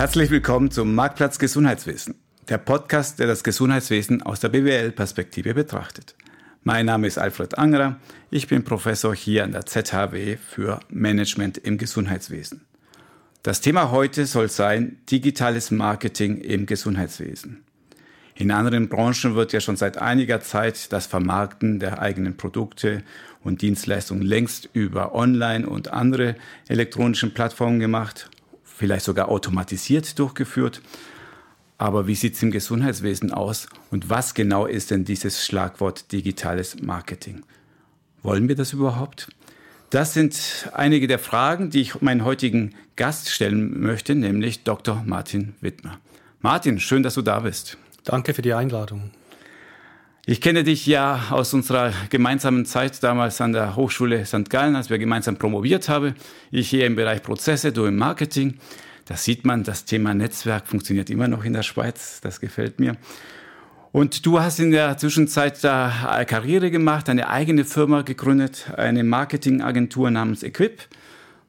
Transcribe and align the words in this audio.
Herzlich 0.00 0.30
willkommen 0.30 0.70
zum 0.70 0.94
Marktplatz 0.94 1.38
Gesundheitswesen, 1.38 2.14
der 2.48 2.56
Podcast, 2.56 3.18
der 3.18 3.26
das 3.26 3.44
Gesundheitswesen 3.44 4.22
aus 4.22 4.40
der 4.40 4.48
BWL-Perspektive 4.48 5.52
betrachtet. 5.52 6.14
Mein 6.64 6.86
Name 6.86 7.06
ist 7.06 7.18
Alfred 7.18 7.58
Angerer, 7.58 8.00
ich 8.30 8.48
bin 8.48 8.64
Professor 8.64 9.14
hier 9.14 9.44
an 9.44 9.52
der 9.52 9.66
ZHW 9.66 10.38
für 10.38 10.80
Management 10.88 11.58
im 11.58 11.76
Gesundheitswesen. 11.76 12.62
Das 13.42 13.60
Thema 13.60 13.90
heute 13.90 14.24
soll 14.24 14.48
sein 14.48 14.96
digitales 15.10 15.70
Marketing 15.70 16.38
im 16.38 16.64
Gesundheitswesen. 16.64 17.62
In 18.34 18.52
anderen 18.52 18.88
Branchen 18.88 19.34
wird 19.34 19.52
ja 19.52 19.60
schon 19.60 19.76
seit 19.76 19.98
einiger 19.98 20.40
Zeit 20.40 20.94
das 20.94 21.04
Vermarkten 21.04 21.78
der 21.78 22.00
eigenen 22.00 22.38
Produkte 22.38 23.02
und 23.44 23.60
Dienstleistungen 23.60 24.22
längst 24.22 24.70
über 24.72 25.14
Online 25.14 25.68
und 25.68 25.92
andere 25.92 26.36
elektronischen 26.68 27.34
Plattformen 27.34 27.80
gemacht 27.80 28.30
vielleicht 28.80 29.04
sogar 29.04 29.28
automatisiert 29.28 30.18
durchgeführt. 30.18 30.80
Aber 31.76 32.06
wie 32.06 32.14
sieht 32.14 32.34
es 32.34 32.42
im 32.42 32.50
Gesundheitswesen 32.50 33.30
aus 33.30 33.68
und 33.90 34.08
was 34.08 34.32
genau 34.32 34.64
ist 34.64 34.90
denn 34.90 35.04
dieses 35.04 35.44
Schlagwort 35.44 36.10
digitales 36.12 36.80
Marketing? 36.80 37.42
Wollen 38.22 38.48
wir 38.48 38.56
das 38.56 38.72
überhaupt? 38.72 39.28
Das 39.90 40.14
sind 40.14 40.70
einige 40.72 41.08
der 41.08 41.18
Fragen, 41.18 41.68
die 41.68 41.82
ich 41.82 42.00
meinen 42.00 42.24
heutigen 42.24 42.74
Gast 42.96 43.28
stellen 43.28 43.80
möchte, 43.80 44.14
nämlich 44.14 44.64
Dr. 44.64 45.02
Martin 45.04 45.54
Wittmer. 45.60 45.98
Martin, 46.40 46.80
schön, 46.80 47.02
dass 47.02 47.14
du 47.14 47.22
da 47.22 47.40
bist. 47.40 47.76
Danke 48.04 48.32
für 48.32 48.42
die 48.42 48.54
Einladung. 48.54 49.10
Ich 50.30 50.40
kenne 50.40 50.62
dich 50.62 50.86
ja 50.86 51.24
aus 51.30 51.52
unserer 51.54 51.92
gemeinsamen 52.08 52.64
Zeit 52.64 53.02
damals 53.02 53.40
an 53.40 53.52
der 53.52 53.74
Hochschule 53.74 54.24
St. 54.24 54.48
Gallen, 54.48 54.76
als 54.76 54.88
wir 54.88 54.96
gemeinsam 54.96 55.38
promoviert 55.38 55.88
haben. 55.88 56.14
Ich 56.52 56.70
hier 56.70 56.86
im 56.86 56.94
Bereich 56.94 57.24
Prozesse, 57.24 57.72
du 57.72 57.84
im 57.86 57.96
Marketing. 57.96 58.60
Da 59.06 59.16
sieht 59.16 59.44
man, 59.44 59.64
das 59.64 59.86
Thema 59.86 60.14
Netzwerk 60.14 60.68
funktioniert 60.68 61.10
immer 61.10 61.26
noch 61.26 61.44
in 61.44 61.52
der 61.52 61.64
Schweiz. 61.64 62.20
Das 62.20 62.38
gefällt 62.38 62.78
mir. 62.78 62.96
Und 63.90 64.24
du 64.24 64.38
hast 64.38 64.60
in 64.60 64.70
der 64.70 64.96
Zwischenzeit 64.98 65.64
da 65.64 66.24
Karriere 66.28 66.70
gemacht, 66.70 67.08
eine 67.08 67.28
eigene 67.28 67.64
Firma 67.64 68.02
gegründet, 68.02 68.70
eine 68.76 69.02
Marketingagentur 69.02 70.12
namens 70.12 70.44
Equip. 70.44 70.78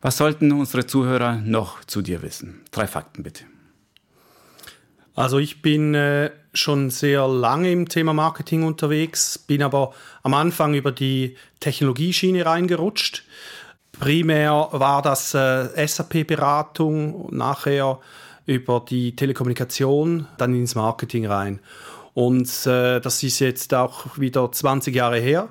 Was 0.01 0.17
sollten 0.17 0.51
unsere 0.51 0.87
Zuhörer 0.87 1.35
noch 1.35 1.85
zu 1.85 2.01
dir 2.01 2.23
wissen? 2.23 2.61
Drei 2.71 2.87
Fakten 2.87 3.21
bitte. 3.21 3.43
Also 5.15 5.39
ich 5.39 5.61
bin 5.61 5.93
äh, 5.93 6.31
schon 6.53 6.89
sehr 6.89 7.27
lange 7.27 7.71
im 7.71 7.87
Thema 7.87 8.13
Marketing 8.13 8.63
unterwegs, 8.63 9.37
bin 9.37 9.61
aber 9.61 9.93
am 10.23 10.33
Anfang 10.33 10.73
über 10.73 10.91
die 10.91 11.35
Technologieschiene 11.59 12.45
reingerutscht. 12.45 13.23
Primär 13.91 14.69
war 14.71 15.01
das 15.01 15.33
äh, 15.33 15.87
SAP-Beratung, 15.87 17.27
nachher 17.35 17.99
über 18.45 18.83
die 18.87 19.15
Telekommunikation, 19.15 20.27
dann 20.37 20.55
ins 20.55 20.75
Marketing 20.75 21.27
rein. 21.27 21.59
Und 22.13 22.47
äh, 22.65 22.99
das 22.99 23.21
ist 23.23 23.39
jetzt 23.39 23.73
auch 23.73 24.17
wieder 24.17 24.51
20 24.51 24.95
Jahre 24.95 25.19
her. 25.19 25.49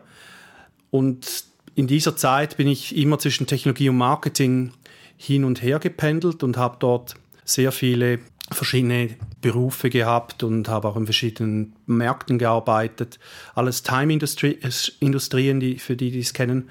Und 0.91 1.45
in 1.74 1.86
dieser 1.86 2.17
Zeit 2.17 2.56
bin 2.56 2.67
ich 2.67 2.97
immer 2.97 3.19
zwischen 3.19 3.47
Technologie 3.47 3.89
und 3.89 3.97
Marketing 3.97 4.72
hin 5.17 5.45
und 5.45 5.62
her 5.62 5.78
gependelt 5.78 6.42
und 6.42 6.56
habe 6.56 6.77
dort 6.80 7.14
sehr 7.45 7.72
viele 7.72 8.19
verschiedene 8.50 9.17
Berufe 9.41 9.91
gehabt 9.91 10.42
und 10.42 10.69
habe 10.69 10.88
auch 10.88 10.96
in 10.96 11.06
verschiedenen 11.06 11.74
Märkten 11.86 12.38
gearbeitet. 12.38 13.19
Alles 13.55 13.83
Time-Industrien, 13.83 15.60
die, 15.60 15.78
für 15.78 15.96
die, 15.96 16.10
die 16.10 16.20
es 16.20 16.34
kennen. 16.34 16.69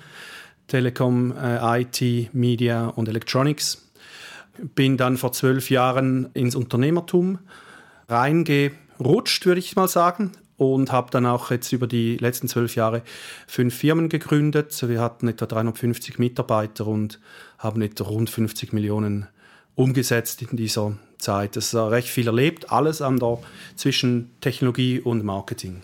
Telekom, 0.67 1.33
äh, 1.35 1.81
IT, 1.81 2.33
Media 2.33 2.87
und 2.87 3.07
Electronics. 3.07 3.89
Bin 4.75 4.97
dann 4.97 5.17
vor 5.17 5.31
zwölf 5.31 5.69
Jahren 5.69 6.29
ins 6.33 6.55
Unternehmertum 6.55 7.39
reingerutscht, 8.07 9.45
würde 9.45 9.59
ich 9.59 9.75
mal 9.75 9.87
sagen. 9.87 10.31
Und 10.57 10.91
habe 10.91 11.09
dann 11.09 11.25
auch 11.25 11.51
jetzt 11.51 11.71
über 11.71 11.87
die 11.87 12.17
letzten 12.17 12.49
zwölf 12.49 12.75
Jahre 12.75 13.01
fünf 13.47 13.73
Firmen 13.73 14.09
gegründet. 14.09 14.77
Wir 14.87 14.99
hatten 14.99 15.29
etwa 15.29 15.45
350 15.45 16.19
Mitarbeiter 16.19 16.85
und 16.85 17.19
haben 17.57 17.81
etwa 17.81 18.03
rund 18.03 18.29
50 18.29 18.73
Millionen 18.73 19.27
umgesetzt 19.75 20.41
in 20.41 20.57
dieser 20.57 20.97
Zeit. 21.19 21.55
Es 21.57 21.67
ist 21.67 21.75
recht 21.75 22.07
viel 22.07 22.27
erlebt, 22.27 22.71
alles 22.71 23.01
an 23.01 23.19
der, 23.19 23.39
zwischen 23.75 24.31
Technologie 24.41 24.99
und 24.99 25.23
Marketing. 25.23 25.81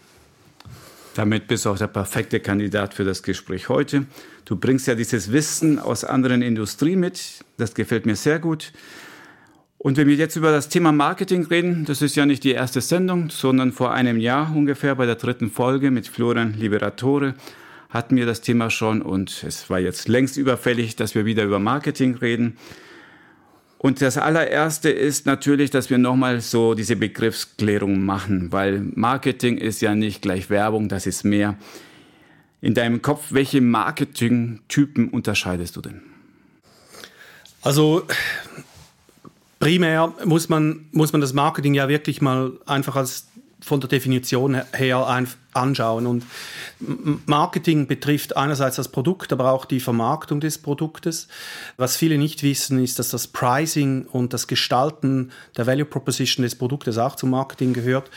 Damit 1.13 1.47
bist 1.47 1.65
du 1.65 1.69
auch 1.69 1.77
der 1.77 1.87
perfekte 1.87 2.39
Kandidat 2.41 2.93
für 2.93 3.05
das 3.05 3.23
Gespräch 3.23 3.69
heute. 3.69 4.05
Du 4.43 4.57
bringst 4.57 4.87
ja 4.87 4.95
dieses 4.95 5.31
Wissen 5.31 5.79
aus 5.79 6.03
anderen 6.03 6.41
Industrien 6.41 6.99
mit. 6.99 7.45
Das 7.57 7.73
gefällt 7.73 8.05
mir 8.05 8.15
sehr 8.15 8.39
gut. 8.39 8.73
Und 9.77 9.97
wenn 9.97 10.07
wir 10.07 10.15
jetzt 10.15 10.35
über 10.35 10.51
das 10.51 10.67
Thema 10.67 10.91
Marketing 10.91 11.45
reden, 11.45 11.85
das 11.85 12.01
ist 12.01 12.15
ja 12.15 12.25
nicht 12.25 12.43
die 12.43 12.51
erste 12.51 12.81
Sendung, 12.81 13.29
sondern 13.29 13.71
vor 13.71 13.93
einem 13.93 14.17
Jahr 14.17 14.53
ungefähr 14.53 14.95
bei 14.95 15.05
der 15.05 15.15
dritten 15.15 15.51
Folge 15.51 15.91
mit 15.91 16.07
Florian 16.07 16.53
Liberatore 16.53 17.35
hatten 17.89 18.17
wir 18.17 18.25
das 18.25 18.41
Thema 18.41 18.69
schon 18.69 19.01
und 19.01 19.43
es 19.43 19.69
war 19.69 19.79
jetzt 19.79 20.09
längst 20.09 20.35
überfällig, 20.35 20.97
dass 20.97 21.15
wir 21.15 21.25
wieder 21.25 21.43
über 21.43 21.59
Marketing 21.59 22.15
reden. 22.15 22.57
Und 23.85 24.01
das 24.01 24.17
allererste 24.17 24.89
ist 24.89 25.27
natürlich, 25.27 25.69
dass 25.69 25.91
wir 25.91 25.99
nochmal 25.99 26.41
so 26.41 26.73
diese 26.73 26.95
Begriffsklärung 26.95 28.03
machen, 28.03 28.51
weil 28.51 28.79
Marketing 28.95 29.59
ist 29.59 29.79
ja 29.79 29.93
nicht 29.93 30.23
gleich 30.23 30.49
Werbung, 30.49 30.89
das 30.89 31.05
ist 31.05 31.23
mehr. 31.23 31.55
In 32.61 32.73
deinem 32.73 33.03
Kopf, 33.03 33.25
welche 33.29 33.61
Marketing-Typen 33.61 35.09
unterscheidest 35.09 35.75
du 35.75 35.81
denn? 35.81 36.01
Also 37.61 38.07
primär 39.59 40.15
muss 40.25 40.49
man, 40.49 40.87
muss 40.91 41.11
man 41.11 41.21
das 41.21 41.33
Marketing 41.33 41.75
ja 41.75 41.87
wirklich 41.87 42.23
mal 42.23 42.53
einfach 42.65 42.95
als 42.95 43.27
von 43.65 43.79
der 43.79 43.89
Definition 43.89 44.61
her 44.73 45.25
anschauen. 45.53 46.05
Und 46.05 46.23
Marketing 47.25 47.87
betrifft 47.87 48.37
einerseits 48.37 48.75
das 48.75 48.89
Produkt, 48.89 49.33
aber 49.33 49.51
auch 49.51 49.65
die 49.65 49.79
Vermarktung 49.79 50.39
des 50.39 50.59
Produktes. 50.59 51.27
Was 51.75 51.97
viele 51.97 52.19
nicht 52.19 52.43
wissen, 52.43 52.83
ist, 52.83 52.99
dass 52.99 53.09
das 53.09 53.25
Pricing 53.27 54.05
und 54.05 54.33
das 54.33 54.45
Gestalten 54.45 55.31
der 55.57 55.65
Value 55.65 55.85
Proposition 55.85 56.43
des 56.43 56.55
Produktes 56.55 56.99
auch 56.99 57.15
zum 57.15 57.31
Marketing 57.31 57.73
gehört. 57.73 58.11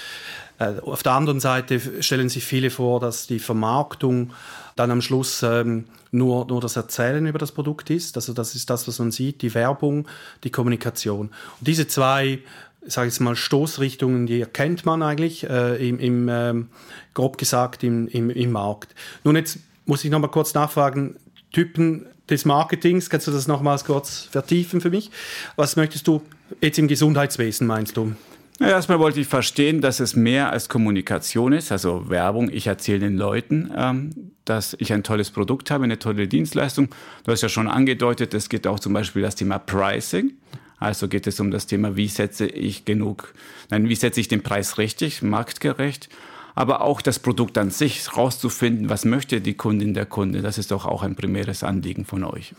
Äh, 0.59 0.81
auf 0.83 1.03
der 1.03 1.13
anderen 1.13 1.41
Seite 1.41 2.03
stellen 2.03 2.29
sich 2.29 2.45
viele 2.45 2.69
vor, 2.69 3.01
dass 3.01 3.27
die 3.27 3.39
Vermarktung 3.39 4.35
dann 4.77 4.91
am 4.91 5.01
Schluss 5.01 5.43
ähm, 5.43 5.87
nur, 6.11 6.47
nur 6.47 6.61
das 6.61 6.77
Erzählen 6.77 7.27
über 7.27 7.39
das 7.39 7.53
Produkt 7.53 7.91
ist. 7.91 8.17
Also 8.17 8.33
das 8.33 8.55
ist 8.55 8.69
das, 8.69 8.87
was 8.87 8.99
man 8.99 9.11
sieht, 9.11 9.43
die 9.43 9.55
Werbung, 9.55 10.07
die 10.45 10.51
Kommunikation. 10.51 11.31
Und 11.59 11.67
diese 11.67 11.87
zwei 11.87 12.41
sage 12.89 13.09
ich 13.09 13.21
mal, 13.21 13.37
Stoßrichtungen, 13.37 14.27
die 14.27 14.41
erkennt 14.41 14.85
man 14.87 15.03
eigentlich 15.03 15.49
äh, 15.49 15.89
im, 15.89 15.99
im 16.01 16.29
ähm, 16.29 16.69
grob 17.15 17.39
gesagt 17.39 17.85
im, 17.85 18.09
im, 18.09 18.31
im 18.31 18.53
Markt. 18.53 18.95
Nun 19.25 19.37
jetzt 19.37 19.59
muss 19.87 20.05
ich 20.05 20.11
noch 20.11 20.19
mal 20.19 20.29
kurz 20.29 20.55
nachfragen, 20.55 21.17
Typen 21.53 22.07
des 22.29 22.45
Marketings, 22.45 23.09
kannst 23.09 23.27
du 23.27 23.31
das 23.31 23.47
nochmals 23.49 23.85
kurz 23.85 24.29
vertiefen 24.31 24.81
für 24.81 24.91
mich? 24.91 25.11
Was 25.57 25.77
möchtest 25.77 26.07
du 26.07 26.23
jetzt 26.61 26.79
im 26.79 26.89
Gesundheitswesen, 26.89 27.67
meinst 27.67 27.97
du? 27.97 28.15
Ja, 28.61 28.71
erstmal 28.71 28.99
wollte 28.99 29.21
ich 29.21 29.29
verstehen, 29.29 29.81
dass 29.81 30.01
es 30.01 30.17
mehr 30.17 30.51
als 30.51 30.69
Kommunikation 30.69 31.53
ist, 31.53 31.71
also 31.71 32.11
Werbung. 32.11 32.51
Ich 32.51 32.67
erzähle 32.67 32.99
den 32.99 33.17
Leuten, 33.17 33.71
ähm, 33.77 34.33
dass 34.45 34.75
ich 34.81 34.93
ein 34.93 35.05
tolles 35.05 35.31
Produkt 35.31 35.71
habe, 35.71 35.85
eine 35.85 36.01
tolle 36.01 36.27
Dienstleistung. 36.27 36.89
Du 37.25 37.31
hast 37.31 37.43
ja 37.43 37.49
schon 37.49 37.69
angedeutet, 37.69 38.35
es 38.35 38.49
geht 38.49 38.67
auch 38.67 38.81
zum 38.81 38.95
Beispiel 38.95 39.23
das 39.23 39.37
Thema 39.37 39.59
Pricing. 39.59 40.33
Also 40.79 41.09
geht 41.09 41.27
es 41.27 41.41
um 41.41 41.51
das 41.51 41.67
Thema, 41.67 41.97
wie 41.97 42.09
setze 42.09 42.47
ich 42.47 42.85
genug, 42.85 43.35
nein, 43.71 43.89
wie 43.89 43.95
setze 43.95 44.21
ich 44.21 44.29
den 44.29 44.43
Preis 44.43 44.79
richtig, 44.79 45.23
marktgerecht, 45.23 46.09
aber 46.55 46.83
auch 46.83 47.01
das 47.03 47.19
Produkt 47.19 47.59
an 47.59 47.71
sich 47.71 48.17
rauszufinden, 48.17 48.89
was 48.89 49.05
möchte 49.05 49.41
die 49.41 49.55
Kundin, 49.55 49.95
der 49.95 50.07
Kunde. 50.07 50.43
Das 50.43 50.59
ist 50.59 50.71
doch 50.71 50.87
auch 50.87 51.03
ein 51.03 51.17
primäres 51.17 51.63
Anliegen 51.63 52.05
von 52.05 52.25
euch. 52.25 52.55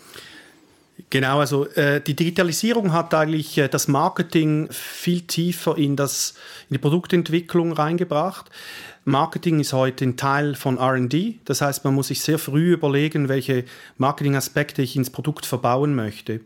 Genau, 1.09 1.39
also 1.39 1.65
äh, 1.67 2.01
die 2.01 2.13
Digitalisierung 2.13 2.91
hat 2.91 3.13
eigentlich 3.13 3.57
äh, 3.57 3.69
das 3.69 3.87
Marketing 3.87 4.67
viel 4.69 5.21
tiefer 5.21 5.77
in, 5.77 5.95
das, 5.95 6.35
in 6.69 6.73
die 6.75 6.79
Produktentwicklung 6.79 7.71
reingebracht. 7.71 8.49
Marketing 9.05 9.61
ist 9.61 9.71
heute 9.71 10.05
ein 10.05 10.17
Teil 10.17 10.55
von 10.55 10.77
RD, 10.77 11.35
das 11.45 11.61
heißt, 11.61 11.85
man 11.85 11.95
muss 11.95 12.09
sich 12.09 12.21
sehr 12.21 12.37
früh 12.37 12.73
überlegen, 12.73 13.29
welche 13.29 13.63
Marketingaspekte 13.97 14.81
ich 14.81 14.97
ins 14.97 15.09
Produkt 15.09 15.45
verbauen 15.45 15.95
möchte 15.95 16.41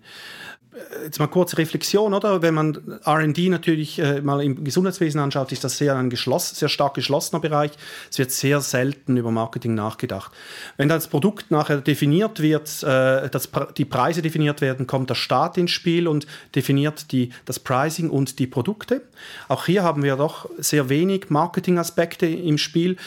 jetzt 1.03 1.19
mal 1.19 1.27
kurze 1.27 1.57
Reflexion, 1.57 2.13
oder? 2.13 2.41
Wenn 2.41 2.53
man 2.53 2.99
R&D 3.05 3.49
natürlich 3.49 3.99
äh, 3.99 4.21
mal 4.21 4.43
im 4.43 4.63
Gesundheitswesen 4.63 5.19
anschaut, 5.19 5.51
ist 5.51 5.63
das 5.63 5.77
sehr 5.77 5.95
ein 5.95 6.09
geschlossen, 6.09 6.55
sehr 6.55 6.69
stark 6.69 6.93
geschlossener 6.93 7.39
Bereich. 7.39 7.71
Es 8.11 8.19
wird 8.19 8.31
sehr 8.31 8.61
selten 8.61 9.17
über 9.17 9.31
Marketing 9.31 9.75
nachgedacht. 9.75 10.31
Wenn 10.77 10.89
das 10.89 11.07
Produkt 11.07 11.51
nachher 11.51 11.81
definiert 11.81 12.41
wird, 12.41 12.83
äh, 12.83 13.29
dass 13.29 13.49
die 13.77 13.85
Preise 13.85 14.21
definiert 14.21 14.61
werden, 14.61 14.87
kommt 14.87 15.09
der 15.09 15.15
Staat 15.15 15.57
ins 15.57 15.71
Spiel 15.71 16.07
und 16.07 16.27
definiert 16.55 17.11
die, 17.11 17.29
das 17.45 17.59
Pricing 17.59 18.09
und 18.09 18.39
die 18.39 18.47
Produkte. 18.47 19.01
Auch 19.47 19.65
hier 19.65 19.83
haben 19.83 20.03
wir 20.03 20.15
doch 20.15 20.49
sehr 20.57 20.89
wenig 20.89 21.29
Marketingaspekte 21.29 22.25
im 22.25 22.57
Spiel. 22.57 22.97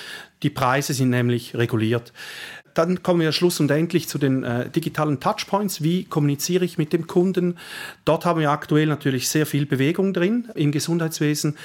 Die 0.42 0.50
Preise 0.50 0.92
sind 0.92 1.10
nämlich 1.10 1.56
reguliert. 1.56 2.12
Dann 2.76 3.02
kommen 3.02 3.20
wir 3.20 3.32
schlussendlich 3.32 4.06
zu 4.06 4.18
den 4.18 4.44
äh, 4.44 4.68
digitalen 4.68 5.18
Touchpoints. 5.18 5.82
Wie 5.82 6.04
kommuniziere 6.04 6.64
ich 6.64 6.76
mit 6.76 6.92
dem 6.92 7.06
Kunden? 7.06 7.56
Dort 8.04 8.26
haben 8.26 8.40
wir 8.40 8.50
aktuell 8.50 8.86
natürlich 8.86 9.30
sehr 9.30 9.46
viel 9.46 9.64
Bewegung 9.64 10.12
drin 10.12 10.48
im 10.54 10.72
Gesundheitswesen. 10.72 11.56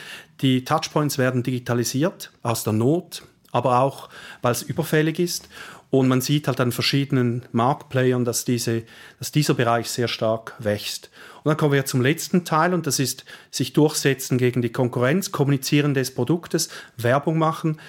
Die 0.42 0.64
Touchpoints 0.64 1.18
werden 1.18 1.44
digitalisiert 1.44 2.32
aus 2.44 2.64
der 2.64 2.74
Not, 2.74 3.24
aber 3.52 3.82
auch, 3.82 4.08
weil 4.42 4.54
es 4.54 4.62
überfällig 4.62 5.20
ist. 5.20 5.50
Und 5.90 6.08
man 6.08 6.22
sieht 6.22 6.48
halt 6.48 6.62
an 6.62 6.72
verschiedenen 6.72 7.44
Marktplayern, 7.52 8.24
dass, 8.24 8.46
diese, 8.46 8.84
dass 9.20 9.34
dieser 9.34 9.56
Bereich 9.56 9.90
sehr 9.90 10.08
stark 10.08 10.56
wächst. 10.60 11.10
Und 11.44 11.50
dann 11.50 11.58
kommen 11.58 11.74
wir 11.74 11.86
zum 11.86 12.02
letzten 12.02 12.46
Teil 12.46 12.74
und 12.74 12.88
das 12.88 13.00
ist 13.00 13.26
sich 13.50 13.74
durchsetzen 13.74 14.38
gegen 14.38 14.62
die 14.62 14.72
Konkurrenz, 14.72 15.34
kommunizieren 15.34 15.94
des 15.94 16.16
Produktes, 16.16 16.70
Werbung 16.96 17.38
machen. 17.38 17.82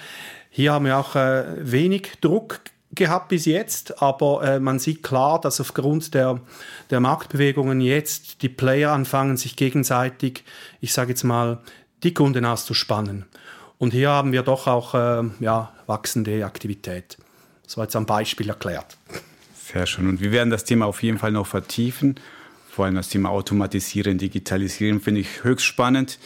Hier 0.49 0.73
haben 0.73 0.85
wir 0.85 0.97
auch 0.97 1.15
äh, 1.15 1.45
wenig 1.59 2.11
Druck 2.19 2.59
gehabt 2.95 3.29
bis 3.29 3.45
jetzt, 3.45 4.01
aber 4.01 4.43
äh, 4.43 4.59
man 4.59 4.79
sieht 4.79 5.03
klar, 5.03 5.41
dass 5.41 5.59
aufgrund 5.59 6.13
der, 6.13 6.39
der 6.89 6.99
Marktbewegungen 6.99 7.81
jetzt 7.81 8.41
die 8.41 8.49
Player 8.49 8.91
anfangen, 8.91 9.37
sich 9.37 9.55
gegenseitig, 9.55 10.43
ich 10.79 10.93
sage 10.93 11.09
jetzt 11.09 11.23
mal, 11.23 11.59
die 12.03 12.13
Kunden 12.13 12.45
auszuspannen. 12.45 13.25
Und 13.77 13.91
hier 13.91 14.09
haben 14.09 14.31
wir 14.31 14.43
doch 14.43 14.67
auch 14.67 14.93
äh, 14.93 15.23
ja, 15.39 15.73
wachsende 15.87 16.45
Aktivität. 16.45 17.17
Das 17.63 17.77
war 17.77 17.85
jetzt 17.85 17.95
am 17.95 18.05
Beispiel 18.05 18.49
erklärt. 18.49 18.97
Sehr 19.55 19.85
schön. 19.85 20.07
Und 20.07 20.21
wir 20.21 20.31
werden 20.31 20.49
das 20.49 20.63
Thema 20.63 20.85
auf 20.85 21.01
jeden 21.01 21.17
Fall 21.17 21.31
noch 21.31 21.47
vertiefen. 21.47 22.19
Vor 22.69 22.85
allem 22.85 22.95
das 22.95 23.09
Thema 23.09 23.29
Automatisieren, 23.29 24.17
Digitalisieren 24.17 25.01
finde 25.01 25.21
ich 25.21 25.43
höchst 25.43 25.65
spannend. 25.65 26.19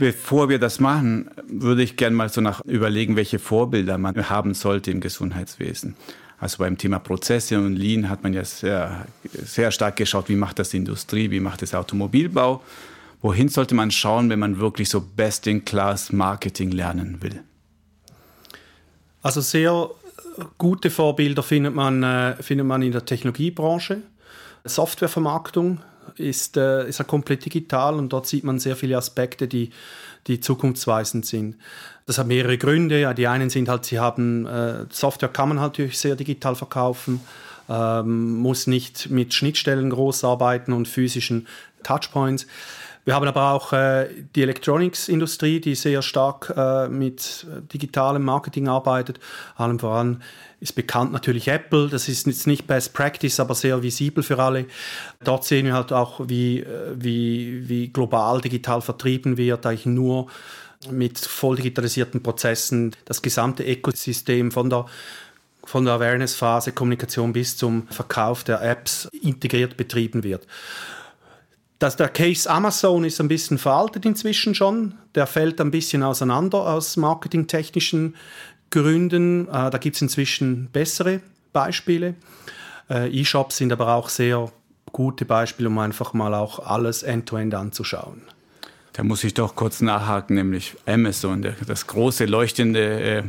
Bevor 0.00 0.48
wir 0.48 0.58
das 0.58 0.80
machen, 0.80 1.30
würde 1.46 1.82
ich 1.82 1.98
gerne 1.98 2.16
mal 2.16 2.30
so 2.30 2.40
nach 2.40 2.64
überlegen, 2.64 3.16
welche 3.16 3.38
Vorbilder 3.38 3.98
man 3.98 4.30
haben 4.30 4.54
sollte 4.54 4.90
im 4.90 5.02
Gesundheitswesen. 5.02 5.94
Also 6.38 6.56
beim 6.56 6.78
Thema 6.78 6.98
Prozesse 6.98 7.58
und 7.58 7.76
Lean 7.76 8.08
hat 8.08 8.22
man 8.22 8.32
ja 8.32 8.42
sehr, 8.42 9.06
sehr 9.30 9.70
stark 9.70 9.96
geschaut, 9.96 10.30
wie 10.30 10.36
macht 10.36 10.58
das 10.58 10.70
die 10.70 10.78
Industrie, 10.78 11.30
wie 11.30 11.38
macht 11.38 11.60
das 11.60 11.74
Automobilbau. 11.74 12.62
Wohin 13.20 13.50
sollte 13.50 13.74
man 13.74 13.90
schauen, 13.90 14.30
wenn 14.30 14.38
man 14.38 14.58
wirklich 14.58 14.88
so 14.88 15.02
Best-in-Class 15.02 16.12
Marketing 16.14 16.70
lernen 16.70 17.18
will? 17.20 17.42
Also 19.20 19.42
sehr 19.42 19.90
gute 20.56 20.88
Vorbilder 20.88 21.42
findet 21.42 21.74
man, 21.74 22.02
äh, 22.02 22.42
findet 22.42 22.66
man 22.66 22.80
in 22.80 22.92
der 22.92 23.04
Technologiebranche. 23.04 23.98
Softwarevermarktung 24.64 25.80
ist, 26.16 26.56
äh, 26.56 26.88
ist 26.88 26.98
ja 26.98 27.04
komplett 27.04 27.44
digital 27.44 27.94
und 27.94 28.12
dort 28.12 28.26
sieht 28.26 28.44
man 28.44 28.58
sehr 28.58 28.76
viele 28.76 28.96
Aspekte, 28.96 29.48
die, 29.48 29.70
die 30.26 30.40
zukunftsweisend 30.40 31.26
sind. 31.26 31.56
Das 32.06 32.18
hat 32.18 32.26
mehrere 32.26 32.58
Gründe. 32.58 33.00
Ja, 33.00 33.14
die 33.14 33.26
einen 33.26 33.50
sind 33.50 33.68
halt, 33.68 33.84
sie 33.84 33.98
haben 33.98 34.46
äh, 34.46 34.86
Software 34.90 35.28
kann 35.28 35.48
man 35.48 35.60
halt 35.60 35.72
natürlich 35.72 35.98
sehr 35.98 36.16
digital 36.16 36.54
verkaufen, 36.54 37.20
ähm, 37.68 38.36
muss 38.38 38.66
nicht 38.66 39.10
mit 39.10 39.32
Schnittstellen 39.34 39.90
groß 39.90 40.24
arbeiten 40.24 40.72
und 40.72 40.88
physischen 40.88 41.46
Touchpoints. 41.82 42.46
Wir 43.04 43.14
haben 43.14 43.26
aber 43.26 43.52
auch 43.52 43.72
äh, 43.72 44.08
die 44.34 44.42
Electronics-Industrie, 44.42 45.60
die 45.60 45.74
sehr 45.74 46.02
stark 46.02 46.52
äh, 46.54 46.88
mit 46.88 47.46
digitalem 47.72 48.22
Marketing 48.22 48.68
arbeitet. 48.68 49.18
Allem 49.56 49.78
voran 49.78 50.22
ist 50.60 50.74
bekannt 50.74 51.12
natürlich 51.12 51.48
Apple. 51.48 51.88
Das 51.88 52.08
ist 52.08 52.26
jetzt 52.26 52.46
nicht 52.46 52.66
Best 52.66 52.92
Practice, 52.92 53.40
aber 53.40 53.54
sehr 53.54 53.82
visibel 53.82 54.22
für 54.22 54.38
alle. 54.38 54.66
Dort 55.24 55.44
sehen 55.44 55.66
wir 55.66 55.74
halt 55.74 55.92
auch, 55.92 56.20
wie, 56.28 56.60
äh, 56.60 56.94
wie, 56.94 57.68
wie 57.68 57.88
global 57.88 58.40
digital 58.40 58.80
vertrieben 58.82 59.36
wird, 59.36 59.66
eigentlich 59.66 59.86
nur 59.86 60.26
mit 60.90 61.18
voll 61.18 61.56
digitalisierten 61.56 62.22
Prozessen 62.22 62.96
das 63.04 63.20
gesamte 63.20 63.64
Ökosystem 63.64 64.50
von 64.50 64.70
der 64.70 64.86
von 65.62 65.84
der 65.84 65.94
Awareness-Phase, 65.94 66.72
Kommunikation 66.72 67.34
bis 67.34 67.56
zum 67.56 67.86
Verkauf 67.88 68.44
der 68.44 68.62
Apps 68.62 69.08
integriert 69.22 69.76
betrieben 69.76 70.24
wird. 70.24 70.46
Das, 71.78 71.96
der 71.96 72.08
Case 72.08 72.48
Amazon 72.50 73.04
ist 73.04 73.20
ein 73.20 73.28
bisschen 73.28 73.56
veraltet 73.56 74.04
inzwischen 74.04 74.54
schon. 74.54 74.98
Der 75.14 75.26
fällt 75.26 75.60
ein 75.60 75.70
bisschen 75.70 76.02
auseinander 76.02 76.58
aus 76.58 76.96
marketingtechnischen 76.96 78.16
Gründen. 78.70 79.48
Äh, 79.48 79.70
da 79.70 79.78
gibt 79.78 79.96
es 79.96 80.02
inzwischen 80.02 80.68
bessere 80.72 81.20
Beispiele. 81.52 82.14
Äh, 82.88 83.10
E-Shops 83.10 83.56
sind 83.58 83.72
aber 83.72 83.94
auch 83.94 84.08
sehr 84.08 84.50
gute 84.92 85.24
Beispiele, 85.24 85.68
um 85.68 85.78
einfach 85.78 86.12
mal 86.12 86.34
auch 86.34 86.58
alles 86.60 87.02
end-to-end 87.02 87.54
-End 87.54 87.58
anzuschauen. 87.58 88.22
Da 88.92 89.04
muss 89.04 89.22
ich 89.22 89.34
doch 89.34 89.54
kurz 89.54 89.80
nachhaken, 89.80 90.34
nämlich 90.34 90.76
Amazon, 90.86 91.42
der, 91.42 91.54
das 91.66 91.86
große 91.86 92.24
leuchtende, 92.24 93.00
äh, 93.00 93.22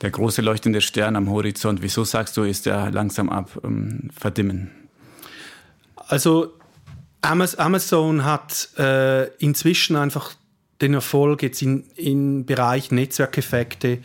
der 0.00 0.10
große 0.10 0.42
leuchtende 0.42 0.80
Stern 0.80 1.16
am 1.16 1.28
Horizont. 1.28 1.82
Wieso 1.82 2.04
sagst 2.04 2.36
du, 2.36 2.42
ist 2.42 2.66
der 2.66 2.90
langsam 2.90 3.30
ab 3.30 3.50
ähm, 3.64 4.10
verdimmen? 4.16 4.70
Also 5.96 6.52
Amazon 7.20 8.24
hat 8.24 8.68
äh, 8.78 9.28
inzwischen 9.38 9.96
einfach 9.96 10.34
den 10.80 10.94
Erfolg 10.94 11.42
jetzt 11.42 11.62
in, 11.62 11.84
im 11.96 12.46
Bereich 12.46 12.90
Netzwerkeffekte 12.90 13.98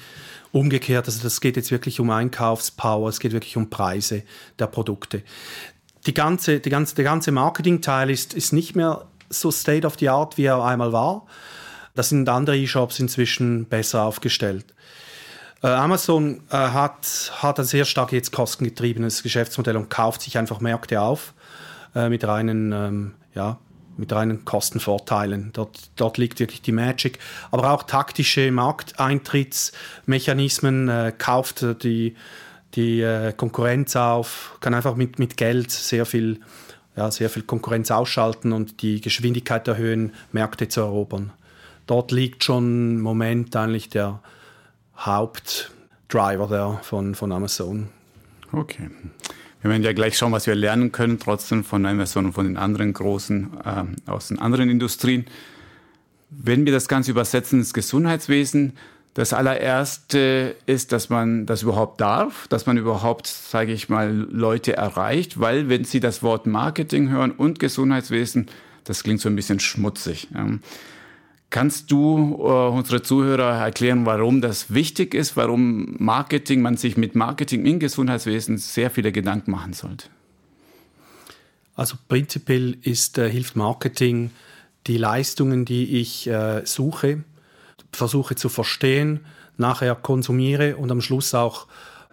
umgekehrt. 0.51 1.07
Also 1.07 1.21
das 1.21 1.41
geht 1.41 1.57
jetzt 1.57 1.71
wirklich 1.71 1.99
um 1.99 2.09
Einkaufspower, 2.09 3.09
es 3.09 3.19
geht 3.19 3.33
wirklich 3.33 3.57
um 3.57 3.69
Preise 3.69 4.23
der 4.57 4.67
Produkte. 4.67 5.23
Die 6.05 6.13
ganze, 6.13 6.59
die 6.59 6.69
ganze, 6.69 6.95
der 6.95 7.03
ganze 7.03 7.31
Marketingteil 7.31 8.09
ist, 8.09 8.33
ist 8.33 8.53
nicht 8.53 8.75
mehr 8.75 9.05
so 9.29 9.51
state 9.51 9.85
of 9.85 9.97
the 9.99 10.09
art, 10.09 10.37
wie 10.37 10.45
er 10.45 10.63
einmal 10.63 10.91
war. 10.93 11.25
Da 11.95 12.03
sind 12.03 12.29
andere 12.29 12.57
E-Shops 12.57 12.99
inzwischen 12.99 13.65
besser 13.65 14.03
aufgestellt. 14.03 14.73
Äh, 15.61 15.67
Amazon 15.67 16.41
äh, 16.49 16.55
hat, 16.55 17.33
hat 17.37 17.59
ein 17.59 17.65
sehr 17.65 17.85
stark 17.85 18.11
jetzt 18.11 18.31
kostengetriebenes 18.31 19.23
Geschäftsmodell 19.23 19.75
und 19.75 19.89
kauft 19.89 20.21
sich 20.21 20.37
einfach 20.37 20.61
Märkte 20.61 21.01
auf 21.01 21.33
äh, 21.95 22.09
mit 22.09 22.23
reinen, 22.23 22.71
ähm, 22.71 23.13
ja, 23.35 23.57
mit 23.99 24.11
reinen 24.11 24.43
Kostenvorteilen. 24.45 25.51
Dort, 25.53 25.91
dort 25.95 26.17
liegt 26.17 26.39
wirklich 26.39 26.61
die 26.61 26.71
Magic. 26.71 27.19
Aber 27.51 27.71
auch 27.71 27.83
taktische 27.83 28.51
Markteintrittsmechanismen 28.51 30.89
äh, 30.89 31.13
kauft 31.17 31.65
die, 31.83 32.15
die 32.75 33.01
äh, 33.01 33.33
Konkurrenz 33.33 33.95
auf, 33.95 34.57
kann 34.61 34.73
einfach 34.73 34.95
mit, 34.95 35.19
mit 35.19 35.37
Geld 35.37 35.69
sehr 35.71 36.05
viel, 36.05 36.39
ja, 36.95 37.11
sehr 37.11 37.29
viel 37.29 37.43
Konkurrenz 37.43 37.91
ausschalten 37.91 38.53
und 38.53 38.81
die 38.81 39.01
Geschwindigkeit 39.01 39.67
erhöhen, 39.67 40.13
Märkte 40.31 40.69
zu 40.69 40.81
erobern. 40.81 41.31
Dort 41.85 42.11
liegt 42.11 42.43
schon 42.43 42.97
im 42.97 43.01
Moment 43.01 43.55
eigentlich 43.55 43.89
der 43.89 44.21
Hauptdriver 44.97 46.47
der, 46.47 46.79
von, 46.83 47.13
von 47.15 47.31
Amazon. 47.31 47.89
Okay. 48.51 48.89
Wir 49.61 49.69
werden 49.69 49.83
ja 49.83 49.93
gleich 49.93 50.17
schauen, 50.17 50.31
was 50.31 50.47
wir 50.47 50.55
lernen 50.55 50.91
können, 50.91 51.19
trotzdem 51.19 51.63
von 51.63 51.85
Amazon 51.85 52.27
und 52.27 52.33
von 52.33 52.45
den 52.45 52.57
anderen 52.57 52.93
großen 52.93 53.49
äh, 53.65 54.09
aus 54.09 54.29
den 54.29 54.39
anderen 54.39 54.69
Industrien. 54.69 55.25
Wenn 56.29 56.65
wir 56.65 56.71
das 56.71 56.87
Ganze 56.87 57.11
übersetzen 57.11 57.59
ins 57.59 57.73
Gesundheitswesen, 57.73 58.73
das 59.15 59.33
allererste 59.33 60.55
ist, 60.65 60.91
dass 60.91 61.09
man 61.09 61.45
das 61.45 61.63
überhaupt 61.63 61.99
darf, 61.99 62.47
dass 62.47 62.67
man 62.67 62.77
überhaupt, 62.77 63.27
sage 63.27 63.73
ich 63.73 63.89
mal, 63.89 64.13
Leute 64.13 64.77
erreicht, 64.77 65.39
weil 65.39 65.67
wenn 65.67 65.83
sie 65.83 65.99
das 65.99 66.23
Wort 66.23 66.45
Marketing 66.45 67.09
hören 67.09 67.31
und 67.31 67.59
Gesundheitswesen, 67.59 68.47
das 68.85 69.03
klingt 69.03 69.19
so 69.19 69.27
ein 69.27 69.35
bisschen 69.35 69.59
schmutzig. 69.59 70.29
Kannst 71.49 71.89
du 71.89 72.35
äh, 72.39 72.69
unsere 72.69 73.01
Zuhörer 73.01 73.63
erklären, 73.63 74.05
warum 74.05 74.39
das 74.39 74.71
wichtig 74.71 75.15
ist, 75.15 75.35
warum 75.35 75.95
Marketing, 75.97 76.61
man 76.61 76.77
sich 76.77 76.95
mit 76.95 77.15
Marketing 77.15 77.65
im 77.65 77.79
Gesundheitswesen 77.79 78.59
sehr 78.59 78.91
viele 78.91 79.11
Gedanken 79.11 79.51
machen 79.51 79.73
sollte? 79.73 80.09
Also 81.73 81.95
prinzipiell 82.07 82.77
ist, 82.83 83.17
äh, 83.17 83.31
hilft 83.31 83.55
Marketing, 83.55 84.29
die 84.85 84.97
Leistungen, 84.97 85.65
die 85.65 85.99
ich 85.99 86.27
äh, 86.27 86.61
suche, 86.65 87.23
versuche 87.91 88.35
zu 88.35 88.49
verstehen, 88.49 89.21
nachher 89.57 89.95
konsumiere 89.95 90.77
und 90.77 90.91
am 90.91 91.01
Schluss 91.01 91.33
auch 91.33 91.65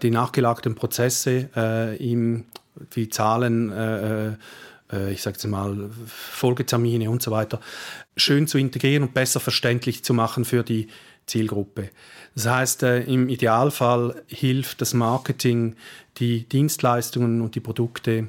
die 0.03 0.11
nachgelagerten 0.11 0.75
Prozesse, 0.75 1.51
äh, 1.55 1.97
im, 1.97 2.45
wie 2.93 3.09
Zahlen, 3.09 3.71
äh, 4.93 5.13
ich 5.13 5.23
sage 5.23 5.37
jetzt 5.37 5.47
mal, 5.47 5.91
Folgetermine 6.07 7.11
und 7.11 7.23
so 7.23 7.31
weiter, 7.31 7.61
schön 8.17 8.47
zu 8.47 8.59
integrieren 8.59 9.03
und 9.03 9.15
besser 9.15 9.41
verständlich 9.41 10.05
zu 10.05 10.15
machen 10.15 10.45
für 10.45 10.63
die 10.63 10.89
Zielgruppe. 11.27 11.91
Das 12.35 12.47
heißt, 12.47 12.83
äh, 12.83 13.01
im 13.01 13.29
Idealfall 13.29 14.23
hilft 14.29 14.81
das 14.81 14.95
Marketing, 14.95 15.77
die 16.19 16.45
Dienstleistungen 16.49 17.41
und 17.41 17.55
die 17.55 17.61
Produkte 17.61 18.29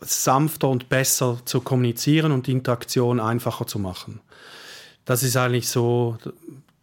sanfter 0.00 0.68
und 0.68 0.88
besser 0.88 1.38
zu 1.44 1.60
kommunizieren 1.60 2.32
und 2.32 2.46
die 2.46 2.52
Interaktion 2.52 3.20
einfacher 3.20 3.66
zu 3.66 3.78
machen. 3.78 4.20
Das 5.04 5.22
ist 5.22 5.36
eigentlich 5.36 5.68
so 5.68 6.18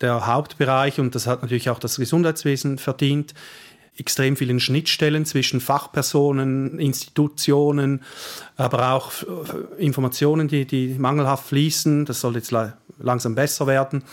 der 0.02 0.26
Hauptbereich 0.28 1.00
und 1.00 1.16
das 1.16 1.28
hat 1.28 1.42
natürlich 1.42 1.70
auch 1.70 1.80
das 1.80 1.98
Gesundheitswesen 1.98 2.78
verdient 2.78 3.34
extrem 4.00 4.36
vielen 4.36 4.60
Schnittstellen 4.60 5.26
zwischen 5.26 5.60
Fachpersonen, 5.60 6.80
Institutionen, 6.80 8.04
aber 8.56 8.94
auch 8.94 9.12
Informationen, 9.78 10.48
die, 10.48 10.66
die 10.66 10.96
mangelhaft 10.98 11.48
fließen. 11.48 12.06
Das 12.06 12.22
soll 12.22 12.36
jetzt 12.36 12.54
langsam 13.00 13.36
besser 13.36 13.68
werden, 13.68 14.04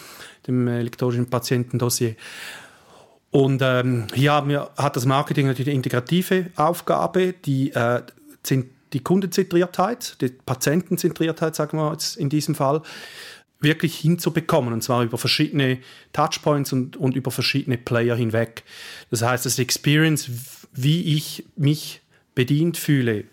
dem 0.47 0.69
elektronischen 0.69 1.31
Patientendossier. 1.31 2.17
Und 3.31 3.61
ähm, 3.63 4.07
hier 4.15 4.33
haben 4.33 4.49
wir, 4.49 4.71
hat 4.77 4.97
das 4.97 5.05
Marketing 5.05 5.47
natürlich 5.47 5.69
eine 5.69 5.77
integrative 5.77 6.47
Aufgabe, 6.57 7.35
die, 7.45 7.73
äh, 7.73 8.03
die 8.93 9.01
Kundenzentriertheit, 9.01 10.21
die 10.21 10.29
Patientenzentriertheit, 10.29 11.55
sagen 11.55 11.77
wir 11.77 11.93
jetzt 11.93 12.17
in 12.17 12.29
diesem 12.29 12.55
Fall, 12.55 12.83
wirklich 13.61 13.97
hinzubekommen, 13.97 14.73
und 14.73 14.83
zwar 14.83 15.03
über 15.03 15.19
verschiedene 15.19 15.79
Touchpoints 16.13 16.73
und, 16.73 16.97
und 16.97 17.17
über 17.17 17.31
verschiedene 17.31 17.79
Player 17.79 18.15
hinweg. 18.15 18.65
Das 19.11 19.23
heißt, 19.23 19.47
das 19.47 19.59
Experience, 19.59 20.31
wie 20.73 21.17
ich 21.17 21.45
mich 21.57 22.03
bedient 22.35 22.77
fühle, 22.77 23.25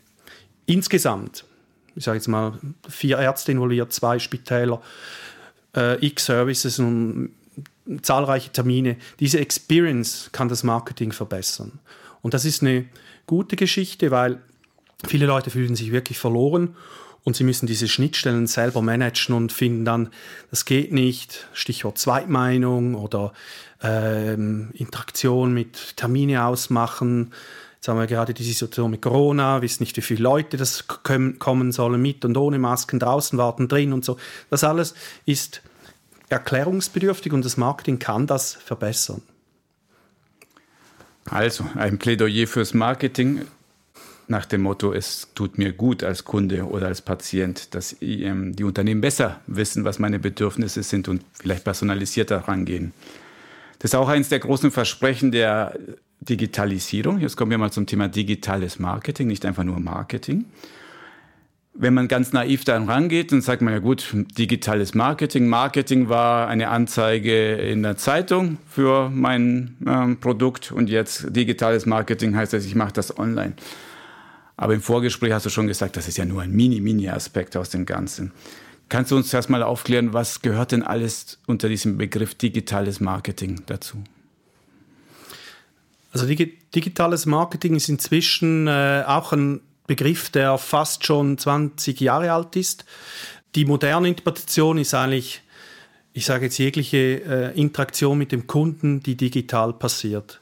insgesamt, 0.66 1.46
ich 1.96 2.06
sage 2.06 2.18
jetzt 2.18 2.28
mal, 2.28 2.58
vier 2.88 3.20
Ärzte 3.20 3.52
involviert, 3.52 3.92
zwei 3.92 4.18
Spitäler, 4.18 4.82
äh, 5.76 6.04
x 6.06 6.26
Services 6.26 6.80
und 6.80 7.34
zahlreiche 8.02 8.52
Termine. 8.52 8.96
Diese 9.20 9.40
Experience 9.40 10.30
kann 10.32 10.48
das 10.48 10.64
Marketing 10.64 11.12
verbessern. 11.12 11.80
Und 12.22 12.34
das 12.34 12.46
ist 12.46 12.62
eine 12.62 12.86
gute 13.28 13.58
Geschichte, 13.58 14.10
weil 14.10 14.42
viele 15.06 15.26
Leute 15.26 15.50
fühlen 15.50 15.76
sich 15.76 15.92
wirklich 15.92 16.18
verloren 16.18 16.76
und 17.24 17.36
sie 17.36 17.44
müssen 17.44 17.68
diese 17.68 17.88
Schnittstellen 17.88 18.48
selber 18.48 18.82
managen 18.82 19.36
und 19.36 19.52
finden 19.52 19.86
dann, 19.86 20.10
das 20.50 20.66
geht 20.66 20.92
nicht, 20.92 21.48
Stichwort 21.54 21.98
Zweitmeinung 21.98 22.96
oder 22.96 23.34
ähm, 23.82 24.70
Interaktion 24.74 25.54
mit 25.54 25.96
Termine 25.98 26.46
ausmachen. 26.46 27.34
Jetzt 27.76 27.88
haben 27.88 28.00
wir 28.00 28.08
gerade 28.08 28.34
die 28.34 28.44
Situation 28.44 28.92
mit 28.92 29.02
Corona, 29.02 29.62
wissen 29.62 29.84
nicht, 29.84 29.98
wie 29.98 30.02
viele 30.02 30.24
Leute 30.24 30.58
das 30.58 30.88
kommen 30.88 31.72
sollen, 31.72 32.02
mit 32.02 32.24
und 32.24 32.38
ohne 32.38 32.60
Masken, 32.60 33.00
draußen 33.00 33.38
warten, 33.38 33.68
drin 33.68 33.94
und 33.94 34.06
so. 34.06 34.18
Das 34.50 34.64
alles 34.64 34.94
ist 35.26 35.62
erklärungsbedürftig 36.30 37.34
und 37.34 37.44
das 37.44 37.58
Marketing 37.58 38.00
kann 38.00 38.28
das 38.28 38.54
verbessern. 38.54 39.22
Also 41.26 41.66
ein 41.76 42.00
Plädoyer 42.00 42.48
fürs 42.48 42.74
Marketing 42.74 43.46
nach 44.28 44.46
dem 44.46 44.62
Motto, 44.62 44.94
es 44.94 45.30
tut 45.36 45.58
mir 45.58 45.74
gut 45.74 46.04
als 46.04 46.24
Kunde 46.24 46.66
oder 46.66 46.88
als 46.88 47.02
Patient, 47.02 47.74
dass 47.76 47.96
ähm, 48.02 48.56
die 48.56 48.64
Unternehmen 48.64 49.02
besser 49.02 49.42
wissen, 49.48 49.84
was 49.86 50.00
meine 50.00 50.20
Bedürfnisse 50.20 50.84
sind 50.84 51.08
und 51.08 51.24
vielleicht 51.34 51.64
personalisierter 51.64 52.38
rangehen. 52.38 52.94
Das 53.80 53.92
ist 53.92 53.96
auch 53.96 54.08
eines 54.08 54.30
der 54.30 54.40
großen 54.40 54.72
Versprechen 54.72 55.32
der 55.32 55.78
Digitalisierung. 56.22 57.20
Jetzt 57.20 57.36
kommen 57.36 57.52
wir 57.52 57.58
mal 57.58 57.72
zum 57.72 57.86
Thema 57.86 58.08
digitales 58.08 58.80
Marketing, 58.80 59.28
nicht 59.28 59.46
einfach 59.46 59.64
nur 59.64 59.80
Marketing. 59.80 60.46
Wenn 61.76 61.96
man 61.96 62.08
ganz 62.08 62.34
naiv 62.34 62.66
daran 62.66 62.88
rangeht, 62.88 63.32
dann 63.32 63.42
sagt 63.42 63.64
man 63.64 63.74
ja 63.74 63.80
gut, 63.80 64.14
digitales 64.14 64.94
Marketing. 64.94 65.48
Marketing 65.48 66.08
war 66.08 66.48
eine 66.48 66.70
Anzeige 66.70 67.56
in 67.56 67.82
der 67.82 67.98
Zeitung 67.98 68.60
für 68.70 69.10
mein 69.10 69.76
ähm, 69.86 70.18
Produkt 70.20 70.72
und 70.72 70.88
jetzt 70.88 71.36
digitales 71.36 71.88
Marketing 71.88 72.36
heißt, 72.36 72.54
dass 72.54 72.66
ich 72.66 72.76
mache 72.76 72.94
das 72.94 73.18
online. 73.18 73.54
Aber 74.58 74.74
im 74.74 74.82
Vorgespräch 74.82 75.32
hast 75.34 75.46
du 75.46 75.50
schon 75.50 75.68
gesagt, 75.68 75.98
das 75.98 76.08
ist 76.08 76.18
ja 76.18 76.26
nur 76.26 76.42
ein 76.42 76.52
Mini-Mini-Aspekt 76.52 77.58
aus 77.58 77.70
dem 77.70 77.86
Ganzen. 77.86 78.32
Kannst 78.90 79.12
du 79.12 79.16
uns 79.16 79.34
erstmal 79.34 79.64
aufklären, 79.64 80.14
was 80.14 80.42
gehört 80.42 80.72
denn 80.72 80.84
alles 80.84 81.40
unter 81.48 81.68
diesem 81.70 81.98
Begriff 81.98 82.36
digitales 82.36 83.00
Marketing 83.00 83.64
dazu? 83.66 84.04
Also 86.12 86.28
digitales 86.28 87.26
Marketing 87.26 87.76
ist 87.76 87.90
inzwischen 87.90 88.68
äh, 88.68 89.04
auch 89.08 89.34
ein 89.34 89.62
Begriff, 89.88 90.30
der 90.30 90.60
fast 90.60 91.06
schon 91.06 91.38
20 91.40 92.00
Jahre 92.00 92.32
alt 92.32 92.56
ist. 92.56 92.86
Die 93.56 93.66
moderne 93.66 94.10
Interpretation 94.10 94.78
ist 94.78 94.94
eigentlich, 94.94 95.42
ich 96.14 96.26
sage 96.26 96.46
jetzt 96.46 96.60
jegliche 96.60 96.98
äh, 96.98 97.60
Interaktion 97.60 98.18
mit 98.18 98.32
dem 98.32 98.46
Kunden, 98.46 99.02
die 99.02 99.16
digital 99.16 99.74
passiert. 99.74 100.40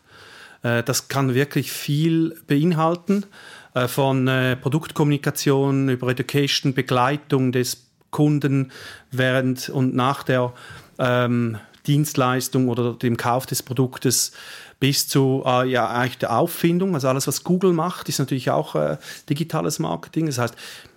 Äh, 0.64 0.84
das 0.84 1.08
kann 1.08 1.34
wirklich 1.34 1.72
viel 1.72 2.38
beinhalten. 2.48 3.26
Äh, 3.74 3.88
von 3.88 4.28
äh, 4.28 4.56
Produktkommunikation 4.58 5.90
über 5.90 6.10
Education, 6.10 6.74
Begleitung 6.74 7.52
des 7.52 7.86
Kunden 8.10 8.72
während 9.12 9.70
und 9.70 9.96
nach 9.96 10.24
der 10.24 10.54
ähm, 11.00 11.58
Dienstleistung 11.88 12.68
oder 12.68 12.94
dem 12.94 13.16
Kauf 13.16 13.46
des 13.46 13.64
Produktes 13.64 14.34
bis 14.82 15.08
zu 15.08 15.44
äh, 15.46 15.70
ja, 15.70 15.90
eigentlich 15.90 16.18
der 16.18 16.38
Auffindung. 16.38 16.96
Also 16.96 17.08
alles, 17.08 17.28
was 17.28 17.44
Google 17.46 17.72
macht, 17.72 18.10
ist 18.10 18.20
natürlich 18.20 18.52
auch 18.52 18.76
äh, 18.76 18.98
digitales 19.30 19.80
Marketing. 19.80 20.26
Das 20.26 20.38
heißt, 20.38 20.56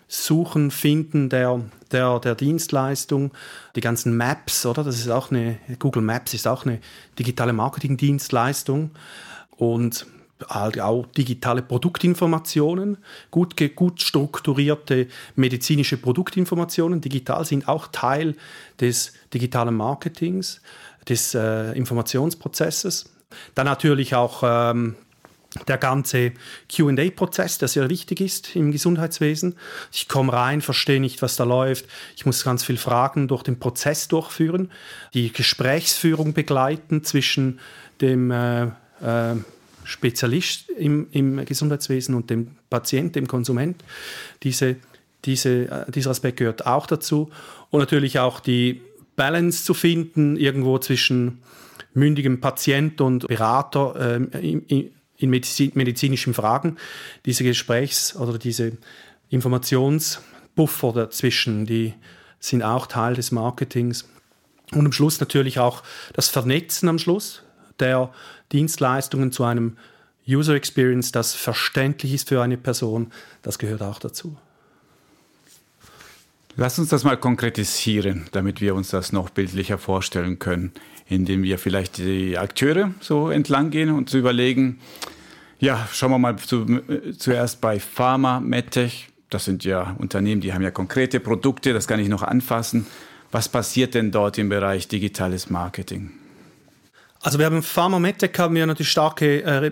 Suchen, 0.09 0.71
Finden 0.71 1.29
der, 1.29 1.61
der, 1.93 2.19
der 2.19 2.35
Dienstleistung, 2.35 3.33
die 3.77 3.81
ganzen 3.81 4.17
Maps, 4.17 4.67
oder? 4.67 4.85
Das 4.85 4.97
ist 4.97 5.09
auch 5.09 5.31
eine, 5.31 5.59
Google 5.79 6.03
Maps 6.03 6.35
ist 6.35 6.47
auch 6.47 6.67
eine 6.67 6.81
digitale 7.19 7.53
Marketingdienstleistung. 7.53 8.91
Und 9.57 10.07
halt 10.49 10.81
auch 10.81 11.07
digitale 11.07 11.63
Produktinformationen, 11.63 12.99
gut, 13.31 13.55
gut 13.77 14.03
strukturierte 14.03 15.07
medizinische 15.37 15.97
Produktinformationen, 15.97 17.01
digital 17.01 17.45
sind 17.45 17.69
auch 17.69 17.89
Teil 17.89 18.37
des 18.81 19.13
digitalen 19.33 19.75
Marketings, 19.77 20.61
des 21.09 21.35
äh, 21.35 21.73
Informationsprozesses. 21.73 23.11
Dann 23.55 23.67
natürlich 23.67 24.15
auch 24.15 24.43
ähm, 24.45 24.97
der 25.69 25.79
ganze 25.79 26.33
QA-Prozess, 26.69 27.59
der 27.59 27.69
sehr 27.69 27.89
wichtig 27.89 28.21
ist 28.21 28.57
im 28.57 28.73
Gesundheitswesen. 28.73 29.57
Ich 29.93 30.09
komme 30.09 30.33
rein, 30.33 30.61
verstehe 30.61 31.01
nicht, 31.01 31.23
was 31.23 31.37
da 31.37 31.45
läuft. 31.45 31.87
Ich 32.17 32.27
muss 32.27 32.45
ganz 32.45 32.65
viel 32.65 32.77
Fragen 32.77 33.29
durch 33.29 33.43
den 33.43 33.59
Prozess 33.59 34.09
durchführen, 34.09 34.71
die 35.15 35.33
Gesprächsführung 35.33 36.33
begleiten 36.33 37.05
zwischen 37.05 37.61
dem 38.01 38.31
äh, 38.31 38.65
äh, 38.65 39.37
Spezialist 39.85 40.71
im, 40.71 41.09
im 41.13 41.45
Gesundheitswesen 41.45 42.15
und 42.15 42.31
dem 42.31 42.57
Patient, 42.71 43.15
dem 43.15 43.27
Konsument. 43.27 43.85
Diese, 44.43 44.77
diese, 45.25 45.71
äh, 45.71 45.91
dieser 45.91 46.11
Aspekt 46.11 46.39
gehört 46.39 46.67
auch 46.67 46.87
dazu. 46.87 47.31
Und 47.71 47.81
natürlich 47.81 48.19
auch 48.19 48.41
die 48.41 48.83
Balance 49.17 49.65
zu 49.65 49.75
finden, 49.75 50.37
irgendwo 50.37 50.79
zwischen 50.79 51.43
mündigem 51.93 52.41
Patient 52.41 53.01
und 53.01 53.29
Berater 53.29 54.19
äh, 54.19 54.49
in, 54.49 54.91
in 55.17 55.31
Medizin, 55.31 55.73
medizinischen 55.75 56.35
Fragen. 56.35 56.77
Diese 57.25 57.45
Gesprächs- 57.45 58.17
oder 58.17 58.39
diese 58.39 58.73
Informationsbuffer 59.31 60.93
dazwischen, 60.93 61.67
die 61.67 61.95
sind 62.41 62.63
auch 62.63 62.87
Teil 62.87 63.15
des 63.15 63.33
Marketings. 63.33 64.09
Und 64.73 64.87
am 64.87 64.93
Schluss 64.93 65.21
natürlich 65.21 65.59
auch 65.59 65.83
das 66.15 66.29
Vernetzen 66.29 66.89
am 66.89 66.99
Schluss 66.99 67.44
der 67.81 68.13
Dienstleistungen 68.53 69.33
zu 69.33 69.45
einem 69.45 69.77
User 70.29 70.55
Experience, 70.55 71.13
das 71.13 71.35
verständlich 71.35 72.15
ist 72.15 72.29
für 72.29 72.43
eine 72.43 72.57
Person, 72.57 73.13
das 73.43 73.59
gehört 73.59 73.83
auch 73.83 73.99
dazu. 73.99 74.37
Lass 76.57 76.79
uns 76.79 76.89
das 76.89 77.03
mal 77.03 77.17
konkretisieren, 77.17 78.27
damit 78.33 78.61
wir 78.61 78.75
uns 78.75 78.91
das 78.91 79.13
noch 79.13 79.29
bildlicher 79.31 79.77
vorstellen 79.77 80.39
können, 80.39 80.73
indem 81.09 81.43
wir 81.43 81.59
vielleicht 81.59 81.99
die 81.99 82.39
Akteure 82.39 82.95
so 83.01 83.29
entlang 83.29 83.71
gehen 83.71 83.91
und 83.91 84.09
zu 84.09 84.19
überlegen, 84.19 84.79
ja, 85.59 85.89
schauen 85.93 86.13
wir 86.13 86.19
mal 86.19 86.37
zu, 86.37 86.65
zuerst 87.19 87.61
bei 87.61 87.81
Pharma, 87.81 88.39
MedTech. 88.41 89.09
Das 89.31 89.45
sind 89.45 89.65
ja 89.65 89.97
Unternehmen, 89.99 90.41
die 90.41 90.53
haben 90.53 90.63
ja 90.63 90.71
konkrete 90.71 91.19
Produkte, 91.19 91.73
das 91.73 91.89
kann 91.89 91.99
ich 91.99 92.09
noch 92.09 92.23
anfassen. 92.23 92.87
Was 93.33 93.49
passiert 93.49 93.95
denn 93.95 94.13
dort 94.13 94.39
im 94.39 94.49
Bereich 94.49 94.87
digitales 94.87 95.51
Marketing? 95.51 96.13
Also 97.25 97.39
wir 97.39 97.47
haben 97.47 97.63
Pharma 97.63 97.99
MedTech 97.99 98.39
haben 98.39 98.55
wir 98.55 98.67
natürlich 98.67 98.91
starke 98.91 99.43
äh, 99.45 99.71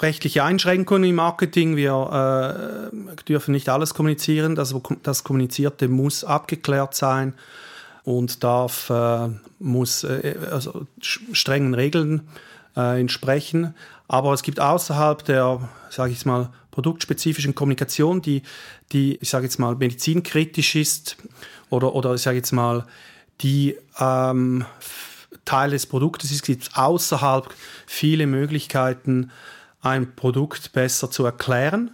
rechtliche 0.00 0.44
Einschränkungen 0.44 1.04
im 1.08 1.14
Marketing. 1.14 1.74
Wir 1.74 2.90
äh, 2.92 3.24
dürfen 3.24 3.52
nicht 3.52 3.70
alles 3.70 3.94
kommunizieren. 3.94 4.54
Das, 4.54 4.74
das 5.02 5.24
Kommunizierte 5.24 5.88
muss 5.88 6.24
abgeklärt 6.24 6.94
sein 6.94 7.32
und 8.04 8.44
darf, 8.44 8.90
äh, 8.90 9.28
muss 9.60 10.04
äh, 10.04 10.34
also 10.50 10.86
strengen 11.00 11.72
Regeln 11.72 12.28
äh, 12.76 13.00
entsprechen. 13.00 13.74
Aber 14.06 14.34
es 14.34 14.42
gibt 14.42 14.60
außerhalb 14.60 15.24
der, 15.24 15.70
sage 15.88 16.12
ich 16.12 16.26
mal, 16.26 16.50
produktspezifischen 16.70 17.54
Kommunikation, 17.54 18.20
die, 18.20 18.42
die 18.92 19.16
ich 19.22 19.30
sage 19.30 19.44
jetzt 19.44 19.58
mal, 19.58 19.74
medizinkritisch 19.74 20.74
ist 20.74 21.16
oder, 21.70 21.94
oder 21.94 22.12
ich 22.12 22.20
sage 22.20 22.36
jetzt 22.36 22.52
mal, 22.52 22.84
die 23.40 23.78
ähm, 23.98 24.66
Teil 25.44 25.70
des 25.70 25.86
Produktes 25.86 26.30
ist, 26.30 26.44
gibt 26.44 26.62
es 26.62 26.74
außerhalb 26.74 27.52
viele 27.86 28.26
Möglichkeiten, 28.26 29.30
ein 29.82 30.14
Produkt 30.14 30.72
besser 30.72 31.10
zu 31.10 31.24
erklären, 31.24 31.90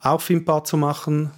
auffindbar 0.00 0.64
zu 0.64 0.76
machen, 0.76 1.30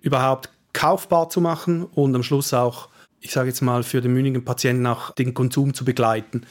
überhaupt 0.00 0.50
kaufbar 0.72 1.28
zu 1.28 1.40
machen 1.40 1.84
und 1.84 2.14
am 2.14 2.22
Schluss 2.22 2.54
auch, 2.54 2.88
ich 3.20 3.32
sage 3.32 3.48
jetzt 3.48 3.60
mal, 3.60 3.82
für 3.82 4.00
den 4.00 4.12
mündigen 4.12 4.44
Patienten 4.44 4.86
auch 4.86 5.10
den 5.10 5.34
Konsum 5.34 5.74
zu 5.74 5.84
begleiten. 5.84 6.46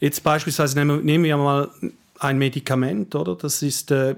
Jetzt 0.00 0.22
beispielsweise 0.22 0.76
nehmen, 0.78 1.04
nehmen 1.04 1.24
wir 1.24 1.36
mal 1.36 1.70
ein 2.18 2.38
Medikament, 2.38 3.14
oder? 3.14 3.36
Das 3.36 3.62
ist, 3.62 3.90
äh, 3.90 4.16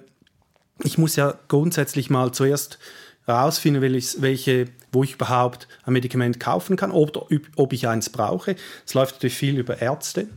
ich 0.83 0.99
muss 0.99 1.17
ja 1.17 1.35
grundsätzlich 1.49 2.11
mal 2.11 2.33
zuerst 2.33 2.79
herausfinden, 3.27 3.83
welche, 3.83 4.67
wo 4.93 5.03
ich 5.03 5.15
überhaupt 5.15 5.67
ein 5.85 5.93
Medikament 5.93 6.39
kaufen 6.41 6.77
kann 6.77 6.93
oder 6.93 7.27
ob 7.57 7.73
ich 7.73 7.89
eins 7.89 8.09
brauche. 8.09 8.57
Es 8.87 8.95
läuft 8.95 9.17
natürlich 9.17 9.37
viel 9.37 9.59
über 9.59 9.81
Ärzte. 9.83 10.29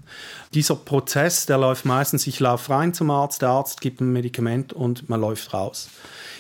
Dieser 0.53 0.75
Prozess, 0.75 1.46
der 1.46 1.60
läuft 1.60 1.86
meistens, 1.86 2.25
ich 2.25 2.39
laufe 2.39 2.72
rein 2.72 2.93
zum 2.93 3.12
Arzt, 3.12 3.41
der 3.41 3.50
Arzt 3.50 3.81
gibt 3.81 4.01
ein 4.01 4.12
Medikament 4.12 4.74
und 4.74 5.08
man 5.08 5.22
läuft 5.22 5.53
raus. 5.53 5.89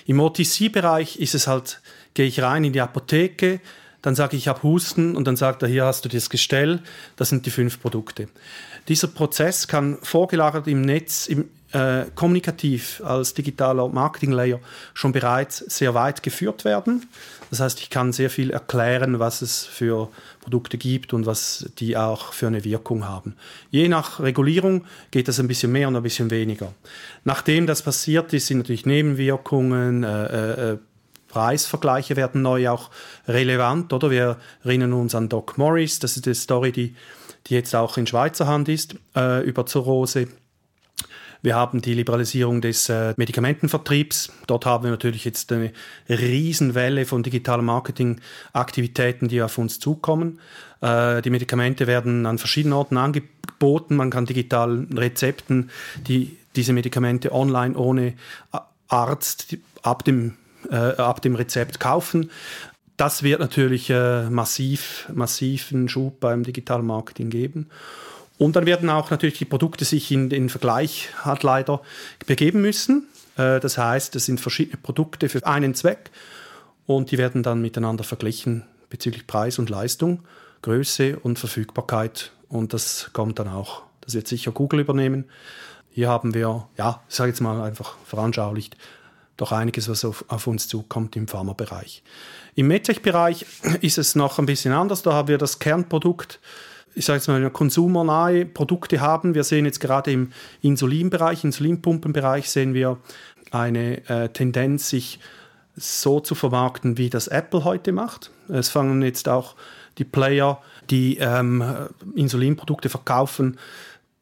Im 0.05 0.19
OTC-Bereich 0.19 1.19
ist 1.19 1.35
es 1.35 1.45
halt, 1.45 1.81
gehe 2.15 2.25
ich 2.25 2.41
rein 2.41 2.63
in 2.63 2.73
die 2.73 2.81
Apotheke, 2.81 3.61
dann 4.01 4.15
sage 4.15 4.35
ich, 4.35 4.43
ich 4.43 4.47
habe 4.47 4.63
Husten 4.63 5.15
und 5.15 5.27
dann 5.27 5.35
sagt 5.35 5.61
er, 5.61 5.67
hier 5.67 5.85
hast 5.85 6.05
du 6.05 6.09
das 6.09 6.29
Gestell, 6.29 6.81
das 7.15 7.29
sind 7.29 7.45
die 7.45 7.51
fünf 7.51 7.81
Produkte. 7.81 8.29
Dieser 8.87 9.07
Prozess 9.07 9.67
kann 9.67 9.97
vorgelagert 10.01 10.67
im 10.67 10.81
Netz, 10.81 11.27
im, 11.27 11.49
äh, 11.71 12.05
kommunikativ 12.15 13.01
als 13.03 13.33
digitaler 13.33 13.87
Marketing-Layer 13.89 14.59
schon 14.93 15.11
bereits 15.11 15.59
sehr 15.59 15.93
weit 15.93 16.23
geführt 16.23 16.65
werden. 16.65 17.07
Das 17.49 17.59
heißt, 17.59 17.79
ich 17.79 17.89
kann 17.89 18.11
sehr 18.13 18.29
viel 18.29 18.51
erklären, 18.51 19.19
was 19.19 19.41
es 19.41 19.65
für 19.65 20.09
Produkte 20.41 20.77
gibt 20.77 21.13
und 21.13 21.25
was 21.25 21.69
die 21.79 21.97
auch 21.97 22.33
für 22.33 22.47
eine 22.47 22.63
Wirkung 22.63 23.07
haben. 23.07 23.35
Je 23.71 23.87
nach 23.87 24.19
Regulierung 24.19 24.85
geht 25.11 25.27
das 25.27 25.39
ein 25.39 25.47
bisschen 25.47 25.71
mehr 25.71 25.87
und 25.87 25.95
ein 25.95 26.03
bisschen 26.03 26.31
weniger. 26.31 26.73
Nachdem 27.23 27.67
das 27.67 27.81
passiert 27.81 28.33
ist, 28.33 28.47
sind 28.47 28.59
natürlich 28.59 28.85
Nebenwirkungen, 28.85 30.03
äh, 30.03 30.25
äh, 30.25 30.71
äh 30.73 30.77
Preisvergleiche 31.29 32.15
werden 32.15 32.41
neu 32.41 32.69
auch 32.69 32.89
relevant, 33.27 33.93
oder? 33.93 34.09
Wir 34.09 34.37
erinnern 34.63 34.93
uns 34.93 35.13
an 35.13 35.29
Doc 35.29 35.59
Morris, 35.59 35.99
das 35.99 36.15
ist 36.15 36.25
die 36.25 36.33
Story, 36.33 36.71
die, 36.71 36.95
die 37.45 37.53
jetzt 37.53 37.75
auch 37.75 37.97
in 37.97 38.07
Schweizer 38.07 38.47
Hand 38.47 38.67
ist, 38.67 38.95
äh, 39.15 39.43
über 39.43 39.67
Zurose. 39.67 40.27
Wir 41.41 41.55
haben 41.55 41.81
die 41.81 41.93
Liberalisierung 41.93 42.61
des 42.61 42.89
äh, 42.89 43.13
Medikamentenvertriebs. 43.15 44.31
Dort 44.47 44.65
haben 44.65 44.83
wir 44.83 44.91
natürlich 44.91 45.23
jetzt 45.23 45.51
eine 45.51 45.71
Riesenwelle 46.09 47.05
von 47.05 47.23
digitalen 47.23 47.65
Marketingaktivitäten, 47.65 49.29
die 49.29 49.41
auf 49.41 49.57
uns 49.57 49.79
zukommen. 49.79 50.39
Äh, 50.81 51.21
die 51.21 51.29
Medikamente 51.29 51.87
werden 51.87 52.25
an 52.25 52.37
verschiedenen 52.37 52.73
Orten 52.73 52.97
angeboten. 52.97 53.95
Man 53.95 54.09
kann 54.09 54.25
digitalen 54.25 54.97
Rezepten 54.97 55.69
die, 56.07 56.35
diese 56.55 56.73
Medikamente 56.73 57.31
online 57.31 57.77
ohne 57.77 58.15
Arzt 58.89 59.55
ab 59.81 60.03
dem, 60.03 60.35
äh, 60.69 60.75
ab 60.75 61.21
dem 61.21 61.35
Rezept 61.35 61.79
kaufen. 61.79 62.31
Das 62.97 63.23
wird 63.23 63.39
natürlich 63.39 63.89
äh, 63.89 64.29
massiv, 64.29 65.07
massiven 65.13 65.87
Schub 65.87 66.19
beim 66.19 66.43
digitalen 66.43 66.85
Marketing 66.85 67.29
geben. 67.29 67.69
Und 68.39 68.55
dann 68.55 68.65
werden 68.65 68.89
auch 68.89 69.11
natürlich 69.11 69.37
die 69.37 69.45
Produkte 69.45 69.83
sich 69.83 70.11
in 70.11 70.29
den 70.29 70.47
Vergleich 70.47 71.09
halt 71.23 71.43
leider 71.43 71.81
begeben 72.25 72.61
müssen. 72.61 73.07
Äh, 73.35 73.59
das 73.59 73.77
heißt, 73.77 74.15
es 74.15 74.25
sind 74.25 74.39
verschiedene 74.39 74.77
Produkte 74.77 75.27
für 75.27 75.45
einen 75.45 75.75
Zweck 75.75 76.09
und 76.87 77.11
die 77.11 77.17
werden 77.17 77.43
dann 77.43 77.61
miteinander 77.61 78.05
verglichen 78.05 78.63
bezüglich 78.89 79.27
Preis 79.27 79.59
und 79.59 79.69
Leistung, 79.69 80.23
Größe 80.61 81.19
und 81.19 81.37
Verfügbarkeit. 81.37 82.31
Und 82.47 82.73
das 82.73 83.09
kommt 83.11 83.39
dann 83.39 83.49
auch, 83.49 83.83
das 84.01 84.13
wird 84.13 84.29
sicher 84.29 84.53
Google 84.53 84.79
übernehmen. 84.79 85.25
Hier 85.91 86.07
haben 86.07 86.33
wir, 86.33 86.65
ja, 86.77 87.03
ich 87.09 87.15
sage 87.15 87.31
jetzt 87.31 87.41
mal 87.41 87.61
einfach 87.61 87.97
veranschaulicht, 88.05 88.77
doch 89.35 89.51
einiges, 89.51 89.89
was 89.89 90.05
auf, 90.05 90.23
auf 90.29 90.47
uns 90.47 90.69
zukommt 90.69 91.17
im 91.17 91.27
Pharmabereich. 91.27 92.03
Im 92.55 92.67
MedTech-Bereich 92.67 93.45
ist 93.81 93.97
es 93.97 94.15
noch 94.15 94.39
ein 94.39 94.45
bisschen 94.45 94.71
anders. 94.71 95.01
Da 95.01 95.11
haben 95.11 95.27
wir 95.27 95.37
das 95.37 95.59
Kernprodukt 95.59 96.39
ich 96.99 97.05
sage 97.05 97.17
jetzt 97.17 97.27
mal, 97.29 97.49
konsumernahe 97.49 98.45
Produkte 98.45 98.99
haben. 98.99 99.33
Wir 99.33 99.45
sehen 99.45 99.63
jetzt 99.63 99.79
gerade 99.79 100.11
im 100.11 100.31
Insulinbereich, 100.61 101.45
Insulinpumpenbereich, 101.45 102.49
sehen 102.49 102.73
wir 102.73 102.97
eine 103.51 104.05
äh, 104.09 104.27
Tendenz, 104.27 104.89
sich 104.89 105.19
so 105.77 106.19
zu 106.19 106.35
vermarkten, 106.35 106.97
wie 106.97 107.09
das 107.09 107.29
Apple 107.29 107.63
heute 107.63 107.93
macht. 107.93 108.31
Es 108.49 108.67
fangen 108.67 109.01
jetzt 109.01 109.29
auch 109.29 109.55
die 109.97 110.03
Player, 110.03 110.61
die 110.89 111.17
ähm, 111.19 111.63
Insulinprodukte 112.15 112.89
verkaufen, 112.89 113.57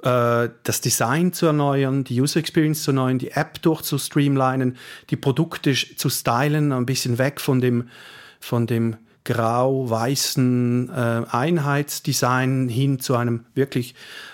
äh, 0.04 0.50
das 0.62 0.80
Design 0.80 1.34
zu 1.34 1.48
erneuern, 1.48 2.04
die 2.04 2.22
User 2.22 2.40
Experience 2.40 2.84
zu 2.84 2.92
erneuern, 2.92 3.18
die 3.18 3.32
App 3.32 3.60
durchzustreamlinen, 3.64 4.78
die 5.10 5.16
Produkte 5.16 5.74
zu 5.74 6.10
stylen, 6.10 6.72
ein 6.72 6.86
bisschen 6.86 7.18
weg 7.18 7.42
von 7.42 7.60
dem, 7.60 7.90
von 8.40 8.68
dem 8.68 8.98
grau-weißen 9.28 10.90
äh, 10.90 11.22
Einheitsdesign 11.30 12.70
hin 12.70 13.00
zu 13.00 13.16
einem 13.16 13.46
wirklich 13.56 13.94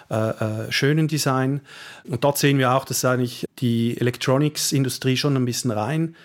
äh, 0.09 0.29
äh, 0.67 0.71
schönen 0.71 1.07
Design. 1.07 1.61
Und 2.05 2.23
dort 2.23 2.37
sehen 2.37 2.59
wir 2.59 2.73
auch, 2.73 2.85
dass 2.85 3.03
eigentlich 3.03 3.45
die 3.59 3.99
Electronics-Industrie 3.99 5.17
schon 5.17 5.35
ein 5.35 5.45
bisschen 5.45 5.71
rein 5.71 6.15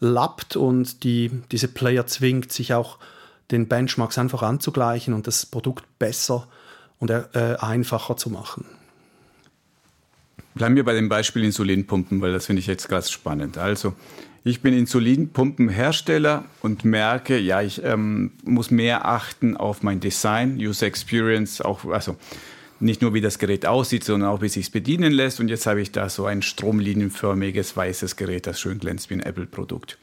lappt 0.00 0.56
und 0.56 1.04
die, 1.04 1.30
diese 1.50 1.68
Player 1.68 2.06
zwingt, 2.06 2.52
sich 2.52 2.72
auch 2.74 2.98
den 3.50 3.68
Benchmarks 3.68 4.18
einfach 4.18 4.42
anzugleichen 4.42 5.12
und 5.14 5.26
das 5.26 5.44
Produkt 5.46 5.84
besser 5.98 6.46
und 6.98 7.10
äh, 7.10 7.56
einfacher 7.58 8.16
zu 8.16 8.30
machen. 8.30 8.64
Bleiben 10.54 10.76
wir 10.76 10.84
bei 10.84 10.94
dem 10.94 11.08
Beispiel 11.08 11.44
Insulinpumpen, 11.44 12.20
weil 12.20 12.32
das 12.32 12.46
finde 12.46 12.60
ich 12.60 12.66
jetzt 12.66 12.88
ganz 12.88 13.10
spannend. 13.10 13.56
Also 13.58 13.94
ich 14.42 14.62
bin 14.62 14.72
Insulinpumpenhersteller 14.72 16.44
und 16.62 16.84
merke, 16.84 17.38
ja, 17.38 17.60
ich 17.60 17.82
ähm, 17.84 18.32
muss 18.42 18.70
mehr 18.70 19.06
achten 19.06 19.56
auf 19.56 19.82
mein 19.82 20.00
Design, 20.00 20.56
User 20.56 20.86
Experience, 20.86 21.60
auch, 21.60 21.84
also 21.84 22.16
nicht 22.80 23.02
nur 23.02 23.12
wie 23.12 23.20
das 23.20 23.38
Gerät 23.38 23.66
aussieht, 23.66 24.04
sondern 24.04 24.30
auch 24.30 24.40
wie 24.40 24.48
sich 24.48 24.72
bedienen 24.72 25.12
lässt. 25.12 25.40
Und 25.40 25.48
jetzt 25.48 25.66
habe 25.66 25.82
ich 25.82 25.92
da 25.92 26.08
so 26.08 26.24
ein 26.24 26.40
stromlinienförmiges 26.40 27.76
weißes 27.76 28.16
Gerät, 28.16 28.46
das 28.46 28.58
schön 28.58 28.78
glänzt 28.78 29.10
wie 29.10 29.14
ein 29.14 29.20
Apple-Produkt. 29.20 29.98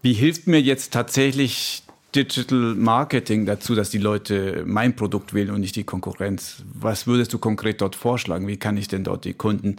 Wie 0.00 0.14
hilft 0.14 0.46
mir 0.46 0.60
jetzt 0.60 0.94
tatsächlich 0.94 1.82
Digital 2.14 2.74
Marketing 2.74 3.44
dazu, 3.44 3.74
dass 3.74 3.90
die 3.90 3.98
Leute 3.98 4.62
mein 4.66 4.96
Produkt 4.96 5.34
wählen 5.34 5.50
und 5.50 5.60
nicht 5.60 5.76
die 5.76 5.84
Konkurrenz? 5.84 6.62
Was 6.72 7.06
würdest 7.06 7.34
du 7.34 7.38
konkret 7.38 7.82
dort 7.82 7.96
vorschlagen? 7.96 8.46
Wie 8.46 8.56
kann 8.56 8.78
ich 8.78 8.88
denn 8.88 9.04
dort 9.04 9.26
die 9.26 9.34
Kunden 9.34 9.76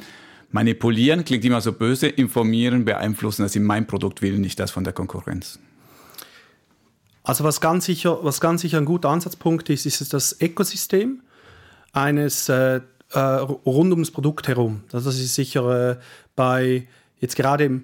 manipulieren, 0.55 1.25
klingt 1.25 1.43
immer 1.43 1.59
so 1.59 1.73
böse, 1.73 2.07
informieren, 2.07 2.85
beeinflussen, 2.85 3.43
dass 3.43 3.51
sie 3.51 3.59
mein 3.59 3.87
Produkt 3.87 4.21
wählen, 4.21 4.39
nicht 4.39 4.57
das 4.57 4.71
von 4.71 4.85
der 4.85 4.93
Konkurrenz. 4.93 5.59
Also 7.23 7.43
was 7.43 7.59
ganz 7.59 7.83
sicher, 7.85 8.23
was 8.23 8.39
ganz 8.39 8.61
sicher 8.61 8.77
ein 8.77 8.85
guter 8.85 9.09
Ansatzpunkt 9.09 9.69
ist, 9.69 9.85
ist 9.85 10.13
das 10.13 10.39
Ökosystem 10.39 11.21
eines 11.91 12.47
äh, 12.47 12.79
äh, 13.11 13.19
rund 13.19 13.91
ums 13.91 14.11
Produkt 14.11 14.47
herum. 14.47 14.83
Das 14.91 15.05
ist 15.05 15.35
sicher 15.35 15.91
äh, 15.91 15.97
bei 16.37 16.87
jetzt 17.19 17.35
gerade 17.35 17.81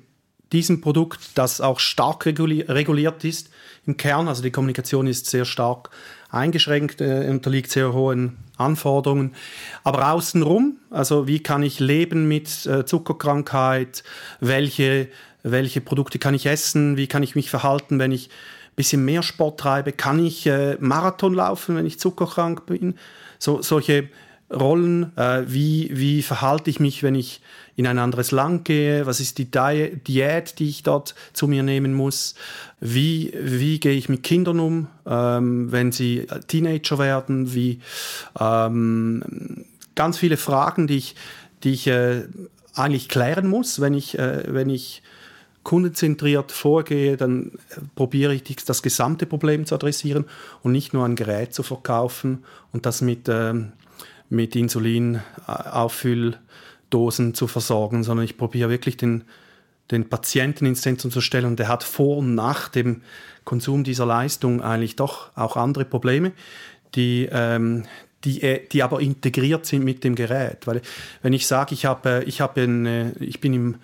diesem 0.53 0.79
Produkt, 0.79 1.31
das 1.35 1.59
auch 1.59 1.79
stark 1.79 2.25
reguliert 2.25 3.23
ist 3.25 3.49
im 3.85 3.97
Kern, 3.97 4.29
also 4.29 4.41
die 4.43 4.51
Kommunikation 4.51 5.07
ist 5.07 5.25
sehr 5.25 5.45
stark 5.45 5.89
eingeschränkt, 6.31 7.01
äh, 7.01 7.27
unterliegt 7.29 7.71
sehr 7.71 7.93
hohen 7.93 8.37
Anforderungen. 8.57 9.33
Aber 9.83 10.11
außenrum, 10.11 10.77
also 10.89 11.27
wie 11.27 11.41
kann 11.41 11.63
ich 11.63 11.79
leben 11.79 12.27
mit 12.27 12.65
äh, 12.65 12.85
Zuckerkrankheit, 12.85 14.03
welche, 14.39 15.07
welche 15.43 15.81
Produkte 15.81 16.19
kann 16.19 16.33
ich 16.33 16.45
essen, 16.45 16.97
wie 16.97 17.07
kann 17.07 17.23
ich 17.23 17.35
mich 17.35 17.49
verhalten, 17.49 17.99
wenn 17.99 18.11
ich 18.11 18.29
ein 18.29 18.75
bisschen 18.75 19.03
mehr 19.03 19.23
Sport 19.23 19.59
treibe, 19.59 19.91
kann 19.91 20.23
ich 20.23 20.47
äh, 20.47 20.77
Marathon 20.79 21.33
laufen, 21.33 21.75
wenn 21.75 21.85
ich 21.85 21.99
zuckerkrank 21.99 22.65
bin. 22.65 22.95
So, 23.37 23.61
solche 23.61 24.09
Rollen, 24.51 25.15
äh, 25.17 25.43
wie, 25.47 25.89
wie 25.93 26.21
verhalte 26.21 26.69
ich 26.69 26.79
mich, 26.79 27.03
wenn 27.03 27.15
ich 27.15 27.41
in 27.81 27.87
ein 27.87 27.97
anderes 27.97 28.29
Land 28.29 28.63
gehe, 28.65 29.07
was 29.07 29.19
ist 29.19 29.39
die 29.39 29.49
Diät, 29.49 30.59
die 30.59 30.69
ich 30.69 30.83
dort 30.83 31.15
zu 31.33 31.47
mir 31.47 31.63
nehmen 31.63 31.95
muss, 31.95 32.35
wie, 32.79 33.33
wie 33.41 33.79
gehe 33.79 33.93
ich 33.93 34.07
mit 34.07 34.21
Kindern 34.21 34.59
um, 34.59 34.87
ähm, 35.07 35.71
wenn 35.71 35.91
sie 35.91 36.27
Teenager 36.47 36.99
werden, 36.99 37.55
wie 37.55 37.79
ähm, 38.39 39.65
ganz 39.95 40.19
viele 40.19 40.37
Fragen, 40.37 40.85
die 40.85 40.97
ich, 40.97 41.15
die 41.63 41.71
ich 41.71 41.87
äh, 41.87 42.25
eigentlich 42.75 43.09
klären 43.09 43.47
muss, 43.47 43.81
wenn 43.81 43.95
ich, 43.95 44.19
äh, 44.19 44.43
wenn 44.45 44.69
ich 44.69 45.01
kundenzentriert 45.63 46.51
vorgehe, 46.51 47.17
dann 47.17 47.53
probiere 47.95 48.35
ich 48.35 48.43
das 48.43 48.83
gesamte 48.83 49.25
Problem 49.25 49.65
zu 49.65 49.73
adressieren 49.73 50.25
und 50.61 50.71
nicht 50.71 50.93
nur 50.93 51.03
ein 51.03 51.15
Gerät 51.15 51.55
zu 51.55 51.63
verkaufen 51.63 52.43
und 52.73 52.85
das 52.85 53.01
mit 53.01 53.27
ähm, 53.27 53.71
mit 54.31 54.55
Insulinauffülldosen 56.91 57.33
zu 57.33 57.47
versorgen, 57.47 58.03
sondern 58.03 58.25
ich 58.25 58.37
probiere 58.37 58.69
wirklich 58.69 58.97
den, 58.97 59.23
den 59.89 60.09
Patienten 60.09 60.65
ins 60.65 60.81
Zentrum 60.81 61.09
zu 61.11 61.21
stellen 61.21 61.45
und 61.45 61.57
der 61.59 61.69
hat 61.69 61.83
vor 61.83 62.17
und 62.17 62.35
nach 62.35 62.69
dem 62.69 63.01
Konsum 63.43 63.83
dieser 63.83 64.05
Leistung 64.05 64.61
eigentlich 64.61 64.95
doch 64.95 65.31
auch 65.35 65.57
andere 65.57 65.85
Probleme, 65.85 66.33
die, 66.95 67.27
ähm, 67.31 67.85
die, 68.23 68.43
äh, 68.43 68.61
die 68.71 68.83
aber 68.83 69.01
integriert 69.01 69.65
sind 69.65 69.83
mit 69.83 70.03
dem 70.03 70.13
Gerät. 70.15 70.67
Weil 70.67 70.83
wenn 71.23 71.33
ich 71.33 71.47
sage, 71.47 71.73
ich, 71.73 71.85
habe, 71.85 72.21
ich, 72.25 72.41
habe 72.41 72.61
eine, 72.61 73.13
ich 73.19 73.41
bin 73.41 73.53
im 73.53 73.77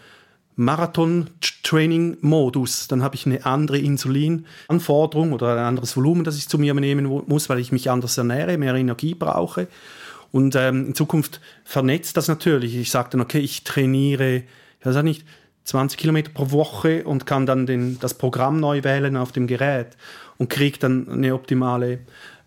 Marathon-Training-Modus, 0.56 2.88
dann 2.88 3.02
habe 3.04 3.16
ich 3.16 3.26
eine 3.28 3.46
andere 3.46 3.78
Insulinanforderung 3.78 5.34
oder 5.34 5.54
ein 5.54 5.60
anderes 5.60 5.96
Volumen, 5.96 6.24
das 6.24 6.38
ich 6.38 6.50
zu 6.50 6.58
mir 6.58 6.74
nehmen 6.74 7.06
muss, 7.06 7.48
weil 7.50 7.60
ich 7.60 7.72
mich 7.72 7.92
anders 7.92 8.18
ernähre, 8.18 8.58
mehr 8.58 8.74
Energie 8.76 9.14
brauche. 9.14 9.68
Und 10.32 10.56
ähm, 10.56 10.88
in 10.88 10.96
Zukunft 10.96 11.42
vernetzt 11.64 12.18
das 12.18 12.28
natürlich. 12.28 12.76
Ich 12.76 12.92
sage 12.92 13.10
dann, 13.12 13.22
okay, 13.22 13.40
ich 13.40 13.64
trainiere, 13.64 14.44
ich 14.80 14.86
weiß 14.86 14.98
auch 14.98 15.04
nicht, 15.04 15.26
20 15.64 15.98
Kilometer 15.98 16.32
pro 16.32 16.52
Woche 16.52 17.04
und 17.04 17.26
kann 17.26 17.46
dann 17.46 17.66
den, 17.66 18.00
das 18.00 18.14
Programm 18.14 18.60
neu 18.60 18.84
wählen 18.84 19.18
auf 19.18 19.34
dem 19.34 19.48
Gerät 19.48 19.98
und 20.38 20.50
kriege 20.50 20.80
dann 20.80 21.10
eine 21.10 21.34
optimale, 21.34 22.00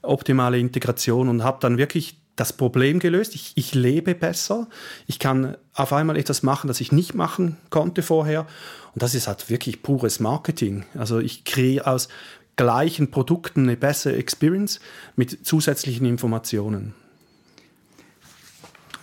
optimale 0.02 0.58
Integration 0.58 1.28
und 1.28 1.44
habe 1.44 1.58
dann 1.60 1.76
wirklich 1.76 2.18
das 2.36 2.54
Problem 2.54 2.98
gelöst. 2.98 3.34
Ich, 3.34 3.52
ich 3.56 3.74
lebe 3.74 4.14
besser. 4.14 4.68
Ich 5.06 5.18
kann 5.18 5.58
auf 5.74 5.92
einmal 5.92 6.16
etwas 6.16 6.42
machen, 6.42 6.68
das 6.68 6.80
ich 6.80 6.92
nicht 6.92 7.14
machen 7.14 7.58
konnte 7.68 8.02
vorher. 8.02 8.46
Und 8.94 9.02
das 9.02 9.14
ist 9.14 9.28
halt 9.28 9.50
wirklich 9.50 9.82
pures 9.82 10.20
Marketing. 10.20 10.84
Also 10.96 11.18
ich 11.18 11.44
kriege 11.44 11.86
aus 11.86 12.08
gleichen 12.56 13.10
Produkten 13.10 13.64
eine 13.64 13.76
bessere 13.76 14.16
Experience 14.16 14.80
mit 15.16 15.46
zusätzlichen 15.46 16.06
Informationen. 16.06 16.94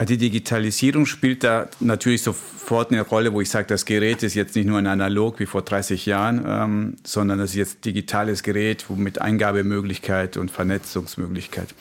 Die 0.05 0.17
Digitalisierung 0.17 1.07
spielt 1.07 1.43
da 1.43 1.69
natürlich 1.79 2.21
sofort 2.21 2.91
eine 2.91 3.01
Rolle, 3.01 3.33
wo 3.33 3.41
ich 3.41 3.49
sage, 3.49 3.65
das 3.65 3.83
Gerät 3.83 4.21
ist 4.21 4.35
jetzt 4.35 4.55
nicht 4.55 4.67
nur 4.67 4.77
ein 4.77 4.85
analog 4.85 5.39
wie 5.39 5.47
vor 5.47 5.63
30 5.63 6.05
Jahren, 6.05 6.45
ähm, 6.47 6.95
sondern 7.03 7.39
es 7.39 7.51
ist 7.51 7.55
jetzt 7.55 7.85
digitales 7.85 8.43
Gerät 8.43 8.85
mit 8.89 9.19
Eingabemöglichkeit 9.19 10.37
und 10.37 10.51
Vernetzungsmöglichkeit. 10.51 11.73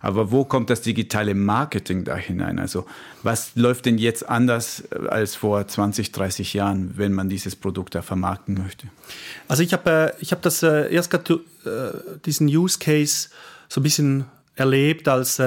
Aber 0.00 0.30
wo 0.30 0.44
kommt 0.44 0.70
das 0.70 0.82
digitale 0.82 1.34
Marketing 1.34 2.04
da 2.04 2.14
hinein? 2.14 2.60
Also 2.60 2.86
was 3.24 3.56
läuft 3.56 3.86
denn 3.86 3.98
jetzt 3.98 4.28
anders 4.28 4.84
äh, 4.92 5.08
als 5.08 5.34
vor 5.34 5.66
20, 5.66 6.12
30 6.12 6.54
Jahren, 6.54 6.92
wenn 6.96 7.12
man 7.12 7.28
dieses 7.28 7.56
Produkt 7.56 7.96
da 7.96 8.02
vermarkten 8.02 8.54
möchte? 8.62 8.86
Also 9.48 9.64
ich 9.64 9.72
habe 9.72 10.14
äh, 10.20 10.24
hab 10.26 10.42
das 10.42 10.62
äh, 10.62 10.94
erst 10.94 11.10
gerade 11.10 11.40
diesen 12.24 12.46
Use 12.46 12.78
Case 12.78 13.30
so 13.68 13.80
ein 13.80 13.82
bisschen 13.82 14.26
erlebt 14.54 15.08
als, 15.08 15.40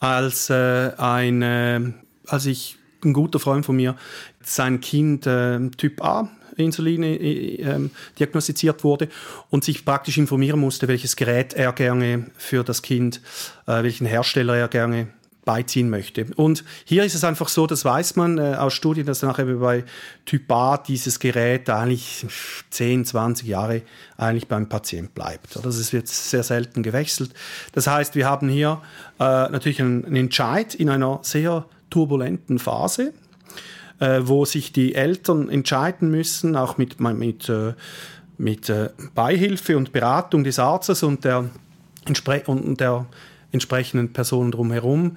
als 0.00 0.50
äh, 0.50 0.92
ein, 0.96 1.42
äh, 1.42 1.80
als 2.26 2.46
ich 2.46 2.76
ein 3.04 3.12
guter 3.12 3.38
Freund 3.38 3.64
von 3.64 3.76
mir 3.76 3.96
sein 4.42 4.80
Kind 4.80 5.24
Typ 5.24 6.02
A 6.02 6.30
Insulin 6.56 7.02
äh, 7.02 7.78
diagnostiziert 8.18 8.84
wurde 8.84 9.08
und 9.50 9.64
sich 9.64 9.84
praktisch 9.84 10.18
informieren 10.18 10.60
musste, 10.60 10.88
welches 10.88 11.16
Gerät 11.16 11.54
er 11.54 11.72
gerne 11.72 12.26
für 12.36 12.64
das 12.64 12.82
Kind, 12.82 13.20
äh, 13.66 13.82
welchen 13.82 14.06
Hersteller 14.06 14.56
er 14.56 14.68
gerne 14.68 15.08
beiziehen 15.46 15.88
möchte. 15.88 16.26
Und 16.36 16.64
hier 16.84 17.04
ist 17.04 17.14
es 17.14 17.24
einfach 17.24 17.48
so, 17.48 17.66
das 17.66 17.86
weiß 17.86 18.16
man 18.16 18.36
äh, 18.36 18.56
aus 18.56 18.74
Studien, 18.74 19.06
dass 19.06 19.22
nachher 19.22 19.46
bei 19.46 19.84
Typ 20.26 20.50
A 20.52 20.76
dieses 20.76 21.18
Gerät 21.18 21.70
eigentlich 21.70 22.26
10, 22.68 23.06
20 23.06 23.48
Jahre 23.48 23.80
eigentlich 24.18 24.48
beim 24.48 24.68
Patient 24.68 25.14
bleibt. 25.14 25.56
Das 25.64 25.92
wird 25.92 26.08
sehr 26.08 26.42
selten 26.42 26.82
gewechselt. 26.82 27.30
Das 27.72 27.86
heißt, 27.86 28.14
wir 28.14 28.28
haben 28.28 28.50
hier 28.50 28.82
äh, 29.18 29.22
natürlich 29.22 29.80
einen, 29.80 30.04
einen 30.04 30.16
Entscheid 30.16 30.74
in 30.74 30.90
einer 30.90 31.20
sehr 31.22 31.64
turbulenten 31.88 32.58
Phase 32.58 33.14
äh, 33.98 34.20
wo 34.22 34.44
sich 34.44 34.72
die 34.72 34.94
Eltern 34.94 35.48
entscheiden 35.48 36.10
müssen, 36.10 36.56
auch 36.56 36.76
mit, 36.76 37.00
mit, 37.00 37.48
äh, 37.48 37.72
mit 38.36 38.68
äh, 38.68 38.90
Beihilfe 39.14 39.76
und 39.76 39.92
Beratung 39.92 40.44
des 40.44 40.58
Arztes 40.58 41.02
und 41.02 41.24
der, 41.24 41.48
und 42.46 42.80
der 42.80 43.06
entsprechenden 43.56 44.12
Personen 44.12 44.50
drumherum. 44.50 45.16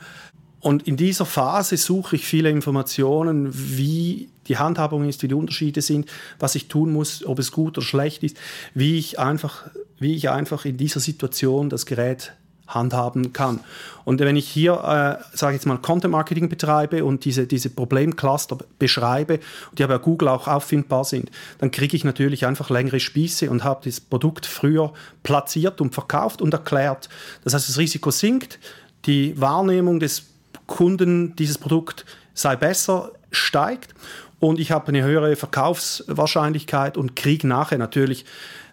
Und 0.62 0.88
in 0.88 0.98
dieser 0.98 1.26
Phase 1.26 1.78
suche 1.78 2.18
ich 2.18 2.26
viele 2.26 2.50
Informationen, 2.50 3.50
wie 3.54 4.30
die 4.48 4.58
Handhabung 4.58 5.08
ist, 5.08 5.22
wie 5.24 5.30
die 5.30 5.36
Unterschiede 5.36 5.82
sind, 5.82 6.10
was 6.38 6.56
ich 6.56 6.68
tun 6.68 6.92
muss, 6.92 7.26
ob 7.26 7.40
es 7.40 7.52
gut 7.52 7.78
oder 7.78 7.86
schlecht 7.86 8.24
ist, 8.24 8.38
wie 8.74 8.98
ich 8.98 9.20
einfach, 9.20 9.70
wie 10.00 10.16
ich 10.16 10.30
einfach 10.30 10.66
in 10.66 10.76
dieser 10.76 11.00
Situation 11.00 11.70
das 11.70 11.86
Gerät 11.86 12.34
handhaben 12.70 13.34
kann. 13.34 13.60
Und 14.06 14.20
wenn 14.22 14.36
ich 14.36 14.48
hier, 14.48 14.74
äh, 14.74 15.38
sage 15.38 15.54
ich 15.54 15.60
jetzt 15.60 15.66
mal, 15.66 15.78
Content 15.78 16.12
Marketing 16.12 16.50
betreibe 16.50 17.04
und 17.04 17.26
diese, 17.26 17.46
diese 17.46 17.70
Problemcluster 17.70 18.58
beschreibe, 18.80 19.40
die 19.78 19.84
aber 19.84 20.00
Google 20.00 20.30
auch 20.30 20.48
auffindbar 20.48 21.04
sind, 21.04 21.30
dann 21.60 21.72
kriege 21.72 21.96
ich 21.96 22.04
natürlich 22.04 22.46
einfach 22.46 22.70
längere 22.70 23.00
Spieße 23.00 23.50
und 23.50 23.64
habe 23.64 23.82
das 23.86 24.00
Produkt 24.00 24.46
früher 24.46 24.94
platziert 25.24 25.82
und 25.82 25.94
verkauft 25.94 26.42
und 26.42 26.54
erklärt. 26.54 27.10
Das 27.44 27.54
heißt, 27.54 27.70
das 27.70 27.78
Risiko 27.78 28.12
sinkt, 28.12 28.60
die 29.06 29.40
Wahrnehmung 29.40 30.00
des 30.00 30.28
Kunden, 30.68 31.36
dieses 31.36 31.58
Produkt 31.58 32.06
sei 32.34 32.56
besser, 32.56 33.12
steigt 33.32 33.94
und 34.40 34.60
ich 34.60 34.72
habe 34.72 34.88
eine 34.88 35.04
höhere 35.04 35.36
Verkaufswahrscheinlichkeit 35.36 36.98
und 36.98 37.16
kriege 37.16 37.48
nachher 37.48 37.78
natürlich 37.78 38.26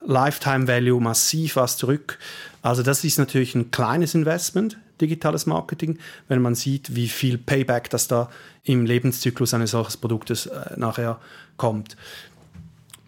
Lifetime 0.06 0.68
Value 0.68 1.00
massiv 1.00 1.56
was 1.56 1.76
zurück. 1.76 2.18
Also 2.66 2.82
das 2.82 3.04
ist 3.04 3.16
natürlich 3.16 3.54
ein 3.54 3.70
kleines 3.70 4.16
Investment, 4.16 4.76
digitales 5.00 5.46
Marketing, 5.46 5.98
wenn 6.26 6.42
man 6.42 6.56
sieht, 6.56 6.96
wie 6.96 7.06
viel 7.06 7.38
Payback 7.38 7.90
das 7.90 8.08
da 8.08 8.28
im 8.64 8.84
Lebenszyklus 8.84 9.54
eines 9.54 9.70
solchen 9.70 10.00
Produktes 10.00 10.46
äh, 10.46 10.72
nachher 10.76 11.20
kommt. 11.56 11.96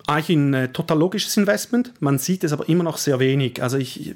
Eigentlich 0.07 0.37
ein 0.37 0.55
äh, 0.55 0.68
total 0.68 1.01
logisches 1.01 1.37
Investment, 1.37 1.92
man 1.99 2.21
sieht 2.21 2.44
es 2.44 2.53
aber 2.53 2.68
immer 2.68 2.85
noch 2.85 2.99
sehr 2.99 3.18
wenig. 3.18 3.61
Also 3.61 3.79
ich, 3.79 4.14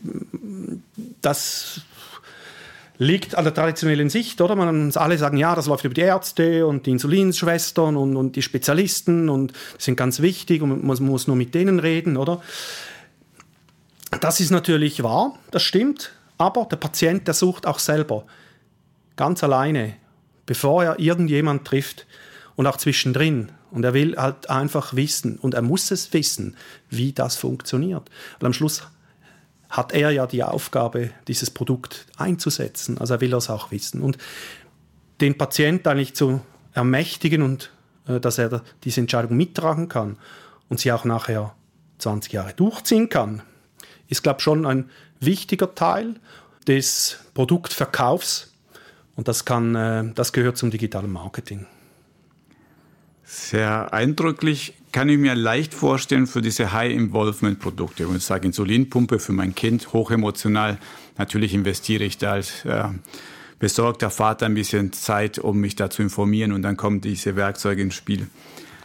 das 1.23 1.81
liegt 2.99 3.35
an 3.35 3.43
der 3.43 3.53
traditionellen 3.53 4.11
Sicht, 4.11 4.41
oder? 4.41 4.55
Man, 4.55 4.93
alle 4.95 5.19
sagen, 5.19 5.39
ja, 5.39 5.57
das 5.57 5.67
läuft 5.67 5.85
über 5.85 5.95
die 5.95 6.03
Ärzte 6.03 6.69
und 6.69 6.87
die 6.87 6.93
Insulinschwestern 6.93 7.97
und, 7.97 8.15
und 8.15 8.37
die 8.37 8.43
Spezialisten 8.43 9.29
und 9.29 9.55
sind 9.77 9.97
ganz 9.97 10.23
wichtig 10.23 10.63
und 10.63 10.85
man 10.85 11.03
muss 11.05 11.27
nur 11.27 11.37
mit 11.37 11.53
denen 11.53 11.81
reden, 11.81 12.17
oder? 12.17 12.41
Das 14.21 14.41
ist 14.41 14.51
natürlich 14.51 15.03
wahr, 15.03 15.39
das 15.51 15.63
stimmt, 15.63 16.13
aber 16.39 16.67
der 16.67 16.77
Patient, 16.77 17.27
der 17.27 17.35
sucht 17.35 17.67
auch 17.67 17.79
selber, 17.79 18.25
ganz 19.17 19.43
alleine, 19.43 19.95
bevor 20.47 20.85
er 20.85 20.99
irgendjemand 20.99 21.67
trifft 21.67 22.07
und 22.57 22.67
auch 22.67 22.77
zwischendrin. 22.77 23.53
Und 23.71 23.85
er 23.85 23.95
will 23.95 24.17
halt 24.17 24.51
einfach 24.51 24.95
wissen 24.95 25.39
und 25.39 25.55
er 25.55 25.63
muss 25.63 25.91
es 25.91 26.13
wissen, 26.13 26.57
wie 26.91 27.13
das 27.13 27.37
funktioniert. 27.37 28.11
Und 28.39 28.47
am 28.47 28.53
Schluss 28.53 28.83
hat 29.71 29.93
er 29.93 30.11
ja 30.11 30.27
die 30.27 30.45
Aufgabe, 30.45 31.11
dieses 31.27 31.51
Produkt 31.51 32.07
einzusetzen. 32.19 32.99
Also 32.99 33.15
er 33.15 33.21
will 33.23 33.31
das 33.31 33.49
auch 33.49 33.71
wissen. 33.71 34.03
Und 34.03 34.19
den 35.23 35.39
Patient 35.39 35.87
eigentlich 35.87 36.15
zu 36.15 36.43
ermächtigen 36.75 37.41
und 37.41 37.73
äh, 38.07 38.21
dass 38.21 38.37
er 38.37 38.63
diese 38.85 39.01
Entscheidung 39.01 39.37
mittragen 39.37 39.89
kann 39.89 40.19
und 40.69 40.81
sie 40.81 40.93
auch 40.93 41.05
nachher 41.05 41.55
20 41.99 42.33
Jahre 42.33 42.53
durchziehen 42.53 43.09
kann, 43.09 43.43
ist, 44.13 44.23
glaube 44.23 44.39
ich, 44.39 44.45
schon 44.45 44.67
ein 44.67 44.91
wichtiger 45.21 45.75
Teil 45.75 46.15
des 46.69 47.19
Produktverkaufs. 47.35 48.53
Und 49.17 49.29
das, 49.29 49.45
kann, 49.45 49.75
äh, 49.75 50.05
das 50.15 50.33
gehört 50.33 50.57
zum 50.57 50.71
digitalen 50.71 51.11
Marketing. 51.11 51.67
Sehr 53.25 53.93
eindrücklich 53.93 54.75
kann 54.93 55.09
ich 55.09 55.19
mir 55.19 55.35
leicht 55.35 55.73
vorstellen 55.73 56.27
für 56.27 56.43
diese 56.43 56.73
High-Involvement-Produkte. 56.73 58.07
Und 58.07 58.17
ich 58.17 58.25
sage 58.25 58.47
Insulinpumpe 58.47 59.19
für 59.19 59.33
mein 59.33 59.55
Kind, 59.55 59.93
hochemotional. 59.93 60.79
Natürlich 61.17 61.55
investiere 61.55 62.05
ich 62.05 62.19
da 62.19 62.33
als 62.33 62.65
äh, 62.67 62.85
besorgter 63.59 64.11
Vater 64.11 64.47
ein 64.47 64.55
bisschen 64.55 64.93
Zeit, 64.93 65.39
um 65.39 65.59
mich 65.59 65.77
da 65.77 65.89
zu 65.89 66.03
informieren. 66.03 66.53
Und 66.53 66.63
dann 66.63 66.77
kommen 66.77 67.01
diese 67.01 67.37
Werkzeuge 67.37 67.81
ins 67.81 67.95
Spiel. 67.95 68.29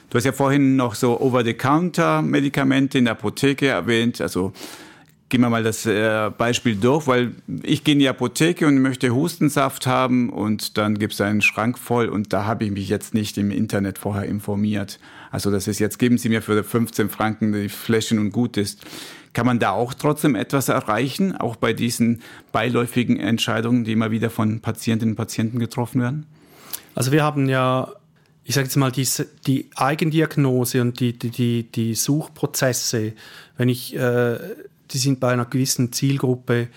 Du 0.10 0.18
hast 0.18 0.24
ja 0.24 0.32
vorhin 0.32 0.78
noch 0.78 0.96
so 0.96 1.20
Over-the-Counter-Medikamente 1.20 2.98
in 2.98 3.06
der 3.06 3.14
Apotheke 3.14 3.68
erwähnt. 3.68 4.22
Also 4.22 4.54
gehen 5.30 5.42
wir 5.42 5.50
mal 5.50 5.64
das 5.64 5.86
äh, 5.86 6.32
Beispiel 6.38 6.76
durch, 6.76 7.08
weil 7.08 7.34
ich 7.64 7.84
gehe 7.84 7.94
in 7.94 8.00
die 8.00 8.08
Apotheke 8.08 8.66
und 8.66 8.80
möchte 8.82 9.14
Hustensaft 9.14 9.86
haben 9.86 10.30
und 10.30 10.78
dann 10.78 10.98
gibt 10.98 11.14
es 11.14 11.22
einen 11.22 11.42
Schrank 11.42 11.78
voll 11.78 12.08
und 12.08 12.32
da 12.32 12.46
habe 12.46 12.66
ich 12.66 12.72
mich 12.72 12.88
jetzt 12.88 13.14
nicht 13.14 13.38
im 13.38 13.52
Internet 13.52 13.98
vorher 13.98 14.24
informiert. 14.24 15.00
Also 15.30 15.52
das 15.52 15.68
ist 15.68 15.80
jetzt, 15.80 16.00
geben 16.00 16.18
Sie 16.18 16.30
mir 16.30 16.42
für 16.42 16.64
15 16.64 17.10
Franken 17.10 17.52
die 17.52 17.70
Fläschchen 17.70 18.20
und 18.20 18.32
gut 18.32 18.56
ist. 18.56 18.86
Kann 19.34 19.46
man 19.46 19.60
da 19.60 19.72
auch 19.72 19.94
trotzdem 19.94 20.36
etwas 20.36 20.70
erreichen, 20.70 21.36
auch 21.36 21.58
bei 21.58 21.74
diesen 21.74 22.22
beiläufigen 22.54 23.20
Entscheidungen, 23.20 23.84
die 23.84 23.92
immer 23.92 24.12
wieder 24.12 24.30
von 24.30 24.62
Patientinnen 24.62 25.14
und 25.14 25.18
Patienten 25.18 25.60
getroffen 25.60 26.02
werden? 26.02 26.26
Also 26.96 27.12
wir 27.12 27.24
haben 27.24 27.50
ja 27.50 27.92
ich 28.50 28.56
sage 28.56 28.68
jetzt 28.68 28.78
mal, 28.78 28.94
die, 28.94 29.06
die 29.46 29.70
Eigendiagnose 29.76 30.82
und 30.82 31.02
die, 31.02 31.12
die, 31.12 31.64
die 31.64 31.96
Suchprozesse, 31.96 33.12
wenn 33.58 33.68
ich 33.68 33.94
äh, 33.94 34.38
die 34.92 34.98
sind 34.98 35.20
bei 35.20 35.32
einer 35.32 35.46
gewissen 35.46 35.92
Zielgruppe 35.92 36.70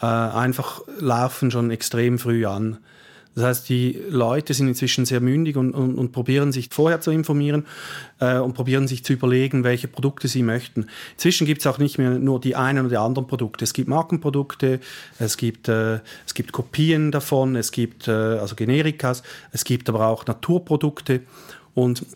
äh, 0.00 0.06
einfach 0.06 0.82
laufen 0.98 1.50
schon 1.50 1.70
extrem 1.70 2.18
früh 2.18 2.46
an. 2.46 2.78
Das 3.34 3.44
heißt, 3.44 3.68
die 3.68 4.00
Leute 4.08 4.54
sind 4.54 4.68
inzwischen 4.68 5.06
sehr 5.06 5.20
mündig 5.20 5.56
und, 5.56 5.72
und, 5.72 5.96
und 5.98 6.12
probieren 6.12 6.52
sich 6.52 6.68
vorher 6.70 7.00
zu 7.00 7.10
informieren 7.10 7.66
äh, 8.20 8.38
und 8.38 8.54
probieren 8.54 8.86
sich 8.86 9.04
zu 9.04 9.12
überlegen, 9.12 9.64
welche 9.64 9.88
Produkte 9.88 10.28
sie 10.28 10.42
möchten. 10.42 10.86
Inzwischen 11.14 11.44
gibt 11.46 11.60
es 11.60 11.66
auch 11.66 11.78
nicht 11.78 11.98
mehr 11.98 12.10
nur 12.10 12.40
die 12.40 12.54
einen 12.54 12.86
oder 12.86 13.00
anderen 13.00 13.26
Produkte. 13.26 13.64
Es 13.64 13.72
gibt 13.72 13.88
Markenprodukte, 13.88 14.78
es 15.18 15.36
gibt, 15.36 15.68
äh, 15.68 15.98
es 16.26 16.34
gibt 16.34 16.52
Kopien 16.52 17.10
davon, 17.10 17.56
es 17.56 17.72
gibt 17.72 18.06
äh, 18.06 18.12
also 18.12 18.54
Generikas, 18.54 19.24
es 19.50 19.64
gibt 19.64 19.88
aber 19.88 20.06
auch 20.06 20.24
Naturprodukte. 20.26 21.22
Und 21.74 22.06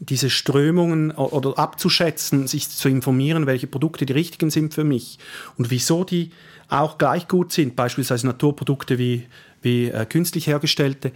diese 0.00 0.30
Strömungen 0.30 1.10
oder 1.10 1.58
abzuschätzen, 1.58 2.46
sich 2.46 2.68
zu 2.68 2.88
informieren, 2.88 3.46
welche 3.46 3.66
Produkte 3.66 4.06
die 4.06 4.12
richtigen 4.12 4.50
sind 4.50 4.74
für 4.74 4.84
mich 4.84 5.18
und 5.56 5.70
wieso 5.70 6.04
die 6.04 6.30
auch 6.68 6.98
gleich 6.98 7.28
gut 7.28 7.52
sind, 7.52 7.76
beispielsweise 7.76 8.26
Naturprodukte 8.26 8.98
wie, 8.98 9.26
wie 9.62 9.88
äh, 9.88 10.06
künstlich 10.06 10.46
hergestellte. 10.46 11.12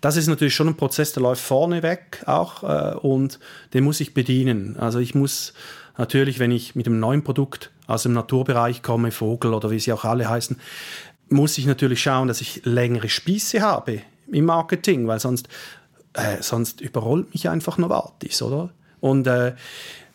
Das 0.00 0.16
ist 0.16 0.26
natürlich 0.26 0.54
schon 0.54 0.68
ein 0.68 0.76
Prozess, 0.76 1.12
der 1.12 1.22
läuft 1.22 1.42
vorne 1.42 1.82
weg 1.82 2.22
auch 2.26 2.62
äh, 2.62 2.96
und 2.96 3.38
den 3.74 3.84
muss 3.84 4.00
ich 4.00 4.14
bedienen. 4.14 4.76
Also 4.76 4.98
ich 4.98 5.14
muss 5.14 5.54
natürlich, 5.98 6.38
wenn 6.38 6.50
ich 6.50 6.74
mit 6.74 6.86
einem 6.86 7.00
neuen 7.00 7.24
Produkt 7.24 7.70
aus 7.86 8.04
dem 8.04 8.12
Naturbereich 8.12 8.82
komme, 8.82 9.10
Vogel 9.10 9.54
oder 9.54 9.70
wie 9.70 9.78
sie 9.78 9.92
auch 9.92 10.04
alle 10.04 10.28
heißen, 10.28 10.56
muss 11.28 11.58
ich 11.58 11.66
natürlich 11.66 12.02
schauen, 12.02 12.28
dass 12.28 12.40
ich 12.40 12.62
längere 12.64 13.08
Spieße 13.08 13.60
habe 13.60 14.02
im 14.30 14.44
Marketing, 14.44 15.06
weil 15.06 15.20
sonst, 15.20 15.48
äh, 16.14 16.42
sonst 16.42 16.80
überrollt 16.80 17.32
mich 17.32 17.48
einfach 17.48 17.78
Novartis, 17.78 18.42
oder? 18.42 18.70
Und 19.00 19.26
äh, 19.26 19.54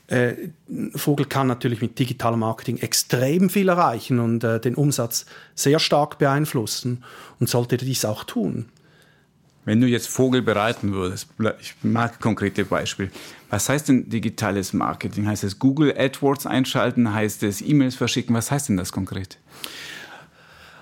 äh, 0.07 0.49
Vogel 0.95 1.25
kann 1.25 1.47
natürlich 1.47 1.81
mit 1.81 1.99
digitalem 1.99 2.39
Marketing 2.39 2.77
extrem 2.77 3.49
viel 3.49 3.67
erreichen 3.69 4.19
und 4.19 4.43
äh, 4.43 4.59
den 4.59 4.75
Umsatz 4.75 5.25
sehr 5.53 5.79
stark 5.79 6.17
beeinflussen 6.17 7.03
und 7.39 7.49
sollte 7.49 7.77
dies 7.77 8.05
auch 8.05 8.23
tun. 8.23 8.69
Wenn 9.65 9.81
du 9.81 9.87
jetzt 9.87 10.07
Vogel 10.07 10.41
bereiten 10.41 10.93
würdest, 10.93 11.27
ich 11.59 11.75
mag 11.83 12.21
konkrete 12.21 12.63
Beispiele. 12.63 13.11
Was 13.49 13.67
heißt 13.67 13.89
denn 13.89 14.09
digitales 14.09 14.71
Marketing? 14.71 15.27
Heißt 15.27 15.43
es 15.43 15.59
Google 15.59 15.93
AdWords 15.97 16.45
einschalten? 16.45 17.13
Heißt 17.13 17.43
es 17.43 17.61
E-Mails 17.61 17.95
verschicken? 17.95 18.33
Was 18.33 18.49
heißt 18.49 18.69
denn 18.69 18.77
das 18.77 18.93
konkret? 18.93 19.37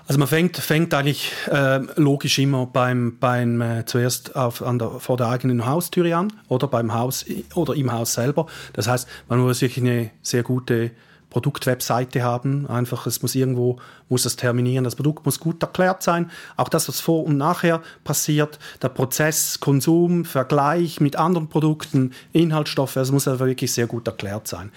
Also 0.06 0.20
man 0.20 0.28
fängt, 0.28 0.56
fängt 0.56 0.94
eigentlich 0.94 1.32
äh, 1.50 1.80
logisch 1.96 2.38
immer 2.38 2.66
beim, 2.66 3.18
beim 3.18 3.60
äh, 3.60 3.84
zuerst 3.86 4.36
auf, 4.36 4.62
an 4.62 4.78
der, 4.78 5.00
vor 5.00 5.16
der 5.16 5.28
eigenen 5.28 5.66
Haustüre 5.66 6.14
an 6.14 6.32
oder 6.48 6.68
beim 6.68 6.94
Haus 6.94 7.24
oder 7.54 7.74
im 7.74 7.90
Haus 7.90 8.14
selber. 8.14 8.46
Das 8.72 8.86
heißt, 8.86 9.08
man 9.28 9.40
muss 9.40 9.58
sich 9.58 9.76
eine 9.78 10.10
sehr 10.22 10.44
gute 10.44 10.92
Produktwebseite 11.30 12.22
haben. 12.22 12.68
Einfach, 12.68 13.06
es 13.06 13.20
muss 13.20 13.34
irgendwo, 13.34 13.78
muss 14.08 14.22
das 14.22 14.36
terminieren. 14.36 14.84
Das 14.84 14.94
Produkt 14.94 15.26
muss 15.26 15.40
gut 15.40 15.60
erklärt 15.62 16.04
sein. 16.04 16.30
Auch 16.56 16.68
das, 16.68 16.88
was 16.88 17.00
vor 17.00 17.24
und 17.24 17.36
nachher 17.36 17.82
passiert, 18.04 18.60
der 18.82 18.90
Prozess, 18.90 19.58
Konsum, 19.58 20.24
Vergleich 20.24 21.00
mit 21.00 21.16
anderen 21.16 21.48
Produkten, 21.48 22.12
Inhaltsstoffe, 22.32 22.96
es 22.96 23.10
muss 23.10 23.26
also 23.26 23.44
wirklich 23.44 23.72
sehr 23.72 23.88
gut 23.88 24.06
erklärt 24.06 24.46
sein. 24.46 24.70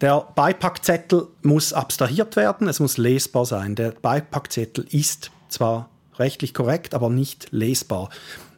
Der 0.00 0.28
Beipackzettel 0.34 1.26
muss 1.42 1.72
abstrahiert 1.72 2.36
werden, 2.36 2.68
es 2.68 2.78
muss 2.78 2.98
lesbar 2.98 3.46
sein. 3.46 3.74
Der 3.74 3.90
Beipackzettel 3.90 4.86
ist 4.90 5.32
zwar 5.48 5.90
rechtlich 6.18 6.54
korrekt, 6.54 6.94
aber 6.94 7.10
nicht 7.10 7.48
lesbar. 7.50 8.10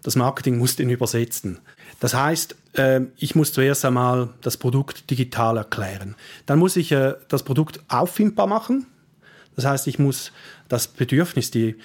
Das 0.03 0.17
Marketing 0.17 0.59
muss 0.59 0.77
den 0.77 0.91
übersetzen. 0.91 1.61
Das 1.99 2.15
heißt, 2.15 2.57
ähm, 2.75 3.13
ich 3.17 3.35
muss 3.35 3.53
zuerst 3.53 3.85
einmal 3.85 4.29
das 4.41 4.57
Produkt 4.57 5.11
digital 5.11 5.57
erklären. 5.57 6.15
Dann 6.47 6.59
muss 6.59 6.77
ich 6.77 6.93
äh, 6.93 7.15
das 7.29 7.43
Produkt 7.43 7.81
auffindbar 7.89 8.47
machen. 8.47 8.87
Das 9.57 9.65
heißt, 9.65 9.87
ich 9.87 9.99
muss 9.99 10.33
das 10.69 10.89
Bedürfnis, 10.89 11.51
die 11.51 11.77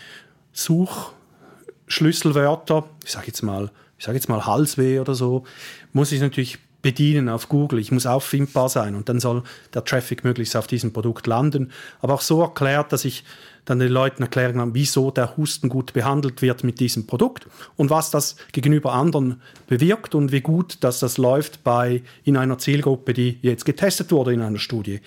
Suchschlüsselwörter, 0.53 2.85
ich 3.03 3.11
sage 3.11 3.27
jetzt 3.27 3.41
mal, 3.41 3.71
ich 3.97 4.05
sage 4.05 4.17
jetzt 4.17 4.29
mal 4.29 4.45
Halsweh 4.45 4.99
oder 4.99 5.15
so, 5.15 5.45
muss 5.91 6.11
ich 6.11 6.21
natürlich 6.21 6.59
bedienen 6.85 7.29
auf 7.29 7.49
Google. 7.49 7.79
Ich 7.79 7.91
muss 7.91 8.05
auffindbar 8.05 8.69
sein 8.69 8.93
und 8.93 9.09
dann 9.09 9.19
soll 9.19 9.41
der 9.73 9.83
Traffic 9.83 10.23
möglichst 10.23 10.55
auf 10.55 10.67
diesem 10.67 10.93
Produkt 10.93 11.25
landen. 11.25 11.71
Aber 11.99 12.13
auch 12.13 12.21
so 12.21 12.43
erklärt, 12.43 12.93
dass 12.93 13.05
ich 13.05 13.23
dann 13.65 13.79
den 13.79 13.91
Leuten 13.91 14.21
erklären 14.21 14.57
kann, 14.57 14.75
wieso 14.75 15.09
der 15.09 15.35
Husten 15.35 15.67
gut 15.67 15.93
behandelt 15.93 16.43
wird 16.43 16.63
mit 16.63 16.79
diesem 16.79 17.07
Produkt 17.07 17.47
und 17.75 17.89
was 17.89 18.11
das 18.11 18.35
gegenüber 18.51 18.93
anderen 18.93 19.41
bewirkt 19.65 20.13
und 20.13 20.31
wie 20.31 20.41
gut, 20.41 20.77
dass 20.81 20.99
das 20.99 21.17
läuft 21.17 21.63
bei, 21.63 22.03
in 22.23 22.37
einer 22.37 22.59
Zielgruppe, 22.59 23.15
die 23.15 23.39
jetzt 23.41 23.65
getestet 23.65 24.11
wurde 24.11 24.33
in 24.33 24.41
einer 24.43 24.59
Studie. 24.59 25.01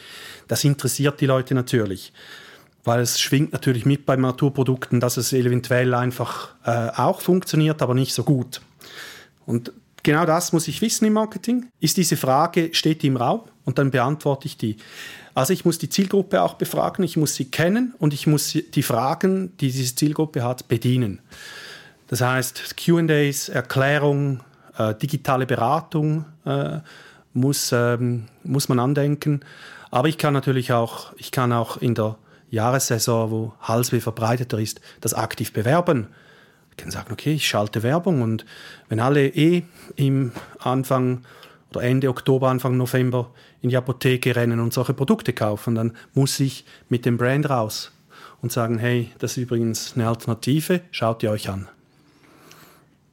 Das 0.48 0.64
interessiert 0.64 1.20
die 1.20 1.26
Leute 1.26 1.54
natürlich 1.54 2.12
weil 2.84 3.00
es 3.00 3.20
schwingt 3.20 3.52
natürlich 3.52 3.84
mit 3.84 4.06
bei 4.06 4.16
Naturprodukten, 4.16 4.98
dass 4.98 5.18
es 5.18 5.34
eventuell 5.34 5.92
einfach 5.92 6.54
äh, 6.64 6.88
auch 6.96 7.20
funktioniert, 7.20 7.82
aber 7.82 7.92
nicht 7.92 8.14
so 8.14 8.24
gut. 8.24 8.62
Und 9.44 9.72
genau 10.08 10.24
das 10.24 10.54
muss 10.54 10.66
ich 10.68 10.80
wissen 10.80 11.04
im 11.04 11.12
Marketing. 11.12 11.66
Ist 11.80 11.98
diese 11.98 12.16
Frage, 12.16 12.70
steht 12.72 13.02
die 13.02 13.08
im 13.08 13.18
Raum? 13.18 13.42
Und 13.66 13.76
dann 13.76 13.90
beantworte 13.90 14.46
ich 14.46 14.56
die. 14.56 14.78
Also 15.34 15.52
ich 15.52 15.66
muss 15.66 15.76
die 15.76 15.90
Zielgruppe 15.90 16.40
auch 16.40 16.54
befragen, 16.54 17.04
ich 17.04 17.18
muss 17.18 17.34
sie 17.34 17.44
kennen 17.44 17.94
und 17.98 18.14
ich 18.14 18.26
muss 18.26 18.52
die 18.52 18.82
Fragen, 18.82 19.54
die 19.58 19.70
diese 19.70 19.94
Zielgruppe 19.94 20.42
hat, 20.42 20.66
bedienen. 20.66 21.20
Das 22.06 22.22
heißt, 22.22 22.78
QAs, 22.78 23.50
Erklärung, 23.50 24.40
äh, 24.78 24.94
digitale 24.94 25.44
Beratung 25.44 26.24
äh, 26.46 26.78
muss, 27.34 27.70
ähm, 27.72 28.28
muss 28.44 28.70
man 28.70 28.78
andenken. 28.78 29.40
Aber 29.90 30.08
ich 30.08 30.16
kann 30.16 30.32
natürlich 30.32 30.72
auch, 30.72 31.12
ich 31.18 31.32
kann 31.32 31.52
auch 31.52 31.76
in 31.76 31.94
der 31.94 32.16
Jahressaison, 32.48 33.30
wo 33.30 33.52
Halsweh 33.60 34.00
verbreiteter 34.00 34.58
ist, 34.58 34.80
das 35.02 35.12
aktiv 35.12 35.52
bewerben 35.52 36.06
kann 36.78 36.90
sagen, 36.90 37.12
okay, 37.12 37.34
ich 37.34 37.46
schalte 37.46 37.82
Werbung 37.82 38.22
und 38.22 38.46
wenn 38.88 39.00
alle 39.00 39.28
eh 39.28 39.62
im 39.96 40.32
Anfang 40.58 41.22
oder 41.70 41.82
Ende 41.82 42.08
Oktober, 42.08 42.48
Anfang 42.48 42.76
November 42.76 43.30
in 43.60 43.70
die 43.70 43.76
Apotheke 43.76 44.34
rennen 44.34 44.60
und 44.60 44.72
solche 44.72 44.94
Produkte 44.94 45.32
kaufen, 45.32 45.74
dann 45.74 45.92
muss 46.14 46.40
ich 46.40 46.64
mit 46.88 47.04
dem 47.04 47.18
Brand 47.18 47.50
raus 47.50 47.92
und 48.40 48.52
sagen, 48.52 48.78
hey, 48.78 49.10
das 49.18 49.32
ist 49.32 49.42
übrigens 49.42 49.92
eine 49.94 50.08
Alternative, 50.08 50.80
schaut 50.90 51.22
ihr 51.22 51.30
euch 51.30 51.50
an. 51.50 51.68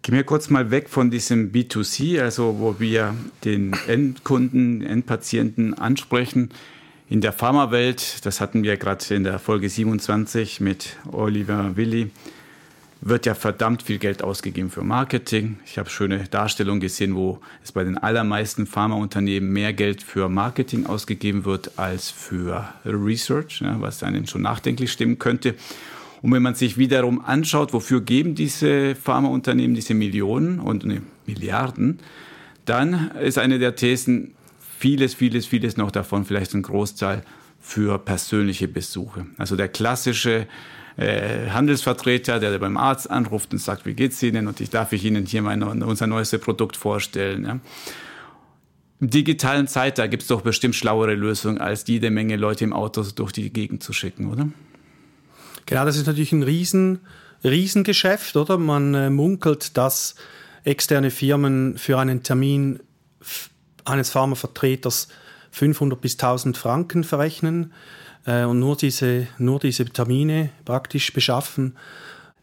Gehen 0.04 0.16
wir 0.16 0.24
kurz 0.24 0.52
mal 0.52 0.70
weg 0.70 0.88
von 0.90 1.10
diesem 1.10 1.52
B2C, 1.52 2.22
also 2.22 2.60
wo 2.60 2.80
wir 2.80 3.16
den 3.44 3.76
Endkunden, 3.88 4.84
Endpatienten 4.84 5.74
ansprechen. 5.74 6.52
In 7.10 7.22
der 7.22 7.34
Pharmawelt, 7.34 8.24
das 8.24 8.40
hatten 8.40 8.62
wir 8.62 8.78
gerade 8.78 9.16
in 9.16 9.24
der 9.24 9.40
Folge 9.40 9.68
27 9.68 10.62
mit 10.62 10.98
Oliver 11.12 11.76
Willi, 11.76 12.12
wird 13.06 13.28
ja 13.28 13.36
verdammt 13.36 13.84
viel 13.84 14.00
Geld 14.00 14.24
ausgegeben 14.24 14.72
für 14.72 14.84
Marketing. 14.84 15.60
Ich 15.64 15.78
habe 15.78 15.92
schöne 15.92 16.24
Darstellungen 16.24 16.80
gesehen, 16.80 17.16
wo 17.16 17.40
es 17.64 17.72
bei 17.72 17.84
den 17.84 18.00
allermeisten 18.00 18.66
Pharmaunternehmen 18.66 19.54
mehr 19.54 19.74
Geld 19.74 20.02
für 20.02 20.28
Marketing 20.28 20.88
ausgegeben 20.88 21.46
wird 21.46 21.78
als 21.78 22.10
für 22.10 22.68
Research, 22.84 23.62
ja, 23.62 23.80
was 23.80 24.02
einen 24.02 24.26
schon 24.26 24.42
nachdenklich 24.42 24.92
stimmen 24.92 25.20
könnte. 25.20 25.54
Und 26.24 26.32
wenn 26.32 26.42
man 26.42 26.56
sich 26.56 26.80
wiederum 26.80 27.24
anschaut, 27.24 27.74
wofür 27.74 28.02
geben 28.02 28.34
diese 28.34 28.96
Pharmaunternehmen 28.96 29.76
diese 29.76 29.94
Millionen 29.94 30.60
und 30.60 30.84
ne, 30.84 31.04
Milliarden, 31.28 32.00
dann 32.66 33.12
ist 33.22 33.38
eine 33.38 33.60
der 33.60 33.76
Thesen, 33.76 34.34
vieles, 34.80 35.14
vieles, 35.14 35.46
vieles 35.46 35.78
noch 35.78 35.92
davon, 35.92 36.26
vielleicht 36.26 36.56
ein 36.56 36.64
Großteil 36.64 37.24
für 37.62 38.00
persönliche 38.00 38.68
Besuche. 38.68 39.28
Also 39.38 39.56
der 39.56 39.68
klassische 39.68 40.48
äh, 40.98 41.50
Handelsvertreter, 41.50 42.40
der 42.40 42.58
beim 42.58 42.78
Arzt 42.78 43.10
anruft 43.10 43.52
und 43.52 43.60
sagt, 43.60 43.86
wie 43.86 43.94
geht's 43.94 44.22
Ihnen 44.24 44.48
und 44.48 44.62
ich 44.62 44.70
darf 44.70 44.94
ich 44.94 45.04
Ihnen 45.04 45.26
hier 45.26 45.42
mein, 45.42 45.62
unser 45.64 46.08
neuestes 46.08 46.40
Produkt 46.40 46.78
vorstellen. 46.78 47.46
Ja. 47.46 47.60
Im 49.02 49.10
digitalen 49.10 49.68
Zeitalter 49.68 50.08
gibt 50.08 50.24
es 50.24 50.30
doch 50.30 50.42
bestimmt 50.42 50.76
schlauere 50.76 51.16
Lösungen, 51.16 51.60
als 51.60 51.86
jede 51.88 52.10
Menge 52.12 52.38
Leute 52.38 52.64
im 52.64 52.72
Auto 52.72 53.04
durch 53.14 53.34
die 53.34 53.52
Gegend 53.52 53.84
zu 53.84 53.92
schicken, 53.92 54.32
oder? 54.32 54.48
Genau, 55.66 55.84
das 55.84 55.98
ist 55.98 56.08
natürlich 56.08 56.32
ein 56.32 56.44
Riesen, 56.44 57.00
Riesengeschäft, 57.44 58.38
oder? 58.38 58.58
Man 58.58 58.94
äh, 58.94 59.10
munkelt, 59.10 59.76
dass 59.76 60.16
externe 60.64 61.12
Firmen 61.12 61.78
für 61.78 62.00
einen 62.00 62.24
Termin 62.24 62.80
eines 63.84 64.10
Pharmavertreters 64.12 65.10
500 65.52 66.00
bis 66.00 66.14
1000 66.14 66.58
Franken 66.58 67.04
verrechnen 67.04 67.74
äh, 68.26 68.44
und 68.44 68.60
nur 68.60 68.76
diese, 68.76 69.28
nur 69.38 69.60
diese 69.60 69.86
Termine 69.86 70.50
praktisch 70.66 71.14
beschaffen. 71.14 71.76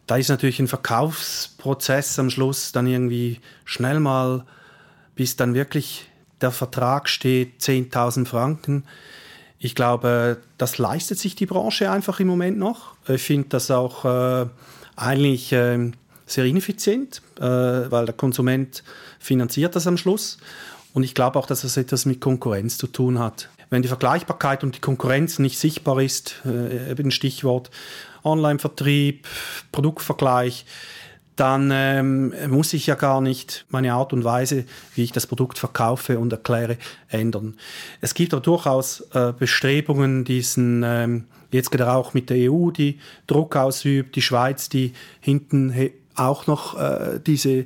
Da 0.07 0.16
ist 0.16 0.29
natürlich 0.29 0.59
ein 0.59 0.68
Verkaufsprozess 0.68 2.18
am 2.18 2.31
Schluss 2.31 2.73
dann 2.73 2.87
irgendwie 2.87 3.40
schnell 3.64 4.01
mal, 4.01 4.45
bis 5.14 5.37
dann 5.37 5.55
wirklich 5.55 6.09
der 6.40 6.51
Vertrag 6.51 7.09
steht, 7.09 7.61
10.000 7.61 8.27
Franken. 8.27 8.85
Ich 9.59 9.77
glaube, 9.77 10.38
das 10.59 10.79
leistet 10.79 11.18
sich 11.18 11.37
die 11.37 11.47
Branche 11.47 11.90
einfach 11.90 12.18
im 12.18 12.27
Moment 12.27 12.59
noch. 12.59 12.97
Ich 13.07 13.23
finde 13.23 13.49
das 13.51 13.71
auch 13.71 14.05
äh, 14.05 14.47
eigentlich 14.97 15.53
äh, 15.53 15.92
sehr 16.27 16.45
ineffizient, 16.45 17.23
äh, 17.38 17.42
weil 17.42 18.07
der 18.07 18.14
Konsument 18.14 18.83
finanziert 19.21 19.77
das 19.77 19.87
am 19.87 19.97
Schluss. 19.97 20.38
Und 20.95 21.05
ich 21.05 21.14
glaube 21.14 21.38
auch, 21.38 21.47
dass 21.47 21.62
das 21.62 21.77
etwas 21.77 22.07
mit 22.07 22.21
Konkurrenz 22.21 22.77
zu 22.77 22.88
tun 22.88 23.21
hat 23.21 23.49
wenn 23.72 23.82
die 23.82 23.88
Vergleichbarkeit 23.88 24.62
und 24.62 24.76
die 24.76 24.80
Konkurrenz 24.80 25.38
nicht 25.38 25.58
sichtbar 25.58 26.00
ist, 26.00 26.42
äh, 26.44 26.90
eben 26.90 27.11
Stichwort 27.11 27.70
Online-Vertrieb, 28.22 29.26
Produktvergleich, 29.72 30.66
dann 31.37 31.70
ähm, 31.72 32.35
muss 32.50 32.74
ich 32.74 32.87
ja 32.87 32.94
gar 32.94 33.22
nicht 33.22 33.64
meine 33.70 33.94
Art 33.94 34.12
und 34.12 34.24
Weise, 34.24 34.66
wie 34.94 35.04
ich 35.04 35.12
das 35.12 35.26
Produkt 35.26 35.58
verkaufe 35.58 36.18
und 36.18 36.30
erkläre, 36.32 36.76
ändern. 37.08 37.56
Es 38.02 38.12
gibt 38.12 38.35
aber 38.35 38.42
durchaus 38.42 39.00
äh, 39.14 39.32
Bestrebungen, 39.37 40.24
diesen, 40.24 40.82
ähm, 40.85 41.24
jetzt 41.50 41.70
geht 41.70 41.80
er 41.80 41.96
auch 41.96 42.12
mit 42.12 42.28
der 42.28 42.52
EU, 42.52 42.70
die 42.70 43.00
Druck 43.26 43.56
ausübt, 43.56 44.14
die 44.16 44.22
Schweiz, 44.22 44.68
die 44.68 44.92
hinten 45.20 45.74
auch 46.14 46.46
noch 46.46 46.78
äh, 46.78 47.18
diese 47.26 47.64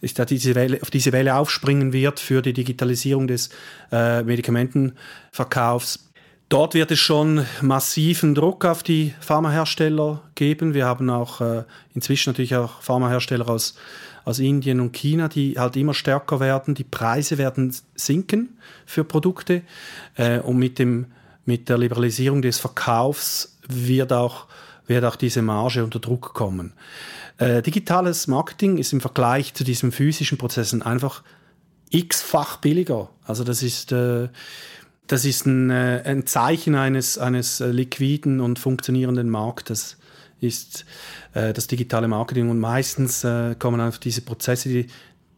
ist 0.00 0.18
da 0.18 0.24
diese 0.24 0.54
Welle, 0.54 0.80
auf 0.82 0.90
diese 0.90 1.12
Welle 1.12 1.34
aufspringen 1.34 1.92
wird 1.92 2.20
für 2.20 2.42
die 2.42 2.52
Digitalisierung 2.52 3.26
des 3.26 3.50
äh, 3.90 4.22
Medikamentenverkaufs. 4.22 6.08
Dort 6.48 6.72
wird 6.72 6.90
es 6.90 6.98
schon 6.98 7.44
massiven 7.60 8.34
Druck 8.34 8.64
auf 8.64 8.82
die 8.82 9.12
Pharmahersteller 9.20 10.22
geben. 10.34 10.72
Wir 10.72 10.86
haben 10.86 11.10
auch 11.10 11.42
äh, 11.42 11.64
inzwischen 11.94 12.30
natürlich 12.30 12.56
auch 12.56 12.80
Pharmahersteller 12.80 13.48
aus, 13.48 13.74
aus 14.24 14.38
Indien 14.38 14.80
und 14.80 14.92
China, 14.92 15.28
die 15.28 15.58
halt 15.58 15.76
immer 15.76 15.92
stärker 15.92 16.40
werden. 16.40 16.74
Die 16.74 16.84
Preise 16.84 17.36
werden 17.36 17.74
sinken 17.96 18.56
für 18.86 19.04
Produkte. 19.04 19.60
Äh, 20.16 20.38
und 20.38 20.56
mit, 20.56 20.78
dem, 20.78 21.06
mit 21.44 21.68
der 21.68 21.76
Liberalisierung 21.76 22.40
des 22.40 22.58
Verkaufs 22.58 23.58
wird 23.68 24.14
auch, 24.14 24.46
wird 24.86 25.04
auch 25.04 25.16
diese 25.16 25.42
Marge 25.42 25.84
unter 25.84 25.98
Druck 25.98 26.32
kommen. 26.32 26.72
Äh, 27.38 27.62
digitales 27.62 28.26
Marketing 28.26 28.78
ist 28.78 28.92
im 28.92 29.00
Vergleich 29.00 29.54
zu 29.54 29.64
diesen 29.64 29.92
physischen 29.92 30.38
Prozessen 30.38 30.82
einfach 30.82 31.22
x-fach 31.90 32.58
billiger. 32.58 33.10
Also 33.24 33.44
das 33.44 33.62
ist 33.62 33.92
äh, 33.92 34.28
das 35.08 35.24
ist 35.24 35.46
ein, 35.46 35.70
äh, 35.70 36.02
ein 36.04 36.26
Zeichen 36.26 36.74
eines, 36.74 37.18
eines 37.18 37.60
äh, 37.60 37.70
liquiden 37.70 38.40
und 38.40 38.58
funktionierenden 38.58 39.28
Marktes 39.28 39.96
ist 40.40 40.84
äh, 41.32 41.52
das 41.52 41.66
digitale 41.66 42.06
Marketing 42.06 42.50
und 42.50 42.60
meistens 42.60 43.24
äh, 43.24 43.56
kommen 43.58 43.80
auf 43.80 43.98
diese 43.98 44.20
Prozesse, 44.20 44.68
die, 44.68 44.86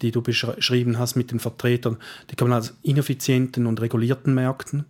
die 0.02 0.10
du 0.10 0.22
beschrieben 0.22 0.98
hast 0.98 1.16
mit 1.16 1.30
den 1.30 1.38
Vertretern, 1.38 1.96
die 2.30 2.36
kommen 2.36 2.52
aus 2.52 2.74
ineffizienten 2.82 3.66
und 3.66 3.80
regulierten 3.80 4.34
Märkten. 4.34 4.84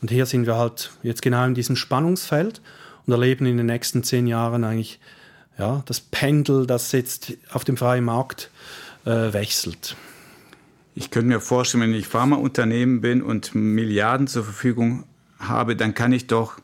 Und 0.00 0.10
hier 0.10 0.26
sind 0.26 0.46
wir 0.46 0.56
halt 0.56 0.92
jetzt 1.02 1.22
genau 1.22 1.44
in 1.44 1.54
diesem 1.54 1.74
Spannungsfeld 1.74 2.60
und 3.06 3.12
erleben 3.12 3.46
in 3.46 3.56
den 3.56 3.66
nächsten 3.66 4.04
zehn 4.04 4.26
Jahren 4.26 4.62
eigentlich 4.62 5.00
ja, 5.58 5.82
das 5.86 6.00
Pendel, 6.00 6.66
das 6.66 6.92
jetzt 6.92 7.34
auf 7.50 7.64
dem 7.64 7.76
freien 7.76 8.04
Markt 8.04 8.50
äh, 9.04 9.32
wechselt. 9.32 9.96
Ich 10.94 11.10
könnte 11.10 11.28
mir 11.28 11.40
vorstellen, 11.40 11.82
wenn 11.82 11.94
ich 11.94 12.06
Pharmaunternehmen 12.06 13.00
bin 13.00 13.22
und 13.22 13.54
Milliarden 13.54 14.26
zur 14.26 14.44
Verfügung 14.44 15.04
habe, 15.38 15.76
dann 15.76 15.94
kann 15.94 16.12
ich 16.12 16.26
doch 16.26 16.58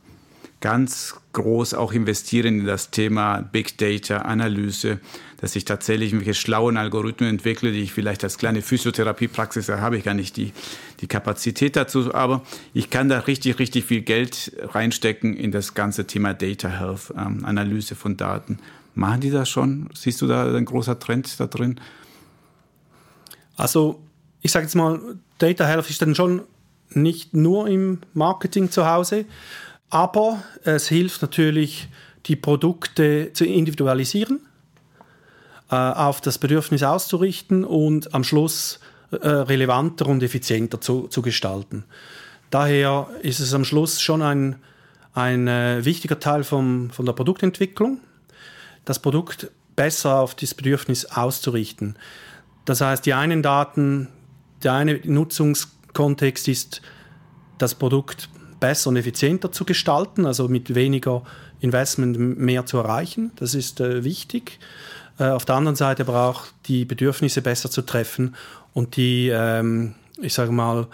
ganz 0.61 1.15
groß 1.35 1.75
auch 1.75 1.93
investieren 1.93 2.61
in 2.61 2.67
das 2.67 2.91
Thema 2.91 3.43
Big 3.43 3.77
Data, 3.77 4.23
Analyse, 4.23 4.99
dass 5.41 5.55
ich 5.57 5.67
tatsächlich 5.67 6.13
irgendwelche 6.13 6.41
schlauen 6.41 6.79
Algorithmen 6.79 7.29
entwickle, 7.29 7.71
die 7.71 7.83
ich 7.83 7.93
vielleicht 7.93 8.25
als 8.25 8.39
kleine 8.39 8.63
Physiotherapiepraxis, 8.63 9.67
da 9.67 9.81
habe 9.81 9.99
ich 9.99 10.05
gar 10.05 10.15
nicht 10.15 10.39
die, 10.39 10.53
die 11.01 11.07
Kapazität 11.07 11.77
dazu, 11.77 12.15
aber 12.15 12.43
ich 12.73 12.89
kann 12.89 13.11
da 13.11 13.19
richtig, 13.19 13.59
richtig 13.59 13.85
viel 13.85 14.01
Geld 14.01 14.53
reinstecken 14.63 15.37
in 15.37 15.53
das 15.53 15.75
ganze 15.75 16.07
Thema 16.07 16.33
Data 16.33 16.69
Health, 16.69 17.13
ähm, 17.17 17.45
Analyse 17.45 17.95
von 17.95 18.17
Daten. 18.17 18.59
Machen 18.95 19.21
die 19.21 19.31
das 19.31 19.49
schon? 19.49 19.89
Siehst 19.95 20.23
du 20.23 20.27
da 20.27 20.55
ein 20.55 20.65
großer 20.65 20.99
Trend 20.99 21.39
da 21.39 21.47
drin? 21.47 21.81
Also 23.57 24.01
ich 24.41 24.53
sage 24.53 24.67
jetzt 24.67 24.75
mal, 24.75 25.01
Data 25.39 25.65
Health 25.65 25.91
ist 25.91 26.03
dann 26.03 26.15
schon 26.15 26.43
nicht 26.91 27.35
nur 27.35 27.67
im 27.67 28.01
Marketing 28.13 28.71
zu 28.71 28.87
Hause, 28.87 29.25
aber 29.91 30.43
es 30.65 30.89
hilft 30.89 31.23
natürlich, 31.23 31.89
die 32.27 32.37
Produkte 32.37 33.31
zu 33.33 33.45
individualisieren, 33.45 34.41
äh, 35.71 35.77
auf 35.77 36.21
das 36.21 36.39
Bedürfnis 36.39 36.83
auszurichten 36.83 37.65
und 37.65 38.15
am 38.15 38.25
Schluss 38.25 38.81
äh, 39.11 39.29
relevanter 39.29 40.07
und 40.07 40.23
effizienter 40.23 40.81
zu, 40.81 41.09
zu, 41.09 41.23
gestalten. 41.23 41.85
Daher 42.51 43.09
ist 43.23 43.41
es 43.41 43.55
am 43.55 43.65
Schluss 43.65 44.01
schon 44.01 44.23
ein, 44.23 44.57
ein 45.15 45.49
äh, 45.49 45.85
wichtiger 45.85 46.19
Teil 46.19 46.45
vom, 46.45 46.91
von 46.91 47.07
der 47.07 47.13
Produktentwicklung, 47.13 47.99
das 48.85 48.99
Produkt 48.99 49.51
besser 49.77 50.21
auf 50.21 50.35
das 50.35 50.55
Bedürfnis 50.55 51.05
auszurichten. 51.07 51.97
Das 52.65 52.81
heißt, 52.81 53.05
die 53.07 53.15
einen 53.15 53.43
Daten 53.43 54.09
der 54.63 54.73
eine 54.73 55.01
Nutzungskontext 55.05 56.49
ist, 56.49 56.83
das 57.59 57.75
Produkt 57.75 58.29
besser 58.61 58.91
und 58.91 58.97
effizienter 58.97 59.53
zu 59.53 59.65
gestalten, 59.65 60.27
also 60.27 60.49
mit 60.49 60.75
weniger 60.75 61.23
Investment 61.61 62.39
mehr 62.39 62.67
zu 62.67 62.79
erreichen. 62.79 63.33
Das 63.37 63.55
ist 63.55 63.81
äh, 63.81 64.05
wichtig. 64.05 64.59
Äh, 65.19 65.25
auf 65.25 65.45
der 65.45 65.57
anderen 65.57 65.77
Seite 65.77 66.05
aber 66.05 66.29
auch 66.29 66.47
die 66.67 66.85
Bedürfnisse 66.85 67.43
besser 67.43 67.71
zu 67.71 67.83
treffen 67.83 68.35
und 68.73 68.97
die, 68.97 69.29
ähm, 69.29 69.95
ich 70.21 70.35
sage 70.35 70.51
mal, 70.53 70.87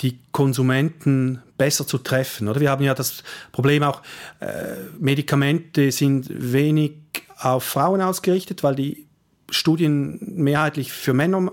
die 0.00 0.18
Konsumenten 0.32 1.42
besser 1.58 1.86
zu 1.86 1.98
treffen. 1.98 2.48
Oder 2.48 2.60
wir 2.60 2.70
haben 2.70 2.82
ja 2.82 2.94
das 2.94 3.22
Problem 3.52 3.82
auch, 3.82 4.02
äh, 4.40 4.76
Medikamente 4.98 5.92
sind 5.92 6.26
wenig 6.30 6.92
auf 7.40 7.64
Frauen 7.64 8.00
ausgerichtet, 8.00 8.62
weil 8.62 8.74
die 8.74 9.06
Studien 9.50 10.18
mehrheitlich 10.20 10.92
für 10.92 11.12
Männer 11.12 11.52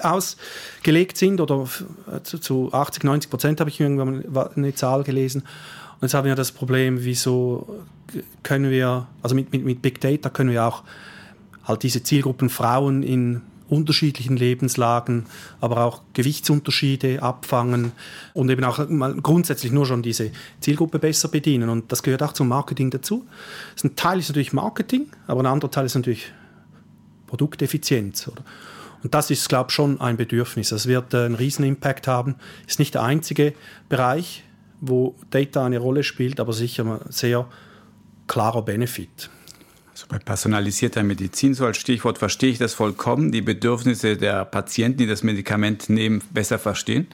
ausgelegt 0.00 1.16
sind 1.16 1.40
oder 1.40 1.68
zu, 2.24 2.38
zu 2.38 2.72
80, 2.72 3.04
90 3.04 3.30
Prozent 3.30 3.60
habe 3.60 3.70
ich 3.70 3.80
irgendwann 3.80 4.24
eine 4.56 4.74
Zahl 4.74 5.04
gelesen. 5.04 5.42
Und 5.94 6.02
jetzt 6.02 6.14
haben 6.14 6.26
wir 6.26 6.34
das 6.34 6.52
Problem, 6.52 7.04
wieso 7.04 7.84
können 8.42 8.70
wir, 8.70 9.06
also 9.22 9.34
mit, 9.34 9.52
mit, 9.52 9.64
mit 9.64 9.82
Big 9.82 10.00
Data 10.00 10.28
können 10.28 10.50
wir 10.50 10.64
auch 10.64 10.82
halt 11.64 11.82
diese 11.82 12.02
Zielgruppen 12.02 12.48
Frauen 12.48 13.02
in 13.02 13.42
unterschiedlichen 13.68 14.36
Lebenslagen, 14.36 15.26
aber 15.60 15.84
auch 15.84 16.02
Gewichtsunterschiede 16.14 17.22
abfangen 17.22 17.92
und 18.34 18.48
eben 18.50 18.64
auch 18.64 18.88
mal 18.88 19.14
grundsätzlich 19.14 19.72
nur 19.72 19.86
schon 19.86 20.02
diese 20.02 20.30
Zielgruppe 20.60 20.98
besser 20.98 21.28
bedienen. 21.28 21.68
Und 21.68 21.90
das 21.90 22.02
gehört 22.02 22.22
auch 22.22 22.32
zum 22.32 22.48
Marketing 22.48 22.90
dazu. 22.90 23.26
ein 23.82 23.96
Teil 23.96 24.18
ist 24.18 24.28
natürlich 24.28 24.52
Marketing, 24.52 25.08
aber 25.26 25.40
ein 25.40 25.46
anderer 25.46 25.70
Teil 25.70 25.86
ist 25.86 25.94
natürlich 25.94 26.32
Produkteffizienz. 27.26 28.28
Oder? 28.28 28.42
Und 29.02 29.14
das 29.14 29.30
ist, 29.30 29.48
glaube 29.48 29.68
ich, 29.70 29.74
schon 29.74 30.00
ein 30.00 30.16
Bedürfnis. 30.16 30.70
Das 30.70 30.86
wird 30.86 31.14
äh, 31.14 31.24
einen 31.24 31.34
riesen 31.34 31.64
Impact 31.64 32.08
haben. 32.08 32.36
Ist 32.66 32.78
nicht 32.78 32.94
der 32.94 33.02
einzige 33.02 33.54
Bereich, 33.88 34.44
wo 34.80 35.14
Data 35.30 35.64
eine 35.64 35.78
Rolle 35.78 36.02
spielt, 36.02 36.40
aber 36.40 36.52
sicher 36.52 36.84
ein 36.84 37.12
sehr 37.12 37.46
klarer 38.26 38.62
Benefit. 38.62 39.30
Also 39.96 40.08
bei 40.10 40.18
personalisierter 40.18 41.02
Medizin, 41.02 41.54
so 41.54 41.64
als 41.64 41.78
Stichwort, 41.78 42.18
verstehe 42.18 42.50
ich 42.50 42.58
das 42.58 42.74
vollkommen, 42.74 43.32
die 43.32 43.40
Bedürfnisse 43.40 44.18
der 44.18 44.44
Patienten, 44.44 44.98
die 44.98 45.06
das 45.06 45.22
Medikament 45.22 45.88
nehmen, 45.88 46.20
besser 46.34 46.58
verstehen. 46.58 47.06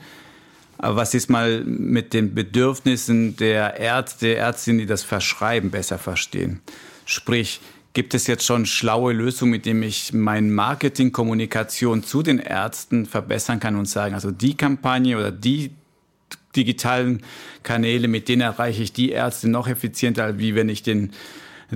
Aber 0.79 0.97
was 0.97 1.15
ist 1.15 1.31
mal 1.31 1.63
mit 1.63 2.13
den 2.13 2.35
Bedürfnissen 2.35 3.37
der 3.37 3.77
Ärzte, 3.79 4.35
Ärztinnen, 4.35 4.81
die 4.81 4.87
das 4.87 5.05
verschreiben, 5.05 5.71
besser 5.71 5.97
verstehen? 5.97 6.61
Sprich, 7.07 7.61
Gibt 7.95 8.15
es 8.15 8.27
jetzt 8.27 8.47
schon 8.47 8.65
schlaue 8.65 9.13
Lösungen, 9.13 9.51
mit 9.51 9.67
denen 9.67 9.83
ich 9.83 10.15
meine 10.15 10.49
Marketingkommunikation 10.49 12.03
zu 12.03 12.23
den 12.23 12.39
Ärzten 12.39 13.05
verbessern 13.05 13.61
kann 13.61 13.77
und 13.77 13.85
sagen, 13.85 14.15
also 14.15 14.31
die 14.31 14.57
Kampagne 14.57 15.19
oder 15.19 15.31
die 15.31 15.73
digitalen 16.57 17.23
Kanäle, 17.63 18.09
mit 18.09 18.29
denen 18.29 18.41
erreiche 18.41 18.83
ich 18.83 18.95
die 18.95 19.11
Ärzte 19.11 19.51
noch 19.51 19.69
effizienter, 19.69 20.39
wie 20.39 20.55
wenn 20.55 20.71
ich 20.71 20.83
den, 20.83 21.13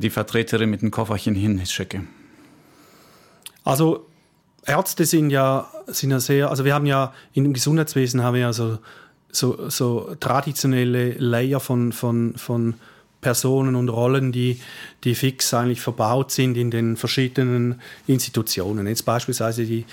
die 0.00 0.10
Vertreterin 0.10 0.70
mit 0.70 0.82
dem 0.82 0.90
Kofferchen 0.90 1.34
hinschicke? 1.34 2.04
Also 3.64 4.06
Ärzte 4.64 5.04
sind 5.04 5.30
ja, 5.30 5.68
sind 5.86 6.10
ja 6.10 6.20
sehr, 6.20 6.50
also 6.50 6.64
wir 6.64 6.74
haben 6.74 6.86
ja 6.86 7.12
im 7.32 7.52
Gesundheitswesen 7.52 8.22
haben 8.22 8.34
wir 8.34 8.42
ja 8.42 8.52
so, 8.52 8.78
so, 9.30 9.68
so 9.70 10.14
traditionelle 10.18 11.12
Layer 11.12 11.60
von, 11.60 11.92
von, 11.92 12.34
von 12.36 12.74
Personen 13.20 13.74
und 13.74 13.88
Rollen, 13.88 14.32
die, 14.32 14.60
die 15.04 15.14
fix 15.14 15.52
eigentlich 15.54 15.80
verbaut 15.80 16.30
sind 16.30 16.56
in 16.56 16.70
den 16.70 16.96
verschiedenen 16.96 17.80
Institutionen. 18.06 18.86
Jetzt 18.86 19.04
beispielsweise 19.04 19.64
die 19.64 19.84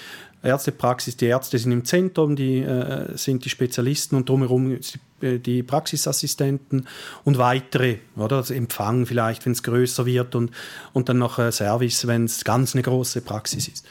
Ärztepraxis, 0.44 1.18
die 1.18 1.28
Ärzte 1.28 1.58
sind 1.58 1.72
im 1.72 1.86
Zentrum, 1.86 2.36
die 2.36 2.60
äh, 2.60 3.18
sind 3.18 3.46
die 3.46 3.50
Spezialisten 3.50 4.16
und 4.16 4.28
drumherum 4.28 4.78
die 5.24 5.64
Praxisassistenten 5.64 6.88
und 7.24 7.38
weitere, 7.38 7.98
oder? 8.16 8.38
Das 8.38 8.52
Empfang 8.52 9.06
vielleicht, 9.06 9.46
wenn 9.46 9.54
es 9.54 9.64
größer 9.64 10.06
wird 10.06 10.36
und, 10.36 10.52
und 10.94 11.10
dann 11.10 11.18
noch 11.18 11.40
äh, 11.40 11.52
Service, 11.52 12.08
wenn 12.08 12.26
es 12.26 12.44
ganz 12.44 12.76
eine 12.76 12.84
große 12.84 13.22
Praxis 13.22 13.68
ist. 13.68 13.86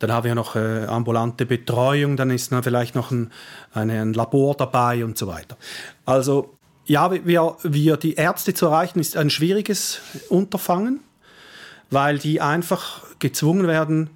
Dann 0.00 0.12
haben 0.12 0.24
wir 0.24 0.34
noch 0.34 0.56
äh, 0.56 0.86
ambulante 0.86 1.46
Betreuung, 1.46 2.16
dann 2.16 2.30
ist 2.30 2.52
dann 2.52 2.62
vielleicht 2.62 2.94
noch 2.94 3.10
ein, 3.10 3.30
eine, 3.72 4.02
ein 4.02 4.12
Labor 4.12 4.56
dabei 4.56 5.04
und 5.04 5.16
so 5.16 5.26
weiter. 5.26 5.56
Also 6.04 6.56
ja, 6.86 7.10
wir, 7.10 7.56
wir, 7.62 7.96
die 7.96 8.14
Ärzte 8.14 8.52
zu 8.52 8.66
erreichen, 8.66 9.00
ist 9.00 9.16
ein 9.16 9.30
schwieriges 9.30 10.00
Unterfangen, 10.28 11.00
weil 11.90 12.18
die 12.18 12.40
einfach 12.40 13.02
gezwungen 13.18 13.66
werden, 13.66 14.10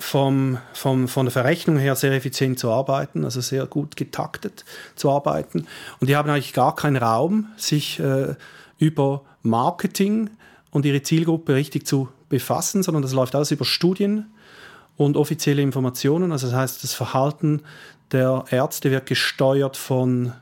vom, 0.00 0.58
vom, 0.72 1.08
von 1.08 1.26
der 1.26 1.32
Verrechnung 1.32 1.78
her 1.78 1.94
sehr 1.94 2.12
effizient 2.12 2.58
zu 2.58 2.70
arbeiten, 2.70 3.24
also 3.24 3.40
sehr 3.40 3.66
gut 3.66 3.96
getaktet 3.96 4.64
zu 4.96 5.10
arbeiten. 5.10 5.66
Und 6.00 6.08
die 6.08 6.16
haben 6.16 6.28
eigentlich 6.28 6.52
gar 6.52 6.74
keinen 6.74 6.96
Raum, 6.96 7.46
sich 7.56 8.00
äh, 8.00 8.34
über 8.78 9.22
Marketing 9.42 10.30
und 10.70 10.84
ihre 10.86 11.02
Zielgruppe 11.02 11.54
richtig 11.54 11.86
zu 11.86 12.08
befassen, 12.28 12.82
sondern 12.82 13.02
das 13.02 13.12
läuft 13.12 13.34
alles 13.34 13.50
über 13.50 13.64
Studien 13.64 14.26
und 14.96 15.16
offizielle 15.16 15.62
Informationen. 15.62 16.32
Also 16.32 16.48
das 16.48 16.56
heißt, 16.56 16.82
das 16.82 16.94
Verhalten 16.94 17.62
der 18.12 18.44
Ärzte 18.50 18.90
wird 18.90 19.06
gesteuert 19.06 19.76
von 19.76 20.32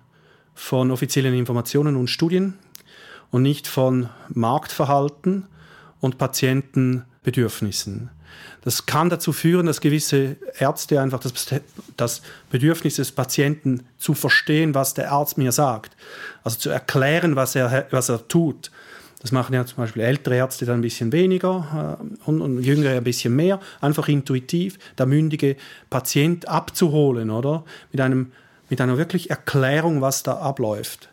von 0.58 0.90
offiziellen 0.90 1.34
Informationen 1.34 1.94
und 1.94 2.08
Studien 2.08 2.54
und 3.30 3.42
nicht 3.42 3.68
von 3.68 4.08
Marktverhalten 4.28 5.46
und 6.00 6.18
Patientenbedürfnissen. 6.18 8.10
Das 8.62 8.86
kann 8.86 9.08
dazu 9.08 9.32
führen, 9.32 9.66
dass 9.66 9.80
gewisse 9.80 10.36
Ärzte 10.58 11.00
einfach 11.00 11.20
das, 11.20 11.32
das 11.96 12.22
Bedürfnis 12.50 12.96
des 12.96 13.12
Patienten 13.12 13.86
zu 13.98 14.14
verstehen, 14.14 14.74
was 14.74 14.94
der 14.94 15.12
Arzt 15.12 15.38
mir 15.38 15.52
sagt, 15.52 15.96
also 16.44 16.58
zu 16.58 16.70
erklären, 16.70 17.36
was 17.36 17.54
er, 17.54 17.86
was 17.90 18.08
er 18.08 18.26
tut. 18.28 18.70
Das 19.20 19.32
machen 19.32 19.54
ja 19.54 19.64
zum 19.66 19.78
Beispiel 19.78 20.02
ältere 20.02 20.36
Ärzte 20.36 20.64
dann 20.64 20.78
ein 20.78 20.82
bisschen 20.82 21.12
weniger 21.12 21.98
äh, 22.00 22.28
und, 22.28 22.40
und 22.40 22.62
jüngere 22.62 22.96
ein 22.96 23.04
bisschen 23.04 23.34
mehr, 23.34 23.58
einfach 23.80 24.08
intuitiv, 24.08 24.78
der 24.96 25.06
mündige 25.06 25.56
Patient 25.90 26.46
abzuholen, 26.48 27.30
oder? 27.30 27.64
Mit, 27.90 28.00
einem, 28.00 28.32
mit 28.68 28.80
einer 28.80 28.96
wirklich 28.96 29.30
Erklärung, 29.30 30.00
was 30.00 30.22
da 30.22 30.38
abläuft. 30.38 31.08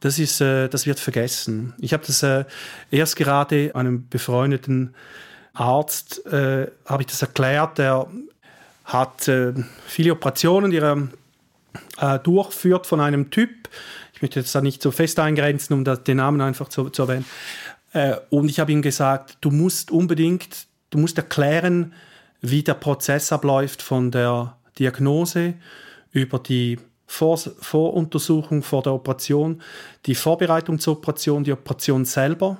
Das, 0.00 0.18
ist, 0.18 0.40
äh, 0.40 0.68
das 0.68 0.86
wird 0.86 1.00
vergessen. 1.00 1.74
Ich 1.78 1.92
habe 1.92 2.04
das 2.06 2.22
äh, 2.22 2.44
erst 2.90 3.16
gerade 3.16 3.74
einem 3.74 4.08
befreundeten 4.08 4.94
Arzt 5.54 6.26
äh, 6.26 6.70
habe 6.84 7.02
ich 7.02 7.06
das 7.06 7.22
erklärt, 7.22 7.78
der 7.78 8.06
hat 8.84 9.28
äh, 9.28 9.54
viele 9.86 10.12
Operationen, 10.12 10.70
die 10.70 10.78
er 10.78 11.08
äh, 12.00 12.18
durchführt 12.18 12.86
von 12.86 13.00
einem 13.00 13.30
Typ. 13.30 13.68
Ich 14.12 14.22
möchte 14.22 14.40
jetzt 14.40 14.54
da 14.54 14.60
nicht 14.60 14.82
so 14.82 14.90
fest 14.90 15.18
eingrenzen, 15.18 15.74
um 15.74 15.84
das, 15.84 16.04
den 16.04 16.18
Namen 16.18 16.40
einfach 16.40 16.68
zu, 16.68 16.90
zu 16.90 17.02
erwähnen. 17.02 17.24
Äh, 17.92 18.16
und 18.30 18.48
ich 18.48 18.60
habe 18.60 18.72
ihm 18.72 18.82
gesagt, 18.82 19.38
du 19.40 19.50
musst 19.50 19.90
unbedingt, 19.90 20.66
du 20.90 20.98
musst 20.98 21.16
erklären, 21.16 21.94
wie 22.40 22.62
der 22.62 22.74
Prozess 22.74 23.32
abläuft 23.32 23.80
von 23.80 24.10
der 24.10 24.56
Diagnose 24.78 25.54
über 26.12 26.38
die 26.38 26.78
vor, 27.06 27.38
Voruntersuchung 27.38 28.62
vor 28.62 28.82
der 28.82 28.92
Operation, 28.92 29.62
die 30.06 30.14
Vorbereitung 30.14 30.78
zur 30.78 30.98
Operation, 30.98 31.44
die 31.44 31.52
Operation 31.52 32.04
selber, 32.04 32.58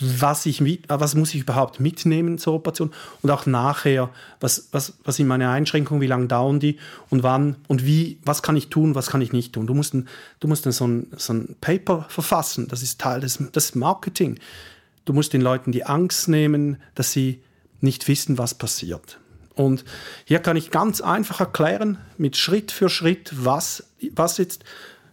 was, 0.00 0.46
ich 0.46 0.60
mit, 0.60 0.84
was 0.88 1.14
muss 1.14 1.34
ich 1.34 1.42
überhaupt 1.42 1.80
mitnehmen 1.80 2.38
zur 2.38 2.54
Operation 2.54 2.92
und 3.22 3.30
auch 3.30 3.46
nachher, 3.46 4.10
was, 4.40 4.68
was, 4.72 4.94
was 5.04 5.16
sind 5.16 5.26
meine 5.26 5.50
Einschränkungen, 5.50 6.00
wie 6.00 6.06
lange 6.06 6.26
dauern 6.26 6.60
die 6.60 6.78
und 7.10 7.22
wann 7.22 7.56
und 7.68 7.86
wie, 7.86 8.18
was 8.24 8.42
kann 8.42 8.56
ich 8.56 8.68
tun, 8.68 8.94
was 8.94 9.08
kann 9.08 9.20
ich 9.20 9.32
nicht 9.32 9.52
tun. 9.52 9.66
Du 9.66 9.74
musst, 9.74 9.94
du 9.94 10.48
musst 10.48 10.66
ein, 10.66 10.72
so, 10.72 10.86
ein, 10.86 11.06
so 11.16 11.32
ein 11.32 11.56
Paper 11.60 12.06
verfassen, 12.08 12.68
das 12.68 12.82
ist 12.82 13.00
Teil 13.00 13.20
des, 13.20 13.38
des 13.38 13.74
Marketing. 13.74 14.38
Du 15.04 15.12
musst 15.12 15.32
den 15.32 15.42
Leuten 15.42 15.70
die 15.70 15.84
Angst 15.84 16.28
nehmen, 16.28 16.78
dass 16.94 17.12
sie 17.12 17.42
nicht 17.80 18.08
wissen, 18.08 18.38
was 18.38 18.54
passiert. 18.54 19.18
Und 19.54 19.84
hier 20.24 20.40
kann 20.40 20.56
ich 20.56 20.70
ganz 20.70 21.00
einfach 21.00 21.38
erklären, 21.40 21.98
mit 22.18 22.36
Schritt 22.36 22.72
für 22.72 22.88
Schritt, 22.88 23.32
was, 23.36 23.84
was 24.14 24.38
jetzt 24.38 24.64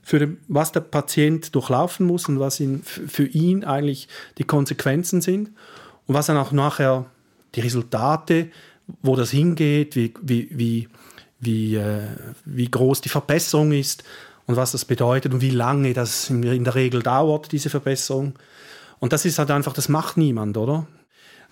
für 0.02 0.36
was 0.48 0.72
der 0.72 0.82
Patient 0.82 1.54
durchlaufen 1.54 2.06
muss 2.06 2.28
und 2.28 2.40
was 2.40 2.60
ihn, 2.60 2.84
für 2.84 3.26
ihn 3.26 3.64
eigentlich 3.64 4.08
die 4.38 4.44
Konsequenzen 4.44 5.22
sind 5.22 5.52
und 6.08 6.16
was 6.16 6.26
dann 6.26 6.38
auch 6.38 6.52
nachher 6.52 7.06
die 7.56 7.62
Resultate, 7.62 8.50
wo 9.02 9.16
das 9.16 9.32
hingeht, 9.32 9.96
wie, 9.96 10.14
wie, 10.22 10.50
wie, 10.52 10.88
wie, 11.40 11.76
äh, 11.76 12.08
wie 12.46 12.70
groß 12.70 13.02
die 13.02 13.10
Verbesserung 13.10 13.72
ist 13.72 14.04
und 14.48 14.56
was 14.56 14.72
das 14.72 14.86
bedeutet 14.86 15.34
und 15.34 15.42
wie 15.42 15.52
lange 15.52 15.94
das 15.94 16.30
in, 16.30 16.44
in 16.44 16.64
der 16.64 16.76
Regel 16.76 17.02
dauert, 17.04 17.52
diese 17.52 17.70
Verbesserung. 17.70 18.34
Und 19.00 19.14
das 19.14 19.26
ist 19.26 19.40
halt 19.40 19.52
einfach, 19.52 19.74
das 19.74 19.90
macht 19.90 20.18
niemand, 20.18 20.58
oder? 20.58 20.88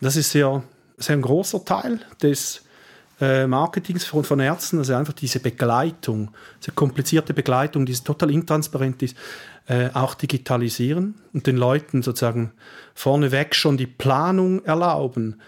Das 0.02 0.16
ist 0.16 0.32
sehr, 0.32 0.64
sehr 0.98 1.16
ein 1.16 1.22
großer 1.22 1.66
Teil 1.66 2.00
des, 2.22 2.64
äh, 3.20 3.48
Marketings 3.48 4.06
von, 4.06 4.24
von 4.24 4.40
Ärzten, 4.40 4.78
also 4.78 4.94
einfach 4.96 5.14
diese 5.14 5.40
Begleitung, 5.40 6.32
diese 6.62 6.72
komplizierte 6.72 7.34
Begleitung, 7.34 7.86
die 7.86 7.94
total 7.94 8.32
intransparent 8.32 9.02
ist, 9.04 9.18
äh, 9.68 9.90
auch 9.94 10.16
digitalisieren 10.16 11.16
und 11.34 11.46
den 11.48 11.58
Leuten 11.58 12.02
sozusagen 12.02 12.52
vorneweg 12.94 13.56
schon 13.56 13.78
die 13.78 13.88
Planung 13.88 14.64
erlauben, 14.66 15.40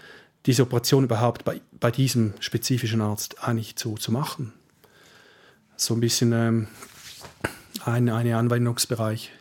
diese 0.45 0.63
Operation 0.63 1.05
überhaupt 1.05 1.45
bei, 1.45 1.61
bei 1.79 1.91
diesem 1.91 2.33
spezifischen 2.39 3.01
Arzt 3.01 3.43
eigentlich 3.43 3.75
zu, 3.75 3.95
zu 3.95 4.11
machen. 4.11 4.53
So 5.75 5.93
ein 5.93 5.99
bisschen 5.99 6.33
ähm, 6.33 6.67
ein, 7.85 8.09
ein 8.09 8.31
Anwendungsbereich. 8.31 9.31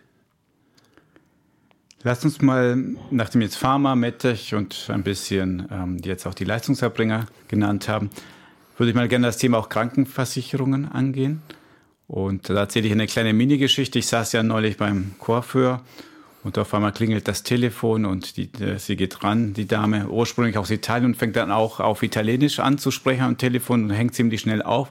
Lass 2.03 2.25
uns 2.25 2.41
mal, 2.41 2.79
nachdem 3.11 3.43
jetzt 3.43 3.57
Pharma, 3.57 3.95
MedTech 3.95 4.55
und 4.55 4.89
ein 4.89 5.03
bisschen 5.03 5.69
ähm, 5.71 5.99
jetzt 6.03 6.27
auch 6.27 6.33
die 6.33 6.45
Leistungserbringer 6.45 7.27
genannt 7.47 7.89
haben, 7.89 8.09
würde 8.79 8.91
ich 8.91 8.97
mal 8.97 9.07
gerne 9.07 9.27
das 9.27 9.37
Thema 9.37 9.59
auch 9.59 9.69
Krankenversicherungen 9.69 10.91
angehen. 10.91 11.43
Und 12.09 12.49
da 12.49 12.55
erzähle 12.55 12.87
ich 12.87 12.93
eine 12.93 13.07
kleine 13.07 13.35
Minigeschichte. 13.35 13.99
Ich 13.99 14.07
saß 14.07 14.33
ja 14.33 14.43
neulich 14.43 14.79
beim 14.79 15.13
Coiffeur 15.19 15.83
und 16.43 16.57
auf 16.57 16.73
einmal 16.73 16.93
klingelt 16.93 17.29
das 17.29 17.43
Telefon 17.43 18.07
und 18.07 18.39
die, 18.39 18.51
äh, 18.63 18.79
sie 18.79 18.97
geht 18.97 19.23
ran, 19.23 19.53
die 19.53 19.67
Dame, 19.67 20.09
ursprünglich 20.09 20.57
aus 20.57 20.71
Italien 20.71 21.11
und 21.11 21.17
fängt 21.17 21.37
dann 21.37 21.53
auch 21.53 21.81
auf 21.81 22.03
Italienisch 22.03 22.61
an 22.61 22.79
zu 22.79 22.91
sprechen 22.91 23.25
am 23.25 23.37
Telefon 23.37 23.85
und 23.85 23.91
hängt 23.91 24.15
ziemlich 24.15 24.41
schnell 24.41 24.63
auf. 24.63 24.89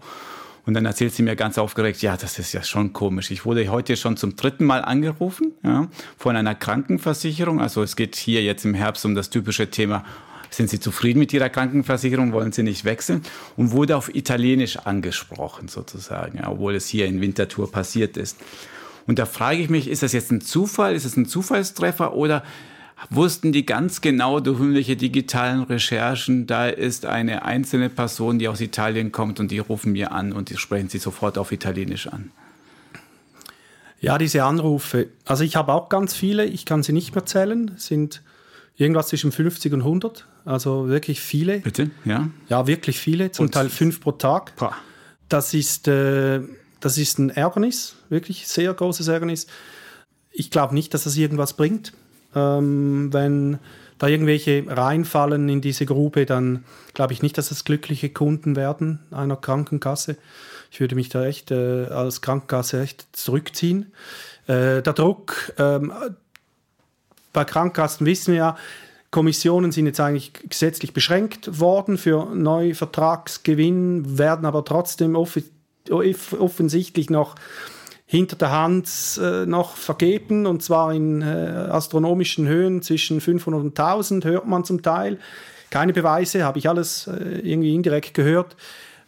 Und 0.66 0.74
dann 0.74 0.86
erzählt 0.86 1.14
sie 1.14 1.24
mir 1.24 1.36
ganz 1.36 1.58
aufgeregt, 1.58 2.02
ja, 2.02 2.18
das 2.18 2.40
ist 2.40 2.54
ja 2.54 2.64
schon 2.64 2.94
komisch. 2.94 3.32
Ich 3.32 3.46
wurde 3.46 3.68
heute 3.70 3.96
schon 3.98 4.18
zum 4.18 4.36
dritten 4.36 4.66
Mal 4.66 4.84
angerufen 4.84 5.54
ja, 5.64 5.88
von 6.18 6.36
einer 6.36 6.56
Krankenversicherung. 6.56 7.60
Also 7.62 7.82
es 7.82 7.96
geht 7.96 8.16
hier 8.16 8.44
jetzt 8.44 8.66
im 8.66 8.74
Herbst 8.74 9.06
um 9.06 9.16
das 9.16 9.30
typische 9.30 9.70
Thema, 9.70 10.04
sind 10.52 10.70
Sie 10.70 10.80
zufrieden 10.80 11.20
mit 11.20 11.32
Ihrer 11.32 11.50
Krankenversicherung, 11.50 12.34
wollen 12.34 12.52
Sie 12.52 12.64
nicht 12.64 12.86
wechseln? 12.86 13.22
Und 13.56 13.72
wurde 13.72 13.96
auf 13.96 14.14
Italienisch 14.14 14.78
angesprochen 14.78 15.68
sozusagen, 15.68 16.40
ja, 16.40 16.50
obwohl 16.50 16.76
es 16.76 16.88
hier 16.88 17.06
in 17.06 17.22
Winterthur 17.22 17.72
passiert 17.72 18.18
ist. 18.18 18.38
Und 19.06 19.20
da 19.20 19.26
frage 19.26 19.62
ich 19.62 19.70
mich, 19.70 19.88
ist 19.88 20.04
das 20.04 20.14
jetzt 20.14 20.32
ein 20.32 20.42
Zufall, 20.42 20.96
ist 20.96 21.06
es 21.06 21.18
ein 21.18 21.26
Zufallstreffer 21.26 22.14
oder 22.14 22.44
wussten 23.10 23.52
die 23.52 23.66
ganz 23.66 24.02
genau 24.02 24.40
durch 24.40 24.60
irgendwelche 24.60 24.96
digitalen 24.96 25.64
Recherchen, 25.64 26.48
da 26.48 26.68
ist 26.68 27.06
eine 27.06 27.44
einzelne 27.44 27.90
Person, 27.90 28.40
die 28.40 28.48
aus 28.48 28.62
Italien 28.62 29.12
kommt 29.12 29.40
und 29.40 29.52
die 29.52 29.60
rufen 29.60 29.94
mir 29.94 30.12
an 30.12 30.34
und 30.34 30.50
die 30.50 30.58
sprechen 30.58 30.90
sie 30.90 31.00
sofort 31.00 31.38
auf 31.38 31.52
Italienisch 31.52 32.08
an. 32.08 32.32
Ja, 34.02 34.18
diese 34.18 34.44
Anrufe. 34.44 35.08
Also 35.26 35.44
ich 35.44 35.56
habe 35.56 35.74
auch 35.74 35.90
ganz 35.90 36.14
viele, 36.14 36.46
ich 36.46 36.66
kann 36.66 36.84
sie 36.84 36.94
nicht 36.94 37.16
mehr 37.16 37.26
zählen, 37.26 37.72
sind 37.78 38.22
irgendwas 38.78 39.08
zwischen 39.08 39.32
50 39.32 39.74
und 39.74 39.82
100, 39.82 40.26
also 40.46 40.88
wirklich 40.88 41.20
viele. 41.20 41.60
Bitte, 41.60 41.92
ja? 42.06 42.30
Ja, 42.48 42.66
wirklich 42.66 42.98
viele, 42.98 43.32
zum 43.32 43.48
und 43.48 43.54
Teil 43.54 43.70
fünf 43.70 44.00
pro 44.00 44.14
Tag. 44.14 44.56
Boah. 44.56 44.74
Das 45.28 45.54
ist, 45.54 45.88
äh, 45.88 46.42
das 46.80 46.98
ist 46.98 47.20
ein 47.20 47.30
Ärgernis, 47.30 47.96
wirklich 48.10 48.48
sehr 48.48 48.74
großes 48.74 49.10
Ärgernis. 49.10 49.48
Ich 50.32 50.50
glaube 50.50 50.74
nicht, 50.74 50.94
dass 50.94 51.04
das 51.04 51.18
irgendwas 51.18 51.54
bringt. 51.54 51.94
Ähm, 52.36 53.12
wenn 53.12 53.60
da 53.98 54.08
irgendwelche 54.08 54.64
reinfallen 54.68 55.50
in 55.50 55.62
diese 55.62 55.86
Grube, 55.86 56.26
dann 56.26 56.64
glaube 56.94 57.14
ich 57.14 57.22
nicht, 57.22 57.38
dass 57.38 57.52
es 57.52 57.66
glückliche 57.66 58.10
Kunden 58.10 58.56
werden 58.56 59.00
einer 59.12 59.36
Krankenkasse. 59.36 60.18
Ich 60.72 60.80
würde 60.80 60.96
mich 60.96 61.10
da 61.10 61.26
echt 61.26 61.52
äh, 61.52 61.86
als 61.86 62.22
Krankenkasse 62.22 62.82
echt 62.82 63.08
zurückziehen. 63.12 63.92
Äh, 64.48 64.82
der 64.82 64.94
Druck 64.94 65.54
ähm, 65.58 65.92
bei 67.34 67.44
Krankenkassen 67.44 68.06
wissen 68.06 68.34
wir 68.34 68.38
ja, 68.38 68.58
Kommissionen 69.12 69.72
sind 69.72 69.88
jetzt 69.88 70.00
eigentlich 70.00 70.34
gesetzlich 70.34 70.94
beschränkt 70.94 71.60
worden 71.60 71.98
für 71.98 72.26
Neuvertragsgewinn, 72.34 74.18
werden 74.18 74.46
aber 74.46 74.64
trotzdem 74.66 75.16
off 75.16 75.40
offensichtlich 75.90 77.10
noch 77.10 77.36
hinter 78.12 78.38
der 78.38 78.50
Hand 78.52 78.90
äh, 79.22 79.46
noch 79.46 79.76
vergeben 79.76 80.48
und 80.48 80.64
zwar 80.64 80.92
in 80.96 81.22
äh, 81.22 81.26
astronomischen 81.26 82.48
Höhen 82.48 82.82
zwischen 82.82 83.22
500 83.22 83.62
und 83.62 83.80
1000 83.80 84.26
hört 84.26 84.48
man 84.48 84.64
zum 84.64 84.82
Teil. 84.82 85.20
Keine 85.70 85.94
Beweise, 85.94 86.44
habe 86.44 86.58
ich 86.58 86.68
alles 86.68 87.06
äh, 87.06 87.40
irgendwie 87.44 87.76
indirekt 87.76 88.16
gehört. 88.16 88.56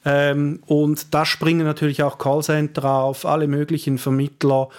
Ähm, 0.05 0.59
und 0.67 1.15
da 1.15 1.25
springen 1.25 1.65
natürlich 1.65 2.03
auch 2.03 2.19
Callcenter 2.19 2.85
auf, 2.85 3.25
alle 3.25 3.47
möglichen 3.47 3.97
Vermittler. 3.97 4.69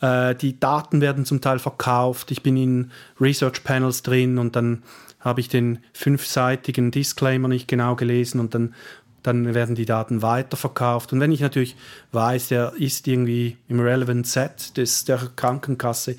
Äh, 0.00 0.34
die 0.34 0.58
Daten 0.58 1.00
werden 1.00 1.24
zum 1.24 1.40
Teil 1.40 1.60
verkauft. 1.60 2.32
Ich 2.32 2.42
bin 2.42 2.56
in 2.56 2.90
Research 3.20 3.62
Panels 3.62 4.02
drin 4.02 4.38
und 4.38 4.56
dann 4.56 4.82
habe 5.20 5.38
ich 5.38 5.48
den 5.48 5.78
fünfseitigen 5.92 6.90
Disclaimer 6.90 7.46
nicht 7.46 7.68
genau 7.68 7.94
gelesen 7.94 8.40
und 8.40 8.56
dann 8.56 8.74
dann 9.22 9.54
werden 9.54 9.74
die 9.74 9.84
Daten 9.84 10.22
weiterverkauft. 10.22 11.12
Und 11.12 11.20
wenn 11.20 11.32
ich 11.32 11.40
natürlich 11.40 11.76
weiß, 12.12 12.48
der 12.48 12.72
ist 12.78 13.06
irgendwie 13.06 13.56
im 13.68 13.80
Relevant 13.80 14.26
Set 14.26 14.76
des, 14.76 15.04
der 15.04 15.18
Krankenkasse, 15.36 16.16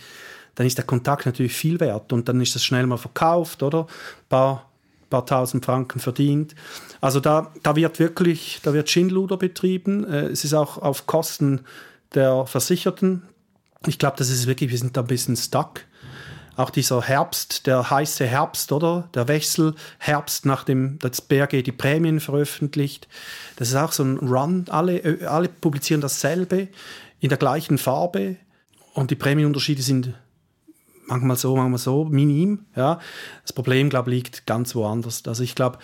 dann 0.55 0.67
ist 0.67 0.77
der 0.77 0.85
Kontakt 0.85 1.25
natürlich 1.25 1.53
viel 1.53 1.79
wert 1.79 2.11
und 2.11 2.27
dann 2.27 2.41
ist 2.41 2.55
das 2.55 2.63
schnell 2.63 2.85
mal 2.85 2.97
verkauft, 2.97 3.63
oder? 3.63 3.81
Ein 3.81 4.29
paar, 4.29 4.69
paar 5.09 5.25
tausend 5.25 5.63
Franken 5.63 5.99
verdient. 5.99 6.53
Also 6.99 7.19
da, 7.19 7.51
da 7.63 7.75
wird 7.75 7.99
wirklich, 7.99 8.59
da 8.63 8.73
wird 8.73 8.89
Schindluder 8.89 9.37
betrieben. 9.37 10.05
Äh, 10.05 10.27
es 10.27 10.43
ist 10.43 10.53
auch 10.53 10.77
auf 10.77 11.07
Kosten 11.07 11.61
der 12.13 12.45
Versicherten. 12.45 13.23
Ich 13.87 13.97
glaube, 13.99 14.17
das 14.17 14.29
ist 14.29 14.47
wirklich, 14.47 14.69
wir 14.69 14.77
sind 14.77 14.97
da 14.97 15.01
ein 15.01 15.07
bisschen 15.07 15.37
stuck 15.37 15.81
auch 16.59 16.71
dieser 16.71 17.01
Herbst, 17.01 17.67
der 17.67 17.89
heiße 17.89 18.25
Herbst, 18.25 18.73
oder? 18.73 19.07
Der 19.13 19.29
Wechselherbst, 19.29 20.45
nachdem 20.45 20.99
das 20.99 21.21
BRG 21.21 21.63
die 21.63 21.71
Prämien 21.71 22.19
veröffentlicht. 22.19 23.07
Das 23.55 23.69
ist 23.69 23.75
auch 23.75 23.93
so 23.93 24.03
ein 24.03 24.17
Run. 24.17 24.65
Alle, 24.69 25.19
alle 25.25 25.47
publizieren 25.47 26.01
dasselbe 26.01 26.67
in 27.21 27.29
der 27.29 27.37
gleichen 27.37 27.77
Farbe 27.77 28.35
und 28.93 29.09
die 29.09 29.15
Prämienunterschiede 29.15 29.81
sind 29.81 30.13
manchmal 31.07 31.37
so, 31.37 31.55
manchmal 31.55 31.79
so, 31.79 32.03
minim. 32.03 32.65
Ja. 32.75 32.99
Das 33.43 33.53
Problem, 33.53 33.89
glaube 33.89 34.09
ich, 34.11 34.15
liegt 34.15 34.45
ganz 34.45 34.75
woanders. 34.75 35.23
Also 35.27 35.43
ich 35.43 35.55
glaube, 35.55 35.79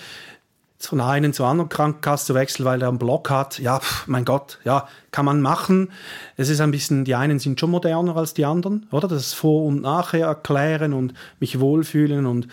von 0.78 1.02
einer 1.02 1.32
zu 1.32 1.46
anderen 1.46 1.70
Krankenkasse 1.70 2.28
zu 2.28 2.34
wechseln, 2.36 2.66
weil 2.66 2.82
er 2.82 2.90
einen 2.90 3.00
Block 3.00 3.30
hat. 3.30 3.60
Ja, 3.60 3.80
pf, 3.80 4.08
mein 4.08 4.26
Gott, 4.26 4.60
ja, 4.64 4.88
kann 5.12 5.26
man 5.26 5.42
machen. 5.42 5.92
Es 6.38 6.50
ist 6.50 6.60
ein 6.60 6.72
bisschen, 6.72 7.06
die 7.06 7.16
einen 7.16 7.40
sind 7.40 7.60
schon 7.60 7.72
moderner 7.72 8.16
als 8.16 8.34
die 8.34 8.46
anderen, 8.46 8.88
oder? 8.92 9.08
Das 9.08 9.34
Vor- 9.34 9.66
und 9.66 9.82
Nachher 9.82 10.28
erklären 10.28 10.94
und 10.94 11.14
mich 11.40 11.60
wohlfühlen 11.60 12.26
und 12.26 12.48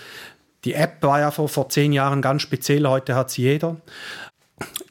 die 0.64 0.74
App 0.74 1.02
war 1.02 1.18
ja 1.18 1.30
vor, 1.30 1.48
vor 1.48 1.68
zehn 1.68 1.92
Jahren 1.92 2.22
ganz 2.22 2.42
speziell, 2.42 2.86
heute 2.86 3.14
hat 3.16 3.30
sie 3.30 3.42
jeder. 3.42 3.76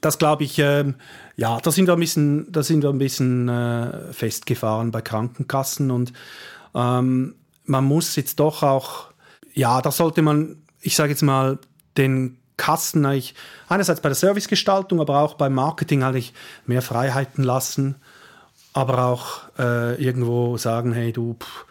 Das 0.01 0.17
glaube 0.17 0.43
ich, 0.43 0.59
äh, 0.59 0.93
ja, 1.37 1.59
da 1.61 1.71
sind 1.71 1.87
wir 1.87 1.93
ein 1.93 1.99
bisschen, 1.99 2.51
da 2.51 2.61
sind 2.61 2.83
wir 2.83 2.89
ein 2.89 2.97
bisschen 2.97 3.47
äh, 3.47 4.11
festgefahren 4.11 4.91
bei 4.91 5.01
Krankenkassen 5.01 5.91
und 5.91 6.11
ähm, 6.75 7.35
man 7.63 7.85
muss 7.85 8.15
jetzt 8.17 8.39
doch 8.41 8.63
auch, 8.63 9.11
ja, 9.53 9.81
da 9.81 9.91
sollte 9.91 10.21
man, 10.21 10.57
ich 10.81 10.95
sage 10.97 11.11
jetzt 11.11 11.21
mal, 11.21 11.57
den 11.97 12.40
Kassen 12.61 13.03
eigentlich 13.07 13.33
einerseits 13.69 14.01
bei 14.01 14.09
der 14.09 14.15
Servicegestaltung, 14.15 15.01
aber 15.01 15.19
auch 15.19 15.33
beim 15.33 15.55
Marketing 15.55 16.03
eigentlich 16.03 16.31
mehr 16.67 16.83
Freiheiten 16.83 17.43
lassen, 17.43 17.95
aber 18.73 19.05
auch 19.05 19.41
äh, 19.57 19.99
irgendwo 19.99 20.57
sagen, 20.57 20.93
hey 20.93 21.11
du 21.11 21.37
pff, 21.39 21.65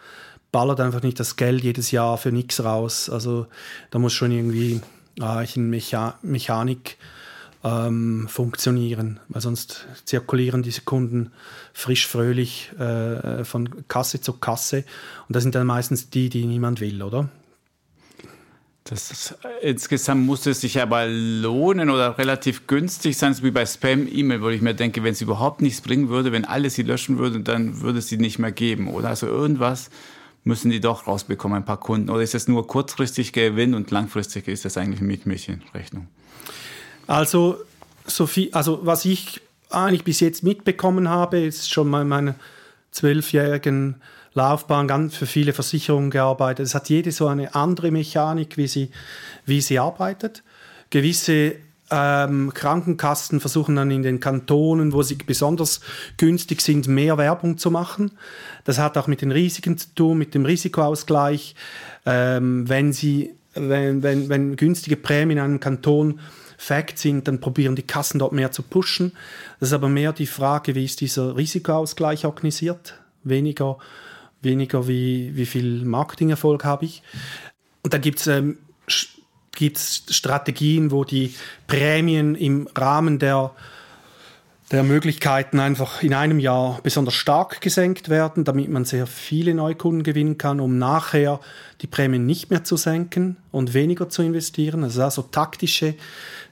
ballert 0.51 0.81
einfach 0.81 1.01
nicht 1.01 1.17
das 1.17 1.37
Geld 1.37 1.63
jedes 1.63 1.91
Jahr 1.91 2.17
für 2.17 2.33
nichts 2.33 2.61
raus. 2.61 3.09
Also 3.09 3.47
da 3.89 3.99
muss 3.99 4.11
schon 4.11 4.31
irgendwie 4.31 4.81
äh, 5.21 5.47
in 5.55 5.69
Mecha 5.69 6.15
Mechanik 6.23 6.97
ähm, 7.63 8.27
funktionieren, 8.27 9.21
weil 9.29 9.41
sonst 9.41 9.87
zirkulieren 10.03 10.61
diese 10.61 10.81
Kunden 10.81 11.31
frisch 11.71 12.05
fröhlich 12.05 12.69
äh, 12.77 13.45
von 13.45 13.87
Kasse 13.87 14.19
zu 14.19 14.33
Kasse 14.33 14.83
und 15.29 15.37
das 15.37 15.43
sind 15.43 15.55
dann 15.55 15.67
meistens 15.67 16.09
die, 16.09 16.27
die 16.27 16.45
niemand 16.45 16.81
will, 16.81 17.01
oder? 17.01 17.29
Das 18.91 19.09
ist, 19.09 19.37
insgesamt 19.61 20.25
muss 20.25 20.45
es 20.45 20.59
sich 20.59 20.81
aber 20.81 21.07
lohnen 21.07 21.89
oder 21.89 22.17
relativ 22.17 22.67
günstig 22.67 23.17
sein, 23.17 23.33
so 23.33 23.41
wie 23.41 23.51
bei 23.51 23.65
Spam-E-Mail, 23.65 24.41
wo 24.41 24.49
ich 24.49 24.61
mir 24.61 24.73
denke, 24.73 25.01
wenn 25.01 25.13
es 25.13 25.21
überhaupt 25.21 25.61
nichts 25.61 25.79
bringen 25.79 26.09
würde, 26.09 26.33
wenn 26.33 26.43
alle 26.43 26.69
sie 26.69 26.83
löschen 26.83 27.17
würden, 27.17 27.45
dann 27.45 27.79
würde 27.79 27.99
es 27.99 28.09
sie 28.09 28.17
nicht 28.17 28.37
mehr 28.37 28.51
geben. 28.51 28.89
Oder 28.89 29.07
also 29.07 29.27
irgendwas 29.27 29.89
müssen 30.43 30.71
die 30.71 30.81
doch 30.81 31.07
rausbekommen, 31.07 31.59
ein 31.59 31.63
paar 31.63 31.79
Kunden. 31.79 32.09
Oder 32.09 32.21
ist 32.21 32.35
es 32.35 32.49
nur 32.49 32.67
kurzfristig 32.67 33.31
Gewinn 33.31 33.75
und 33.75 33.91
langfristig 33.91 34.49
ist 34.49 34.65
das 34.65 34.75
eigentlich 34.75 34.99
Mietmädchenrechnung? 34.99 36.07
Also, 37.07 37.61
so 38.05 38.27
viel, 38.27 38.49
also 38.51 38.81
was 38.83 39.05
ich 39.05 39.39
eigentlich 39.69 40.03
bis 40.03 40.19
jetzt 40.19 40.43
mitbekommen 40.43 41.07
habe, 41.07 41.39
ist 41.39 41.71
schon 41.71 41.89
mal 41.89 42.03
meine 42.03 42.35
zwölfjährigen 42.91 44.01
Laufbahn 44.33 44.87
ganz 44.87 45.15
für 45.15 45.25
viele 45.25 45.53
Versicherungen 45.53 46.09
gearbeitet. 46.09 46.65
Es 46.65 46.75
hat 46.75 46.89
jede 46.89 47.11
so 47.11 47.27
eine 47.27 47.53
andere 47.53 47.91
Mechanik, 47.91 48.57
wie 48.57 48.67
sie, 48.67 48.91
wie 49.45 49.61
sie 49.61 49.79
arbeitet. 49.79 50.43
Gewisse 50.89 51.55
ähm, 51.91 52.53
Krankenkassen 52.53 53.41
versuchen 53.41 53.75
dann 53.75 53.91
in 53.91 54.03
den 54.03 54.21
Kantonen, 54.21 54.93
wo 54.93 55.03
sie 55.03 55.15
besonders 55.15 55.81
günstig 56.17 56.61
sind, 56.61 56.87
mehr 56.87 57.17
Werbung 57.17 57.57
zu 57.57 57.69
machen. 57.69 58.11
Das 58.63 58.79
hat 58.79 58.97
auch 58.97 59.07
mit 59.07 59.21
den 59.21 59.31
Risiken 59.31 59.77
zu 59.77 59.93
tun, 59.93 60.17
mit 60.17 60.33
dem 60.33 60.45
Risikoausgleich. 60.45 61.55
Ähm, 62.05 62.69
wenn, 62.69 62.93
sie, 62.93 63.31
wenn, 63.53 64.01
wenn, 64.01 64.29
wenn 64.29 64.55
günstige 64.55 64.95
Prämien 64.95 65.39
in 65.39 65.43
einem 65.43 65.59
Kanton 65.59 66.19
Fact 66.57 66.99
sind, 66.99 67.27
dann 67.27 67.41
probieren 67.41 67.75
die 67.75 67.81
Kassen 67.81 68.19
dort 68.19 68.31
mehr 68.31 68.51
zu 68.51 68.63
pushen. 68.63 69.11
Das 69.59 69.69
ist 69.69 69.73
aber 69.73 69.89
mehr 69.89 70.13
die 70.13 70.27
Frage, 70.27 70.75
wie 70.75 70.85
ist 70.85 71.01
dieser 71.01 71.35
Risikoausgleich 71.35 72.25
organisiert, 72.25 72.93
weniger 73.23 73.77
weniger 74.41 74.87
wie, 74.87 75.35
wie 75.35 75.45
viel 75.45 75.85
Marketingerfolg 75.85 76.63
habe 76.63 76.85
ich. 76.85 77.03
Und 77.83 77.93
dann 77.93 78.01
gibt 78.01 78.19
es 78.19 78.27
ähm, 78.27 78.57
gibt's 79.61 80.03
Strategien, 80.09 80.91
wo 80.91 81.03
die 81.03 81.33
Prämien 81.67 82.35
im 82.35 82.67
Rahmen 82.75 83.19
der, 83.19 83.51
der 84.71 84.83
Möglichkeiten 84.83 85.59
einfach 85.59 86.01
in 86.01 86.13
einem 86.13 86.39
Jahr 86.39 86.79
besonders 86.81 87.13
stark 87.13 87.61
gesenkt 87.61 88.09
werden, 88.09 88.43
damit 88.43 88.69
man 88.69 88.85
sehr 88.85 89.07
viele 89.07 89.53
Neukunden 89.53 90.03
gewinnen 90.03 90.37
kann, 90.37 90.59
um 90.59 90.77
nachher 90.77 91.39
die 91.81 91.87
Prämien 91.87 92.25
nicht 92.25 92.49
mehr 92.49 92.63
zu 92.63 92.77
senken 92.77 93.37
und 93.51 93.73
weniger 93.73 94.09
zu 94.09 94.23
investieren. 94.23 94.83
Also, 94.83 95.03
also 95.03 95.21
taktische, 95.23 95.95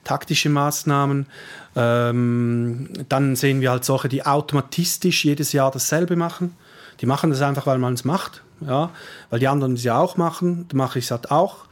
taktische 0.04 0.50
Maßnahmen. 0.50 1.28
Ähm, 1.76 2.90
dann 3.08 3.36
sehen 3.36 3.62
wir 3.62 3.72
halt 3.72 3.86
solche, 3.86 4.10
die 4.10 4.26
automatistisch 4.26 5.26
jedes 5.26 5.54
Jahr 5.54 5.72
dasselbe 5.72 6.16
machen. 6.16 6.56
Die 7.02 7.06
machen 7.06 7.30
das 7.30 7.42
einfach, 7.42 7.66
weil 7.66 7.78
man 7.78 7.94
es 7.94 8.04
macht. 8.04 8.44
Ja, 8.62 8.92
weil 9.30 9.40
die 9.40 9.48
anderen 9.48 9.74
es 9.74 9.84
ja 9.84 10.00
auch 10.00 10.18
machen, 10.18 10.66
dann 10.68 10.78
mache 10.78 11.00
ich 11.00 11.06
es 11.06 11.12
halt 11.12 11.32
auch. 11.32 11.66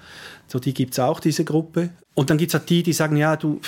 So, 0.48 0.60
die 0.60 0.74
gibt 0.74 0.94
es 0.94 1.00
auch, 1.00 1.20
diese 1.20 1.44
Gruppe. 1.44 1.90
Und 2.14 2.30
dann 2.30 2.38
gibt 2.38 2.54
es 2.54 2.60
halt 2.60 2.70
die, 2.70 2.82
die 2.82 2.94
sagen, 2.94 3.18
ja, 3.18 3.36
du, 3.36 3.60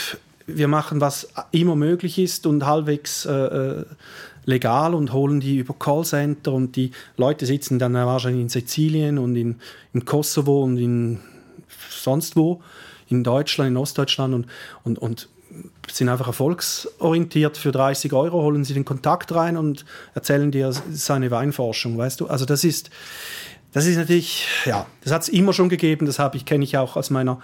wir 0.47 0.67
machen, 0.67 1.01
was 1.01 1.27
immer 1.51 1.75
möglich 1.75 2.17
ist 2.17 2.45
und 2.45 2.65
halbwegs 2.65 3.25
äh, 3.25 3.33
äh, 3.33 3.85
legal 4.45 4.95
und 4.95 5.11
holen 5.13 5.39
die 5.41 5.57
über 5.57 5.73
Callcenter 5.77 6.53
und 6.53 6.75
die 6.75 6.91
Leute 7.17 7.45
sitzen 7.45 7.77
dann 7.77 7.93
wahrscheinlich 7.93 8.41
in 8.41 8.49
Sizilien 8.49 9.17
und 9.17 9.35
in, 9.35 9.57
in 9.93 10.05
Kosovo 10.05 10.63
und 10.63 10.77
in 10.77 11.19
sonst 11.89 12.35
wo, 12.35 12.61
in 13.09 13.23
Deutschland, 13.23 13.71
in 13.71 13.77
Ostdeutschland 13.77 14.33
und, 14.33 14.47
und, 14.83 14.97
und 14.99 15.29
sind 15.91 16.09
einfach 16.09 16.27
erfolgsorientiert. 16.27 17.57
Für 17.57 17.71
30 17.71 18.13
Euro 18.13 18.41
holen 18.41 18.63
sie 18.63 18.73
den 18.73 18.85
Kontakt 18.85 19.33
rein 19.33 19.57
und 19.57 19.85
erzählen 20.13 20.51
dir 20.51 20.71
seine 20.91 21.31
Weinforschung, 21.31 21.97
weißt 21.97 22.19
du? 22.21 22.27
Also 22.27 22.45
das 22.45 22.63
ist, 22.63 22.89
das 23.71 23.85
ist 23.85 23.97
natürlich, 23.97 24.47
ja, 24.65 24.85
das 25.03 25.13
hat 25.13 25.23
es 25.23 25.29
immer 25.29 25.53
schon 25.53 25.69
gegeben. 25.69 26.05
Das 26.05 26.19
habe 26.19 26.37
ich, 26.37 26.45
kenne 26.45 26.63
ich 26.63 26.77
auch 26.77 26.95
aus 26.95 27.09
meiner 27.09 27.39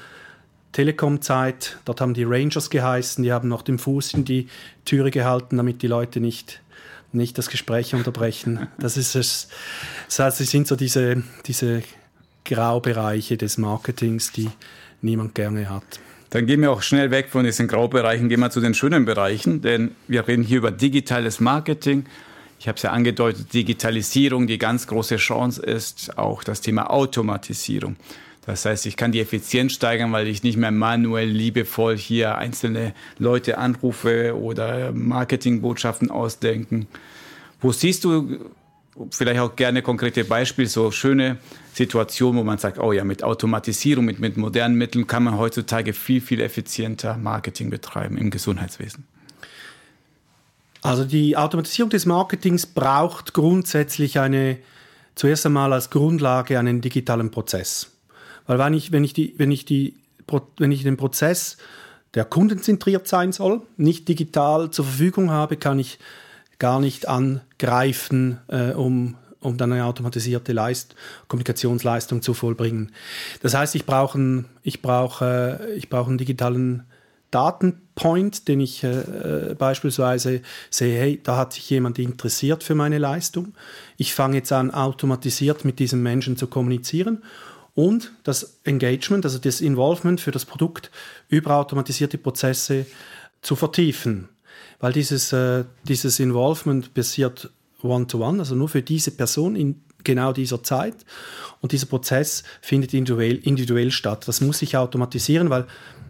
Telekom-Zeit. 0.71 1.77
Dort 1.85 2.01
haben 2.01 2.13
die 2.13 2.23
Rangers 2.23 2.69
geheißen, 2.69 3.23
die 3.23 3.31
haben 3.31 3.47
noch 3.47 3.61
den 3.61 3.77
Fuß 3.77 4.13
in 4.13 4.25
die 4.25 4.49
Türe 4.83 5.11
gehalten, 5.11 5.57
damit 5.57 5.81
die 5.81 5.87
Leute 5.87 6.19
nicht, 6.19 6.61
nicht 7.11 7.37
das 7.37 7.49
Gespräch 7.49 7.93
unterbrechen. 7.93 8.67
Das 8.77 8.97
ist 8.97 9.15
es. 9.15 9.47
Das 10.07 10.19
heißt, 10.19 10.41
es 10.41 10.51
sind 10.51 10.67
so 10.67 10.75
diese, 10.75 11.23
diese 11.45 11.81
Graubereiche 12.43 13.37
des 13.37 13.57
Marketings, 13.57 14.31
die 14.31 14.49
niemand 15.01 15.33
gerne 15.33 15.69
hat. 15.69 15.99
Dann 16.29 16.45
gehen 16.45 16.61
wir 16.61 16.71
auch 16.71 16.81
schnell 16.81 17.11
weg 17.11 17.29
von 17.29 17.45
diesen 17.45 17.67
Graubereichen, 17.67 18.29
gehen 18.29 18.39
wir 18.39 18.49
zu 18.49 18.61
den 18.61 18.73
schönen 18.73 19.05
Bereichen, 19.05 19.61
denn 19.61 19.91
wir 20.07 20.27
reden 20.27 20.43
hier 20.43 20.57
über 20.57 20.71
digitales 20.71 21.39
Marketing. 21.39 22.05
Ich 22.59 22.67
habe 22.67 22.77
es 22.77 22.83
ja 22.83 22.91
angedeutet, 22.91 23.53
Digitalisierung, 23.53 24.47
die 24.47 24.57
ganz 24.57 24.87
große 24.87 25.17
Chance 25.17 25.61
ist, 25.61 26.17
auch 26.17 26.43
das 26.43 26.61
Thema 26.61 26.89
Automatisierung. 26.89 27.95
Das 28.45 28.65
heißt, 28.65 28.85
ich 28.85 28.95
kann 28.95 29.11
die 29.11 29.19
Effizienz 29.19 29.73
steigern, 29.73 30.11
weil 30.11 30.27
ich 30.27 30.43
nicht 30.43 30.57
mehr 30.57 30.71
manuell 30.71 31.29
liebevoll 31.29 31.97
hier 31.97 32.37
einzelne 32.37 32.93
Leute 33.17 33.57
anrufe 33.57 34.37
oder 34.39 34.91
Marketingbotschaften 34.91 36.11
ausdenken. 36.11 36.87
Wo 37.59 37.71
siehst 37.71 38.03
du 38.03 38.39
vielleicht 39.11 39.39
auch 39.39 39.55
gerne 39.55 39.81
konkrete 39.81 40.23
Beispiele, 40.23 40.67
so 40.67 40.91
schöne 40.91 41.37
Situationen, 41.73 42.39
wo 42.39 42.43
man 42.43 42.57
sagt, 42.57 42.79
oh 42.79 42.93
ja, 42.93 43.03
mit 43.03 43.23
Automatisierung, 43.23 44.05
mit, 44.05 44.19
mit 44.19 44.37
modernen 44.37 44.75
Mitteln 44.75 45.07
kann 45.07 45.23
man 45.23 45.37
heutzutage 45.37 45.93
viel, 45.93 46.21
viel 46.21 46.41
effizienter 46.41 47.17
Marketing 47.17 47.69
betreiben 47.69 48.17
im 48.17 48.29
Gesundheitswesen. 48.31 49.05
Also 50.81 51.03
die 51.03 51.35
Automatisierung 51.35 51.89
des 51.89 52.05
Marketings 52.05 52.67
braucht 52.67 53.33
grundsätzlich 53.33 54.19
eine, 54.19 54.59
zuerst 55.15 55.45
einmal 55.45 55.73
als 55.73 55.89
Grundlage 55.89 56.59
einen 56.59 56.79
digitalen 56.79 57.31
Prozess. 57.31 57.91
Weil 58.47 58.59
wenn 58.59 58.73
ich, 58.73 58.91
wenn 58.91 59.03
ich, 59.03 59.13
die, 59.13 59.33
wenn 59.37 59.51
ich, 59.51 59.65
die, 59.65 59.95
wenn 60.57 60.71
ich 60.71 60.83
den 60.83 60.95
Prozess, 60.95 61.57
der 62.13 62.23
kundenzentriert 62.23 63.07
sein 63.07 63.31
soll, 63.31 63.61
nicht 63.77 64.07
digital 64.07 64.69
zur 64.69 64.85
Verfügung 64.85 65.31
habe, 65.31 65.57
kann 65.57 65.79
ich 65.79 65.99
gar 66.59 66.79
nicht 66.79 67.07
angreifen, 67.07 68.39
äh, 68.47 68.71
um, 68.71 69.15
um 69.39 69.57
dann 69.57 69.71
eine 69.71 69.85
automatisierte 69.85 70.53
Leist 70.53 70.95
Kommunikationsleistung 71.27 72.21
zu 72.21 72.33
vollbringen. 72.33 72.91
Das 73.41 73.53
heißt, 73.53 73.75
ich 73.75 73.85
brauche 73.85 74.17
einen, 74.17 74.45
ich 74.63 74.81
brauche, 74.81 75.59
äh, 75.61 75.73
ich 75.75 75.89
brauche 75.89 76.09
einen 76.09 76.17
digitalen 76.17 76.83
Datenpoint, 77.31 78.47
den 78.47 78.61
ich 78.61 78.83
äh, 78.83 79.55
beispielsweise 79.57 80.41
sehe, 80.69 80.97
hey, 80.97 81.19
da 81.21 81.37
hat 81.37 81.53
sich 81.53 81.69
jemand 81.69 81.99
interessiert 81.99 82.63
für 82.63 82.75
meine 82.75 82.97
Leistung. 82.97 83.53
Ich 83.97 84.13
fange 84.13 84.37
jetzt 84.37 84.51
an, 84.51 84.71
automatisiert 84.71 85.65
mit 85.65 85.79
diesem 85.79 86.01
Menschen 86.01 86.37
zu 86.37 86.47
kommunizieren 86.47 87.23
und 87.73 88.13
das 88.23 88.59
Engagement, 88.63 89.25
also 89.25 89.37
das 89.37 89.59
Involvement 89.59 90.21
für 90.21 90.31
das 90.31 90.45
Produkt 90.45 90.91
über 91.27 91.57
automatisierte 91.57 92.17
Prozesse 92.17 92.85
zu 93.41 93.57
vertiefen 93.57 94.29
weil 94.79 94.93
dieses, 94.93 95.33
äh, 95.33 95.65
dieses 95.87 96.19
Involvement 96.19 96.93
passiert 96.93 97.49
one-to-one, 97.81 98.37
-one, 98.37 98.39
also 98.39 98.55
nur 98.55 98.69
für 98.69 98.81
diese 98.81 99.11
Person 99.11 99.55
in 99.55 99.81
genau 100.03 100.33
dieser 100.33 100.63
Zeit. 100.63 100.95
Und 101.61 101.71
dieser 101.71 101.87
Prozess 101.87 102.43
findet 102.61 102.93
individuell, 102.93 103.37
individuell 103.37 103.91
statt. 103.91 104.27
Das 104.27 104.41
muss 104.41 104.61
ich 104.61 104.77
automatisieren, 104.77 105.49
weil 105.49 105.65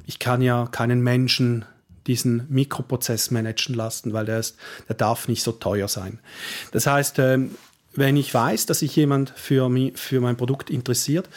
ich 0.06 0.20
kann 0.20 0.42
ja 0.42 0.68
keinen 0.68 1.02
Menschen 1.02 1.66
diesen 2.08 2.46
Mikroprozess 2.50 3.32
managen 3.32 3.74
lassen, 3.74 4.14
weil 4.14 4.26
der, 4.26 4.40
ist, 4.40 4.58
der 4.88 4.96
darf 4.96 5.28
nicht 5.28 5.42
so 5.42 5.52
teuer 5.52 5.88
sein. 5.88 6.20
Das 6.72 6.86
heißt, 6.86 7.18
ähm, 7.20 7.56
wenn 7.94 8.18
ich 8.18 8.32
weiß, 8.32 8.68
dass 8.68 8.80
sich 8.80 8.96
jemand 8.96 9.32
für, 9.32 9.70
mich, 9.70 9.98
für 9.98 10.22
mein 10.22 10.38
Produkt 10.38 10.70
interessiert, 10.70 11.30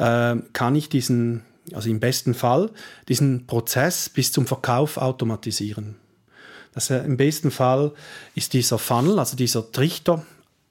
ähm, 0.00 0.44
kann 0.52 0.74
ich 0.74 0.88
diesen 0.88 1.44
also 1.72 1.88
im 1.88 2.00
besten 2.00 2.34
Fall, 2.34 2.70
diesen 3.08 3.46
Prozess 3.46 4.08
bis 4.08 4.32
zum 4.32 4.46
Verkauf 4.46 4.96
automatisieren. 4.96 5.96
Das, 6.74 6.90
äh, 6.90 7.04
Im 7.04 7.16
besten 7.16 7.50
Fall 7.50 7.92
ist 8.34 8.52
dieser 8.52 8.78
Funnel, 8.78 9.18
also 9.18 9.36
dieser 9.36 9.70
Trichter, 9.70 10.24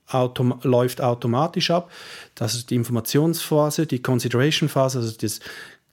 autom 0.08 0.60
läuft 0.64 1.02
automatisch 1.02 1.72
ab. 1.72 1.92
Das 2.36 2.56
ist 2.56 2.70
die 2.70 2.76
Informationsphase, 2.76 3.88
die 3.88 4.02
Consideration-Phase, 4.02 5.00
also 5.00 5.16
das, 5.18 5.40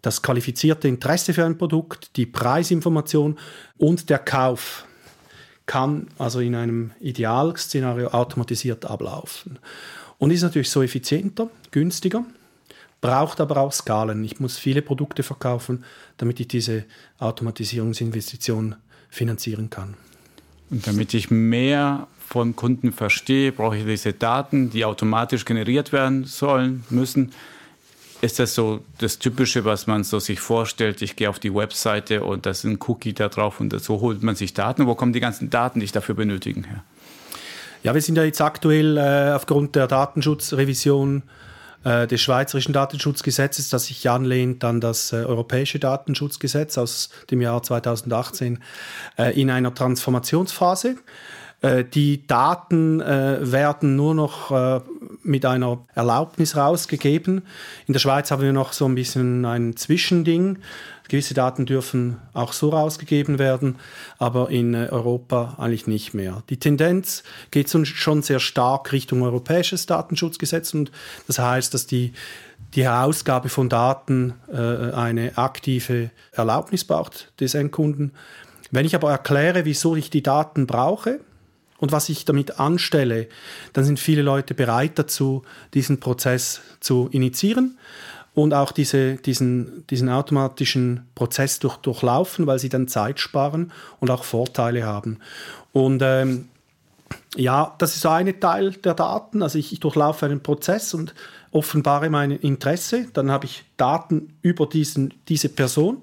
das 0.02 0.22
qualifizierte 0.22 0.88
Interesse 0.88 1.34
für 1.34 1.44
ein 1.44 1.58
Produkt, 1.58 2.16
die 2.16 2.26
Preisinformation 2.26 3.38
und 3.76 4.10
der 4.10 4.18
Kauf 4.18 4.84
kann 5.66 6.08
also 6.18 6.40
in 6.40 6.54
einem 6.54 6.92
Idealszenario 7.00 8.08
automatisiert 8.08 8.86
ablaufen. 8.86 9.58
Und 10.16 10.30
ist 10.32 10.42
natürlich 10.42 10.70
so 10.70 10.82
effizienter, 10.82 11.50
günstiger, 11.70 12.24
braucht 13.00 13.40
aber 13.40 13.58
auch 13.58 13.72
Skalen. 13.72 14.24
Ich 14.24 14.40
muss 14.40 14.56
viele 14.56 14.82
Produkte 14.82 15.22
verkaufen, 15.22 15.84
damit 16.16 16.40
ich 16.40 16.48
diese 16.48 16.84
Automatisierungsinvestition 17.18 18.76
finanzieren 19.10 19.70
kann. 19.70 19.94
Und 20.70 20.86
damit 20.86 21.14
ich 21.14 21.30
mehr 21.30 22.06
von 22.26 22.54
Kunden 22.54 22.92
verstehe, 22.92 23.52
brauche 23.52 23.78
ich 23.78 23.84
diese 23.84 24.12
Daten, 24.12 24.70
die 24.70 24.84
automatisch 24.84 25.44
generiert 25.44 25.92
werden 25.92 26.24
sollen, 26.24 26.84
müssen. 26.90 27.32
Ist 28.20 28.38
das 28.38 28.54
so 28.54 28.80
das 28.98 29.18
Typische, 29.18 29.64
was 29.64 29.86
man 29.86 30.04
so 30.04 30.18
sich 30.18 30.40
vorstellt? 30.40 31.00
Ich 31.02 31.16
gehe 31.16 31.30
auf 31.30 31.38
die 31.38 31.54
Webseite 31.54 32.24
und 32.24 32.44
da 32.44 32.50
ist 32.50 32.64
ein 32.64 32.78
Cookie 32.86 33.12
da 33.12 33.28
drauf 33.28 33.60
und 33.60 33.80
so 33.80 34.00
holt 34.00 34.22
man 34.22 34.34
sich 34.34 34.52
Daten. 34.54 34.86
Wo 34.86 34.94
kommen 34.94 35.12
die 35.12 35.20
ganzen 35.20 35.50
Daten, 35.50 35.80
die 35.80 35.84
ich 35.84 35.92
dafür 35.92 36.16
benötigen 36.16 36.64
her? 36.64 36.82
Ja, 37.84 37.94
wir 37.94 38.02
sind 38.02 38.16
ja 38.16 38.24
jetzt 38.24 38.40
aktuell 38.40 38.98
äh, 38.98 39.32
aufgrund 39.34 39.76
der 39.76 39.86
Datenschutzrevision 39.86 41.22
äh, 41.84 42.06
des 42.06 42.20
Schweizerischen 42.20 42.72
Datenschutzgesetzes, 42.72 43.68
das 43.70 43.86
sich 43.86 44.08
anlehnt 44.08 44.64
an 44.64 44.80
das 44.80 45.12
äh, 45.12 45.16
Europäische 45.16 45.78
Datenschutzgesetz 45.78 46.76
aus 46.78 47.10
dem 47.30 47.40
Jahr 47.40 47.62
2018, 47.62 48.58
äh, 49.18 49.40
in 49.40 49.50
einer 49.50 49.74
Transformationsphase. 49.74 50.96
Äh, 51.60 51.84
die 51.84 52.26
Daten 52.26 53.00
äh, 53.00 53.38
werden 53.40 53.96
nur 53.96 54.14
noch 54.14 54.82
mit 55.22 55.44
einer 55.44 55.78
Erlaubnis 55.94 56.56
rausgegeben. 56.56 57.42
In 57.86 57.92
der 57.92 58.00
Schweiz 58.00 58.30
haben 58.30 58.42
wir 58.42 58.52
noch 58.52 58.72
so 58.72 58.86
ein 58.86 58.94
bisschen 58.94 59.44
ein 59.44 59.76
Zwischending. 59.76 60.58
Gewisse 61.08 61.34
Daten 61.34 61.66
dürfen 61.66 62.18
auch 62.34 62.52
so 62.52 62.68
rausgegeben 62.68 63.38
werden, 63.38 63.76
aber 64.18 64.50
in 64.50 64.74
Europa 64.74 65.56
eigentlich 65.58 65.86
nicht 65.86 66.14
mehr. 66.14 66.42
Die 66.50 66.58
Tendenz 66.58 67.22
geht 67.50 67.70
schon 67.70 68.22
sehr 68.22 68.40
stark 68.40 68.92
Richtung 68.92 69.22
europäisches 69.22 69.86
Datenschutzgesetz 69.86 70.74
und 70.74 70.92
das 71.26 71.38
heißt, 71.38 71.72
dass 71.74 71.86
die 71.86 72.12
die 72.74 72.84
Herausgabe 72.84 73.48
von 73.48 73.70
Daten 73.70 74.34
äh, 74.52 74.92
eine 74.92 75.38
aktive 75.38 76.10
Erlaubnis 76.32 76.84
braucht 76.84 77.32
des 77.40 77.54
Endkunden. 77.54 78.12
Wenn 78.70 78.84
ich 78.84 78.94
aber 78.94 79.10
erkläre, 79.10 79.64
wieso 79.64 79.96
ich 79.96 80.10
die 80.10 80.22
Daten 80.22 80.66
brauche, 80.66 81.20
und 81.78 81.92
was 81.92 82.08
ich 82.08 82.24
damit 82.24 82.58
anstelle, 82.58 83.28
dann 83.72 83.84
sind 83.84 84.00
viele 84.00 84.22
Leute 84.22 84.52
bereit 84.52 84.98
dazu, 84.98 85.44
diesen 85.74 86.00
Prozess 86.00 86.60
zu 86.80 87.08
initiieren 87.12 87.78
und 88.38 88.54
auch 88.54 88.70
diese, 88.70 89.16
diesen, 89.16 89.84
diesen 89.88 90.08
automatischen 90.08 91.08
Prozess 91.16 91.58
durch, 91.58 91.76
durchlaufen, 91.78 92.46
weil 92.46 92.60
sie 92.60 92.68
dann 92.68 92.86
Zeit 92.86 93.18
sparen 93.18 93.72
und 93.98 94.10
auch 94.10 94.22
Vorteile 94.22 94.86
haben. 94.86 95.18
Und 95.72 96.02
ähm, 96.04 96.48
ja, 97.34 97.74
das 97.78 97.96
ist 97.96 98.06
ein 98.06 98.38
Teil 98.38 98.70
der 98.72 98.94
Daten. 98.94 99.42
Also 99.42 99.58
ich, 99.58 99.72
ich 99.72 99.80
durchlaufe 99.80 100.24
einen 100.24 100.40
Prozess 100.40 100.94
und 100.94 101.14
offenbare 101.50 102.10
mein 102.10 102.30
Interesse. 102.30 103.08
Dann 103.12 103.32
habe 103.32 103.46
ich 103.46 103.64
Daten 103.76 104.34
über 104.42 104.66
diesen, 104.66 105.14
diese 105.26 105.48
Person 105.48 106.02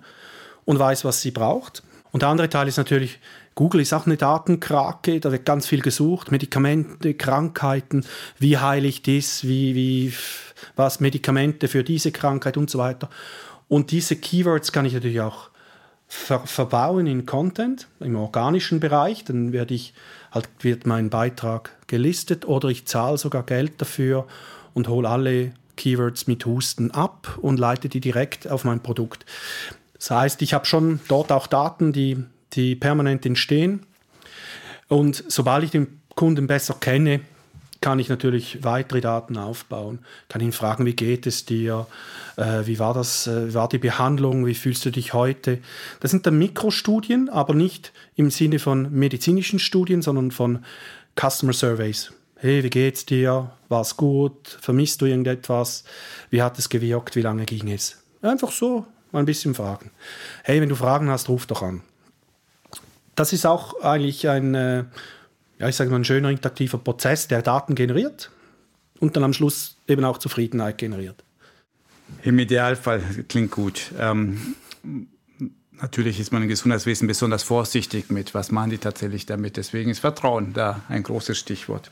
und 0.66 0.78
weiß, 0.78 1.06
was 1.06 1.22
sie 1.22 1.32
braucht. 1.32 1.84
Und 2.12 2.22
der 2.22 2.30
andere 2.30 2.50
Teil 2.50 2.68
ist 2.68 2.78
natürlich, 2.78 3.20
Google 3.56 3.80
ist 3.80 3.94
auch 3.94 4.06
eine 4.06 4.18
Datenkrake, 4.18 5.22
da 5.22 5.32
wird 5.32 5.46
ganz 5.46 5.66
viel 5.66 5.82
gesucht, 5.82 6.30
Medikamente, 6.30 7.14
Krankheiten, 7.14 8.06
wie 8.38 8.58
heile 8.58 8.88
ich 8.88 9.02
das, 9.02 9.48
wie, 9.48 9.76
wie, 9.76 10.14
was 10.76 11.00
Medikamente 11.00 11.68
für 11.68 11.84
diese 11.84 12.12
Krankheit 12.12 12.58
und 12.58 12.70
so 12.70 12.80
weiter. 12.80 13.10
Und 13.68 13.92
diese 13.92 14.16
Keywords 14.16 14.72
kann 14.72 14.86
ich 14.86 14.94
natürlich 14.94 15.22
auch 15.22 15.50
ver 16.08 16.42
verbauen 16.46 17.08
in 17.08 17.26
Content, 17.26 17.88
im 18.00 18.16
organischen 18.16 18.80
Bereich, 18.80 19.24
dann 19.24 19.52
werde 19.52 19.74
ich, 19.74 19.94
halt, 20.32 20.48
wird 20.60 20.86
mein 20.86 21.10
Beitrag 21.10 21.72
gelistet 21.88 22.46
oder 22.48 22.70
ich 22.70 22.86
zahle 22.86 23.18
sogar 23.18 23.44
Geld 23.44 23.82
dafür 23.82 24.28
und 24.74 24.88
hole 24.88 25.10
alle 25.10 25.54
Keywords 25.78 26.28
mit 26.28 26.46
Husten 26.46 26.92
ab 26.92 27.38
und 27.42 27.60
leite 27.60 27.90
die 27.90 28.00
direkt 28.00 28.48
auf 28.48 28.64
mein 28.64 28.82
Produkt. 28.82 29.26
Das 29.98 30.12
heißt, 30.12 30.42
ich 30.42 30.54
habe 30.54 30.66
schon 30.66 31.00
dort 31.08 31.32
auch 31.32 31.48
Daten, 31.48 31.92
die 31.92 32.24
die 32.54 32.76
permanent 32.76 33.26
entstehen. 33.26 33.86
Und 34.88 35.24
sobald 35.28 35.64
ich 35.64 35.72
den 35.72 36.00
Kunden 36.16 36.48
besser 36.48 36.76
kenne, 36.80 37.22
kann 37.86 38.00
ich 38.00 38.10
natürlich 38.10 38.64
weitere 38.64 39.00
Daten 39.00 39.38
aufbauen, 39.38 40.00
kann 40.28 40.42
ihn 40.42 40.54
fragen, 40.54 40.88
wie 40.88 40.96
geht 40.96 41.28
es 41.28 41.46
dir, 41.46 41.86
äh, 42.36 42.66
wie 42.66 42.80
war 42.80 42.96
das, 42.96 43.28
äh, 43.28 43.50
wie 43.50 43.54
war 43.54 43.70
die 43.70 43.78
Behandlung, 43.78 44.48
wie 44.48 44.56
fühlst 44.56 44.84
du 44.86 44.90
dich 44.90 45.14
heute. 45.14 45.60
Das 46.00 46.10
sind 46.10 46.26
dann 46.26 46.36
Mikrostudien, 46.40 47.30
aber 47.30 47.54
nicht 47.54 47.94
im 48.16 48.32
Sinne 48.32 48.58
von 48.58 48.92
medizinischen 48.92 49.60
Studien, 49.60 50.02
sondern 50.02 50.32
von 50.32 50.66
Customer 51.16 51.54
Surveys. 51.54 52.12
Hey, 52.38 52.64
wie 52.64 52.72
geht's 52.72 53.06
dir? 53.06 53.52
War 53.70 53.82
es 53.82 53.96
gut? 53.96 54.58
Vermisst 54.60 55.02
du 55.02 55.06
irgendetwas? 55.06 55.84
Wie 56.32 56.42
hat 56.42 56.58
es 56.58 56.70
gewirkt? 56.70 57.16
Wie 57.16 57.22
lange 57.22 57.46
ging 57.46 57.72
es? 57.72 58.02
Einfach 58.24 58.52
so 58.52 58.88
mal 59.12 59.20
ein 59.20 59.28
bisschen 59.28 59.54
fragen. 59.54 59.92
Hey, 60.44 60.60
wenn 60.60 60.70
du 60.70 60.76
Fragen 60.76 61.12
hast, 61.12 61.30
ruf 61.30 61.46
doch 61.46 61.62
an 61.62 61.84
das 63.16 63.32
ist 63.34 63.46
auch 63.46 63.82
eigentlich 63.82 64.28
ein, 64.28 64.56
äh, 64.56 64.84
ja, 65.60 65.70
ich 65.70 65.76
sage 65.76 65.90
mal, 65.90 65.98
ein 65.98 66.06
schöner 66.06 66.30
interaktiver 66.30 66.78
Prozess, 66.78 67.28
der 67.28 67.42
Daten 67.42 67.76
generiert 67.76 68.32
und 69.00 69.16
dann 69.16 69.24
am 69.24 69.34
Schluss 69.34 69.78
eben 69.88 70.04
auch 70.04 70.18
Zufriedenheit 70.18 70.78
generiert. 70.78 71.24
Im 72.24 72.38
Idealfall 72.40 73.02
klingt 73.28 73.52
gut. 73.52 73.92
Ähm, 74.00 74.56
natürlich 75.72 76.20
ist 76.20 76.32
man 76.32 76.44
im 76.44 76.50
Gesundheitswesen 76.50 77.08
besonders 77.08 77.44
vorsichtig 77.44 78.10
mit, 78.10 78.34
was 78.34 78.52
machen 78.52 78.72
die 78.72 78.78
tatsächlich 78.78 79.26
damit. 79.26 79.58
Deswegen 79.58 79.90
ist 79.90 80.00
Vertrauen 80.00 80.54
da 80.54 80.82
ein 80.90 81.04
großes 81.04 81.38
Stichwort. 81.38 81.90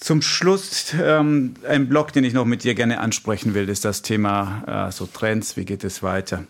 Zum 0.00 0.22
Schluss 0.22 0.94
ähm, 1.00 1.54
ein 1.66 1.88
Blog, 1.88 2.12
den 2.12 2.22
ich 2.22 2.32
noch 2.32 2.44
mit 2.44 2.62
dir 2.62 2.74
gerne 2.74 3.00
ansprechen 3.00 3.54
will, 3.54 3.68
ist 3.68 3.84
das 3.84 4.02
Thema 4.02 4.88
äh, 4.88 4.92
so 4.92 5.06
Trends, 5.06 5.56
wie 5.56 5.64
geht 5.64 5.82
es 5.82 6.02
weiter? 6.04 6.44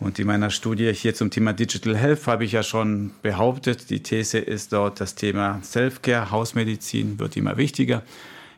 Und 0.00 0.18
in 0.18 0.28
meiner 0.28 0.50
Studie 0.50 0.92
hier 0.92 1.14
zum 1.14 1.30
Thema 1.30 1.52
Digital 1.52 1.96
Health 1.96 2.26
habe 2.28 2.44
ich 2.44 2.52
ja 2.52 2.62
schon 2.62 3.10
behauptet, 3.22 3.90
die 3.90 4.00
These 4.00 4.38
ist 4.38 4.72
dort, 4.72 5.00
das 5.00 5.16
Thema 5.16 5.58
Selfcare, 5.62 6.30
Hausmedizin 6.30 7.18
wird 7.18 7.36
immer 7.36 7.56
wichtiger. 7.56 8.02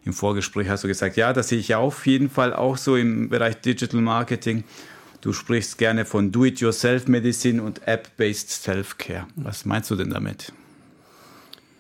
Im 0.05 0.13
Vorgespräch 0.13 0.69
hast 0.69 0.85
du 0.85 0.89
gesagt, 0.89 1.17
ja, 1.17 1.33
das 1.33 1.49
sehe 1.49 1.59
ich 1.59 1.69
ja 1.69 1.79
auf 1.79 2.07
jeden 2.07 2.29
Fall 2.29 2.53
auch 2.53 2.77
so 2.77 2.97
im 2.97 3.31
Bereich 3.31 3.61
Digital 3.61 4.01
Marketing. 4.01 4.65
Du 5.23 5.33
sprichst 5.33 5.79
gerne 5.79 6.05
von 6.05 6.33
Do-it-yourself-Medizin 6.33 7.61
und 7.61 7.87
App-based 7.87 8.51
Self-Care. 8.51 9.27
Was 9.37 9.65
meinst 9.65 9.91
du 9.91 9.97
denn 9.97 10.11
damit? 10.11 10.53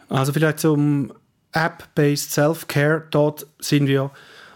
Also 0.08 0.32
vielleicht 0.32 0.60
zum 0.60 1.12
App-based 1.52 2.32
Self-Care. 2.32 3.06
Dort 3.10 3.46
sind 3.58 3.86
wir 3.86 4.10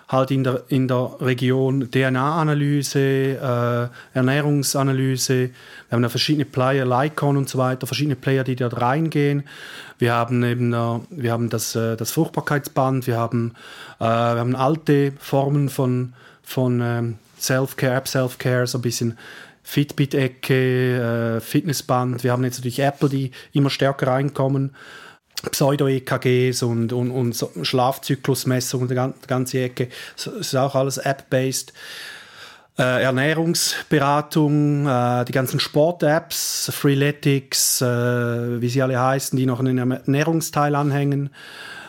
halt 0.08 0.30
in 0.30 0.44
der, 0.44 0.62
in 0.68 0.88
der 0.88 1.16
Region 1.20 1.90
DNA-Analyse, 1.90 3.00
äh, 3.00 4.16
Ernährungsanalyse. 4.16 5.34
Wir 5.34 5.50
haben 5.90 6.02
da 6.02 6.08
verschiedene 6.08 6.44
Player, 6.44 6.84
Lycon 6.84 7.36
und 7.36 7.48
so 7.48 7.58
weiter, 7.58 7.86
verschiedene 7.86 8.16
Player, 8.16 8.44
die 8.44 8.56
dort 8.56 8.80
reingehen. 8.80 9.44
Wir 9.98 10.12
haben 10.12 10.42
eben 10.42 10.72
äh, 10.72 10.98
wir 11.10 11.32
haben 11.32 11.48
das, 11.50 11.74
äh, 11.74 11.96
das 11.96 12.10
Fruchtbarkeitsband, 12.10 13.06
wir 13.06 13.16
haben, 13.16 13.54
äh, 13.98 14.04
wir 14.04 14.40
haben 14.40 14.56
alte 14.56 15.12
Formen 15.18 15.68
von, 15.68 16.12
von 16.42 16.80
ähm, 16.82 17.18
Self-Care, 17.38 17.94
App-Self-Care, 17.96 18.66
so 18.66 18.78
ein 18.78 18.82
bisschen 18.82 19.18
Fitbit-Ecke, 19.62 21.36
äh, 21.36 21.40
Fitnessband. 21.40 22.22
Wir 22.22 22.32
haben 22.32 22.44
jetzt 22.44 22.58
natürlich 22.58 22.80
Apple, 22.80 23.08
die 23.08 23.30
immer 23.52 23.70
stärker 23.70 24.08
reinkommen. 24.08 24.74
Pseudo-EKGs 25.50 26.62
und, 26.62 26.92
und, 26.92 27.10
und 27.10 27.46
Schlafzyklusmessungen, 27.62 28.88
die 28.88 29.26
ganze 29.26 29.62
Ecke. 29.62 29.88
Das 30.16 30.26
ist 30.26 30.54
auch 30.56 30.74
alles 30.74 30.98
App-based. 30.98 31.72
Äh, 32.76 33.04
Ernährungsberatung, 33.04 34.88
äh, 34.88 35.24
die 35.24 35.32
ganzen 35.32 35.60
Sport-Apps, 35.60 36.72
Freeletics, 36.74 37.80
äh, 37.80 38.60
wie 38.60 38.68
sie 38.68 38.82
alle 38.82 39.00
heißen, 39.00 39.38
die 39.38 39.46
noch 39.46 39.60
einen 39.60 39.78
Ernährungsteil 39.78 40.74
anhängen. 40.74 41.30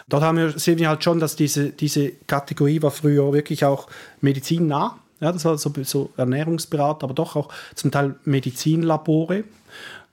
Dort 0.08 0.22
haben 0.22 0.38
wir, 0.38 0.52
sehen 0.60 0.78
wir 0.78 0.90
halt 0.90 1.04
schon, 1.04 1.20
dass 1.20 1.36
diese, 1.36 1.70
diese 1.70 2.12
Kategorie 2.28 2.84
war 2.84 2.92
früher 2.92 3.34
wirklich 3.34 3.66
auch 3.66 3.88
medizinnah. 4.22 5.00
Ja, 5.22 5.32
das 5.32 5.44
war 5.46 5.58
so, 5.58 5.74
so 5.82 6.12
Ernährungsberater, 6.18 7.06
aber 7.06 7.16
doch 7.16 7.36
auch 7.36 7.50
zum 7.74 7.90
Teil 7.90 8.16
Medizinlabore, 8.24 9.46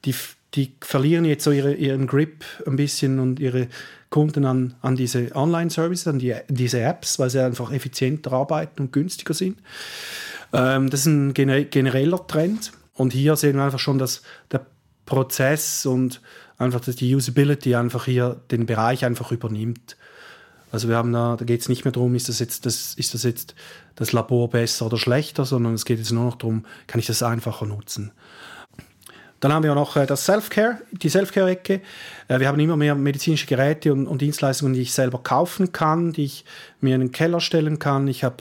die 0.06 0.14
die 0.54 0.74
verlieren 0.80 1.24
jetzt 1.24 1.44
so 1.44 1.50
ihre, 1.50 1.74
ihren 1.74 2.06
Grip 2.06 2.44
ein 2.66 2.76
bisschen 2.76 3.18
und 3.18 3.40
ihre 3.40 3.68
Kunden 4.10 4.44
an, 4.44 4.74
an 4.82 4.96
diese 4.96 5.34
Online-Services, 5.34 6.06
an 6.06 6.18
die, 6.18 6.34
diese 6.48 6.80
Apps, 6.80 7.18
weil 7.18 7.30
sie 7.30 7.42
einfach 7.42 7.72
effizienter 7.72 8.32
arbeiten 8.32 8.82
und 8.82 8.92
günstiger 8.92 9.34
sind. 9.34 9.58
Ähm, 10.52 10.90
das 10.90 11.00
ist 11.00 11.06
ein 11.06 11.32
genereller 11.34 12.26
Trend. 12.26 12.72
Und 12.94 13.12
hier 13.14 13.36
sehen 13.36 13.56
wir 13.56 13.64
einfach 13.64 13.78
schon, 13.78 13.98
dass 13.98 14.22
der 14.50 14.66
Prozess 15.06 15.86
und 15.86 16.20
einfach 16.58 16.80
dass 16.80 16.96
die 16.96 17.14
Usability 17.14 17.74
einfach 17.74 18.04
hier 18.04 18.40
den 18.50 18.66
Bereich 18.66 19.04
einfach 19.04 19.32
übernimmt. 19.32 19.96
Also 20.70 20.88
wir 20.88 20.96
haben 20.96 21.12
da, 21.12 21.36
da 21.36 21.44
geht 21.44 21.60
es 21.60 21.68
nicht 21.68 21.84
mehr 21.84 21.92
darum, 21.92 22.14
ist 22.14 22.28
das 22.28 22.38
jetzt 22.38 22.64
das, 22.64 22.94
ist 22.94 23.14
das 23.14 23.24
jetzt 23.24 23.54
das 23.94 24.12
Labor 24.12 24.48
besser 24.48 24.86
oder 24.86 24.96
schlechter, 24.96 25.44
sondern 25.44 25.74
es 25.74 25.84
geht 25.84 25.98
jetzt 25.98 26.12
nur 26.12 26.24
noch 26.24 26.36
darum, 26.36 26.64
kann 26.86 26.98
ich 26.98 27.06
das 27.06 27.22
einfacher 27.22 27.66
nutzen. 27.66 28.12
Dann 29.42 29.52
haben 29.52 29.64
wir 29.64 29.74
noch 29.74 29.96
äh, 29.96 30.06
das 30.06 30.24
Self-Care, 30.24 30.78
die 30.92 31.08
Self-Care-Ecke. 31.08 31.80
Äh, 32.28 32.38
wir 32.38 32.46
haben 32.46 32.60
immer 32.60 32.76
mehr 32.76 32.94
medizinische 32.94 33.46
Geräte 33.46 33.92
und, 33.92 34.06
und, 34.06 34.22
Dienstleistungen, 34.22 34.72
die 34.72 34.82
ich 34.82 34.92
selber 34.92 35.18
kaufen 35.18 35.72
kann, 35.72 36.12
die 36.12 36.24
ich 36.24 36.44
mir 36.80 36.94
in 36.94 37.00
den 37.00 37.12
Keller 37.12 37.40
stellen 37.40 37.80
kann. 37.80 38.06
Ich 38.06 38.22
habe 38.22 38.36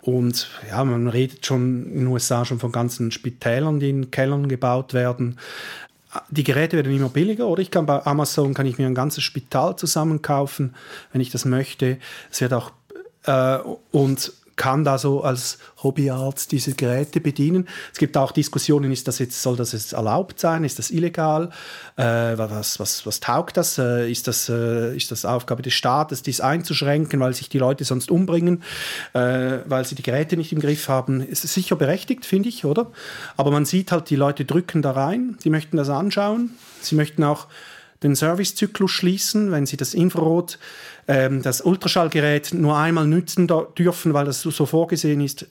und 0.00 0.48
ja, 0.68 0.82
man 0.84 1.06
redet 1.06 1.44
schon 1.44 1.84
in 1.84 1.98
den 1.98 2.06
USA 2.06 2.44
schon 2.46 2.58
von 2.58 2.72
ganzen 2.72 3.12
Spitälern, 3.12 3.78
die 3.78 3.90
in 3.90 4.10
Kellern 4.10 4.48
gebaut 4.48 4.94
werden. 4.94 5.38
Die 6.30 6.44
Geräte 6.44 6.76
werden 6.76 6.96
immer 6.96 7.10
billiger, 7.10 7.46
oder 7.46 7.60
ich 7.60 7.70
kann 7.70 7.86
bei 7.86 8.04
Amazon 8.04 8.54
kann 8.54 8.66
ich 8.66 8.78
mir 8.78 8.86
ein 8.86 8.94
ganzes 8.94 9.22
Spital 9.22 9.76
zusammenkaufen, 9.76 10.74
wenn 11.12 11.20
ich 11.20 11.30
das 11.30 11.44
möchte. 11.44 11.98
Es 12.30 12.40
wird 12.40 12.54
auch 12.54 12.72
äh, 13.26 13.58
und 13.92 14.32
kann 14.62 14.84
da 14.84 14.96
so 14.96 15.24
als 15.24 15.58
Hobbyarzt 15.82 16.52
diese 16.52 16.74
Geräte 16.74 17.20
bedienen. 17.20 17.66
Es 17.92 17.98
gibt 17.98 18.16
auch 18.16 18.30
Diskussionen, 18.30 18.92
ist 18.92 19.08
das 19.08 19.18
jetzt, 19.18 19.42
soll 19.42 19.56
das 19.56 19.72
jetzt 19.72 19.92
erlaubt 19.92 20.38
sein, 20.38 20.62
ist 20.62 20.78
das 20.78 20.92
illegal, 20.92 21.50
äh, 21.96 22.04
was, 22.04 22.78
was, 22.78 23.04
was 23.04 23.18
taugt 23.18 23.56
das, 23.56 23.76
äh, 23.78 24.08
ist 24.08 24.28
das, 24.28 24.48
äh, 24.48 24.96
ist 24.96 25.10
das 25.10 25.24
Aufgabe 25.24 25.62
des 25.62 25.74
Staates, 25.74 26.22
dies 26.22 26.40
einzuschränken, 26.40 27.18
weil 27.18 27.34
sich 27.34 27.48
die 27.48 27.58
Leute 27.58 27.82
sonst 27.82 28.08
umbringen, 28.08 28.62
äh, 29.14 29.58
weil 29.66 29.84
sie 29.84 29.96
die 29.96 30.04
Geräte 30.04 30.36
nicht 30.36 30.52
im 30.52 30.60
Griff 30.60 30.88
haben. 30.88 31.26
Ist 31.26 31.42
sicher 31.42 31.74
berechtigt, 31.74 32.24
finde 32.24 32.48
ich, 32.48 32.64
oder? 32.64 32.92
Aber 33.36 33.50
man 33.50 33.64
sieht 33.64 33.90
halt, 33.90 34.10
die 34.10 34.16
Leute 34.16 34.44
drücken 34.44 34.80
da 34.80 34.92
rein, 34.92 35.38
die 35.42 35.50
möchten 35.50 35.76
das 35.76 35.88
anschauen, 35.88 36.50
sie 36.80 36.94
möchten 36.94 37.24
auch 37.24 37.48
den 38.04 38.14
Servicezyklus 38.14 38.92
schließen, 38.92 39.50
wenn 39.50 39.66
sie 39.66 39.76
das 39.76 39.94
Infrarot 39.94 40.58
ähm, 41.08 41.42
das 41.42 41.60
Ultraschallgerät 41.60 42.54
nur 42.54 42.76
einmal 42.76 43.06
nützen 43.06 43.46
dürfen, 43.46 44.14
weil 44.14 44.24
das 44.24 44.42
so 44.42 44.66
vorgesehen 44.66 45.20
ist, 45.20 45.46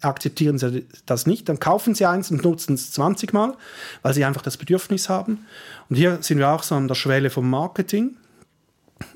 akzeptieren 0.00 0.58
sie 0.58 0.86
das 1.06 1.26
nicht. 1.26 1.48
Dann 1.48 1.58
kaufen 1.58 1.94
sie 1.94 2.06
eins 2.06 2.30
und 2.30 2.44
nutzen 2.44 2.74
es 2.74 2.92
20 2.92 3.32
Mal, 3.32 3.54
weil 4.02 4.14
sie 4.14 4.24
einfach 4.24 4.42
das 4.42 4.56
Bedürfnis 4.56 5.08
haben. 5.08 5.46
Und 5.88 5.96
hier 5.96 6.18
sind 6.22 6.38
wir 6.38 6.48
auch 6.50 6.62
so 6.62 6.74
an 6.74 6.88
der 6.88 6.94
Schwelle 6.94 7.30
vom 7.30 7.48
Marketing. 7.48 8.16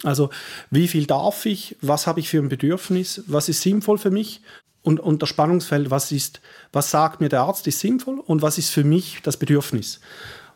Also 0.05 0.31
wie 0.71 0.89
viel 0.89 1.07
darf 1.07 1.47
ich, 1.47 1.77
was 1.81 2.07
habe 2.07 2.21
ich 2.21 2.29
für 2.29 2.39
ein 2.39 2.49
Bedürfnis, 2.49 3.23
was 3.27 3.49
ist 3.49 3.63
sinnvoll 3.63 3.99
für 3.99 4.11
mich 4.11 4.43
und, 4.83 5.01
und 5.01 5.23
das 5.23 5.29
Spannungsfeld, 5.29 5.91
was, 5.91 6.13
ist, 6.13 6.41
was 6.73 6.91
sagt 6.91 7.21
mir 7.21 7.29
der 7.29 7.43
Arzt 7.43 7.67
ist 7.67 7.81
sinnvoll 7.81 8.21
und 8.21 8.43
was 8.43 8.59
ist 8.59 8.71
für 8.71 8.85
mich 8.85 9.21
das 9.23 9.37
Bedürfnis. 9.37 10.01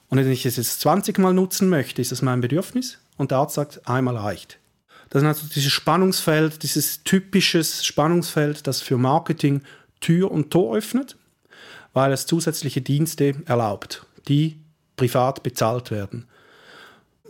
Und 0.09 0.18
wenn 0.18 0.31
ich 0.31 0.47
es 0.47 0.57
jetzt 0.57 0.81
20 0.81 1.18
Mal 1.18 1.35
nutzen 1.35 1.68
möchte, 1.68 2.01
ist 2.01 2.12
das 2.12 2.22
mein 2.22 2.41
Bedürfnis 2.41 2.99
und 3.16 3.33
der 3.33 3.39
Arzt 3.39 3.55
sagt, 3.55 3.89
einmal 3.89 4.16
reicht. 4.16 4.59
Das 5.11 5.23
ist 5.23 5.29
also 5.29 5.47
dieses 5.55 5.73
Spannungsfeld, 5.73 6.63
dieses 6.63 7.05
typisches 7.05 7.85
Spannungsfeld, 7.85 8.67
das 8.67 8.81
für 8.81 8.99
Marketing 8.99 9.63
Tür 10.01 10.31
und 10.31 10.51
Tor 10.51 10.77
öffnet, 10.77 11.17
weil 11.93 12.13
es 12.13 12.27
zusätzliche 12.27 12.81
Dienste 12.81 13.35
erlaubt, 13.47 14.05
die 14.29 14.59
privat 14.97 15.43
bezahlt 15.43 15.91
werden. 15.91 16.27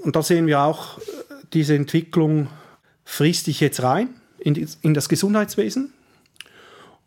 Und 0.03 0.17
da 0.17 0.23
sehen 0.23 0.47
wir 0.47 0.61
auch, 0.61 0.99
äh, 0.99 1.03
diese 1.53 1.75
Entwicklung 1.75 2.49
frisst 3.05 3.47
dich 3.47 3.61
jetzt 3.61 3.83
rein 3.83 4.11
in, 4.39 4.95
das 4.95 5.09
Gesundheitswesen 5.09 5.93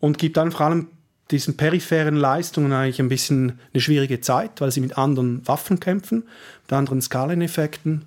und 0.00 0.18
gibt 0.18 0.36
dann 0.36 0.52
vor 0.52 0.66
allem 0.66 0.88
diesen 1.30 1.56
peripheren 1.56 2.16
Leistungen 2.16 2.72
eigentlich 2.72 3.00
ein 3.00 3.08
bisschen 3.08 3.58
eine 3.72 3.80
schwierige 3.80 4.20
Zeit, 4.20 4.60
weil 4.60 4.72
sie 4.72 4.80
mit 4.80 4.98
anderen 4.98 5.46
Waffen 5.46 5.78
kämpfen, 5.78 6.24
mit 6.62 6.72
anderen 6.72 7.00
Skaleneffekten. 7.00 8.04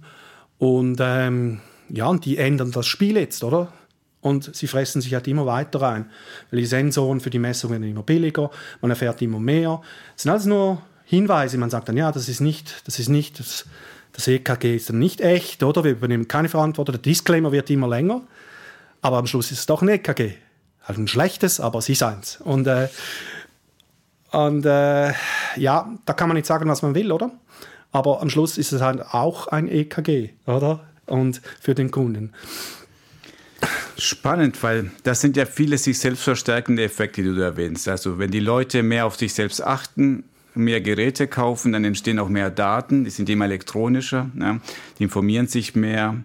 Und 0.57 0.97
ähm, 0.99 1.61
ja, 1.93 2.07
und 2.07 2.25
die 2.25 2.37
ändern 2.37 2.71
das 2.71 2.87
Spiel 2.87 3.17
jetzt, 3.17 3.43
oder? 3.43 3.71
Und 4.19 4.55
sie 4.55 4.65
fressen 4.65 4.99
sich 4.99 5.13
halt 5.13 5.27
immer 5.27 5.45
weiter 5.45 5.79
rein. 5.79 6.09
Weil 6.49 6.61
die 6.61 6.65
Sensoren 6.65 7.19
für 7.19 7.29
die 7.29 7.37
Messung 7.37 7.69
werden 7.69 7.83
immer 7.83 8.01
billiger, 8.01 8.49
man 8.81 8.89
erfährt 8.89 9.21
immer 9.21 9.39
mehr. 9.39 9.79
Es 10.15 10.23
sind 10.23 10.31
alles 10.31 10.45
nur 10.45 10.81
Hinweise. 11.05 11.59
Man 11.59 11.69
sagt 11.69 11.89
dann, 11.89 11.97
ja, 11.97 12.11
das 12.11 12.29
ist 12.29 12.39
nicht, 12.39 12.87
das 12.87 12.97
ist 12.97 13.09
nicht, 13.09 13.37
das, 13.39 13.67
das 14.11 14.27
EKG 14.27 14.75
ist 14.75 14.89
dann 14.89 14.97
nicht 14.97 15.21
echt, 15.21 15.61
oder? 15.61 15.83
Wir 15.83 15.91
übernehmen 15.91 16.27
keine 16.27 16.49
Verantwortung. 16.49 16.93
Der 16.93 17.01
Disclaimer 17.01 17.51
wird 17.51 17.69
immer 17.69 17.87
länger. 17.87 18.21
Aber 19.03 19.17
am 19.17 19.27
Schluss 19.27 19.51
ist 19.51 19.59
es 19.59 19.65
doch 19.67 19.83
ein 19.83 19.89
EKG. 19.89 20.31
Halt 20.81 20.97
ein 20.97 21.07
schlechtes, 21.07 21.59
aber 21.59 21.77
es 21.77 21.89
ist 21.89 22.01
eins. 22.01 22.41
Und, 22.41 22.65
äh, 22.65 22.87
und 24.31 24.65
äh, 24.65 25.13
ja, 25.57 25.93
da 26.05 26.13
kann 26.13 26.27
man 26.27 26.37
nicht 26.37 26.47
sagen, 26.47 26.67
was 26.67 26.81
man 26.81 26.95
will, 26.95 27.11
oder? 27.11 27.29
Aber 27.91 28.19
am 28.19 28.31
Schluss 28.31 28.57
ist 28.57 28.71
es 28.71 28.81
halt 28.81 29.01
auch 29.01 29.45
ein 29.47 29.67
EKG, 29.67 30.31
oder? 30.47 30.79
Und 31.05 31.41
für 31.59 31.75
den 31.75 31.91
Kunden. 31.91 32.31
Spannend, 33.97 34.61
weil 34.63 34.91
das 35.03 35.21
sind 35.21 35.37
ja 35.37 35.45
viele 35.45 35.77
sich 35.77 35.99
selbst 35.99 36.23
verstärkende 36.23 36.83
Effekte, 36.83 37.21
die 37.21 37.29
du 37.29 37.41
erwähnst. 37.41 37.87
Also 37.87 38.19
wenn 38.19 38.31
die 38.31 38.39
Leute 38.39 38.83
mehr 38.83 39.05
auf 39.05 39.15
sich 39.15 39.33
selbst 39.33 39.63
achten, 39.63 40.23
mehr 40.55 40.81
Geräte 40.81 41.27
kaufen, 41.27 41.71
dann 41.71 41.85
entstehen 41.85 42.19
auch 42.19 42.29
mehr 42.29 42.49
Daten, 42.49 43.05
die 43.05 43.09
sind 43.09 43.29
immer 43.29 43.45
elektronischer, 43.45 44.29
ja, 44.39 44.59
die 44.99 45.03
informieren 45.03 45.47
sich 45.47 45.75
mehr. 45.75 46.15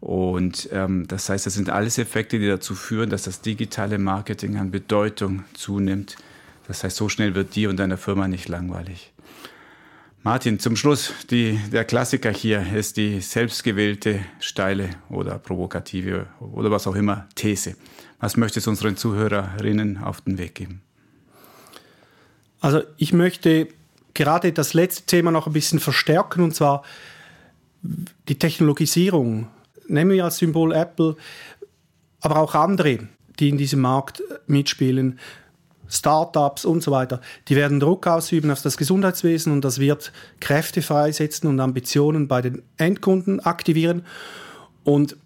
Und 0.00 0.68
ähm, 0.72 1.06
das 1.08 1.28
heißt, 1.28 1.44
das 1.46 1.54
sind 1.54 1.68
alles 1.68 1.98
Effekte, 1.98 2.38
die 2.38 2.48
dazu 2.48 2.74
führen, 2.74 3.10
dass 3.10 3.22
das 3.22 3.42
digitale 3.42 3.98
Marketing 3.98 4.56
an 4.56 4.70
Bedeutung 4.70 5.44
zunimmt. 5.52 6.16
Das 6.66 6.84
heißt, 6.84 6.96
so 6.96 7.08
schnell 7.08 7.34
wird 7.34 7.54
dir 7.54 7.68
und 7.68 7.76
deiner 7.76 7.98
Firma 7.98 8.26
nicht 8.28 8.48
langweilig. 8.48 9.12
Martin, 10.22 10.58
zum 10.58 10.76
Schluss, 10.76 11.14
die, 11.30 11.58
der 11.72 11.86
Klassiker 11.86 12.30
hier 12.30 12.74
ist 12.74 12.98
die 12.98 13.22
selbstgewählte, 13.22 14.20
steile 14.38 14.90
oder 15.08 15.38
provokative 15.38 16.26
oder 16.40 16.70
was 16.70 16.86
auch 16.86 16.94
immer 16.94 17.26
These. 17.36 17.74
Was 18.18 18.36
möchtest 18.36 18.66
du 18.66 18.70
unseren 18.70 18.98
Zuhörerinnen 18.98 19.96
auf 19.96 20.20
den 20.20 20.36
Weg 20.36 20.56
geben? 20.56 20.82
Also 22.60 22.82
ich 22.98 23.14
möchte 23.14 23.68
gerade 24.12 24.52
das 24.52 24.74
letzte 24.74 25.04
Thema 25.04 25.30
noch 25.30 25.46
ein 25.46 25.54
bisschen 25.54 25.80
verstärken 25.80 26.42
und 26.42 26.54
zwar 26.54 26.82
die 28.28 28.38
Technologisierung 28.38 29.48
nehmen 29.88 30.10
wir 30.10 30.24
als 30.24 30.36
Symbol 30.36 30.74
Apple, 30.74 31.16
aber 32.20 32.36
auch 32.36 32.54
andere, 32.54 33.08
die 33.38 33.48
in 33.48 33.56
diesem 33.56 33.80
Markt 33.80 34.22
mitspielen, 34.46 35.18
Startups 35.90 36.64
und 36.64 36.82
so 36.82 36.90
weiter, 36.90 37.20
die 37.48 37.56
werden 37.56 37.80
Druck 37.80 38.06
ausüben 38.06 38.50
auf 38.50 38.62
das 38.62 38.76
Gesundheitswesen 38.76 39.52
und 39.52 39.64
das 39.64 39.78
wird 39.78 40.12
Kräfte 40.40 40.82
freisetzen 40.82 41.48
und 41.48 41.60
Ambitionen 41.60 42.28
bei 42.28 42.40
den 42.40 42.62
Endkunden 42.76 43.40
aktivieren. 43.40 44.06
Und 44.84 45.16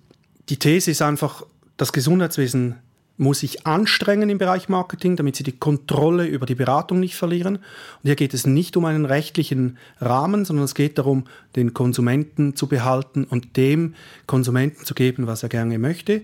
die 0.49 0.59
These 0.59 0.91
ist 0.91 1.03
einfach, 1.03 1.45
das 1.77 1.93
Gesundheitswesen 1.93 2.77
muss 3.17 3.41
sich 3.41 3.67
anstrengen 3.67 4.29
im 4.29 4.39
Bereich 4.39 4.69
Marketing, 4.69 5.17
damit 5.17 5.37
sie 5.37 5.45
die 5.45 5.57
Kontrolle 5.57 6.27
über 6.27 6.47
die 6.47 6.57
Beratung 6.57 6.99
nicht 6.99 7.15
verlieren. 7.15 7.57
Und 7.57 7.63
hier 8.03 8.17
geht 8.17 8.35
es 8.35 8.47
nicht 8.47 8.77
um 8.77 8.85
einen 8.87 9.05
rechtlichen 9.05 9.79
Rahmen, 10.01 10.45
sondern 10.45 10.65
es 10.65 10.75
geht 10.75 10.99
darum, 10.99 11.25
den 11.55 11.75
Konsumenten 11.75 12.57
zu 12.57 12.67
behalten 12.67 13.25
und 13.25 13.57
dem 13.57 13.95
Konsumenten 14.27 14.85
zu 14.85 14.95
geben, 14.95 15.27
was 15.27 15.45
er 15.45 15.49
gerne 15.49 15.79
möchte, 15.79 16.23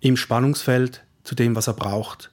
im 0.00 0.16
Spannungsfeld 0.16 1.02
zu 1.24 1.34
dem, 1.34 1.56
was 1.56 1.66
er 1.66 1.74
braucht. 1.74 2.30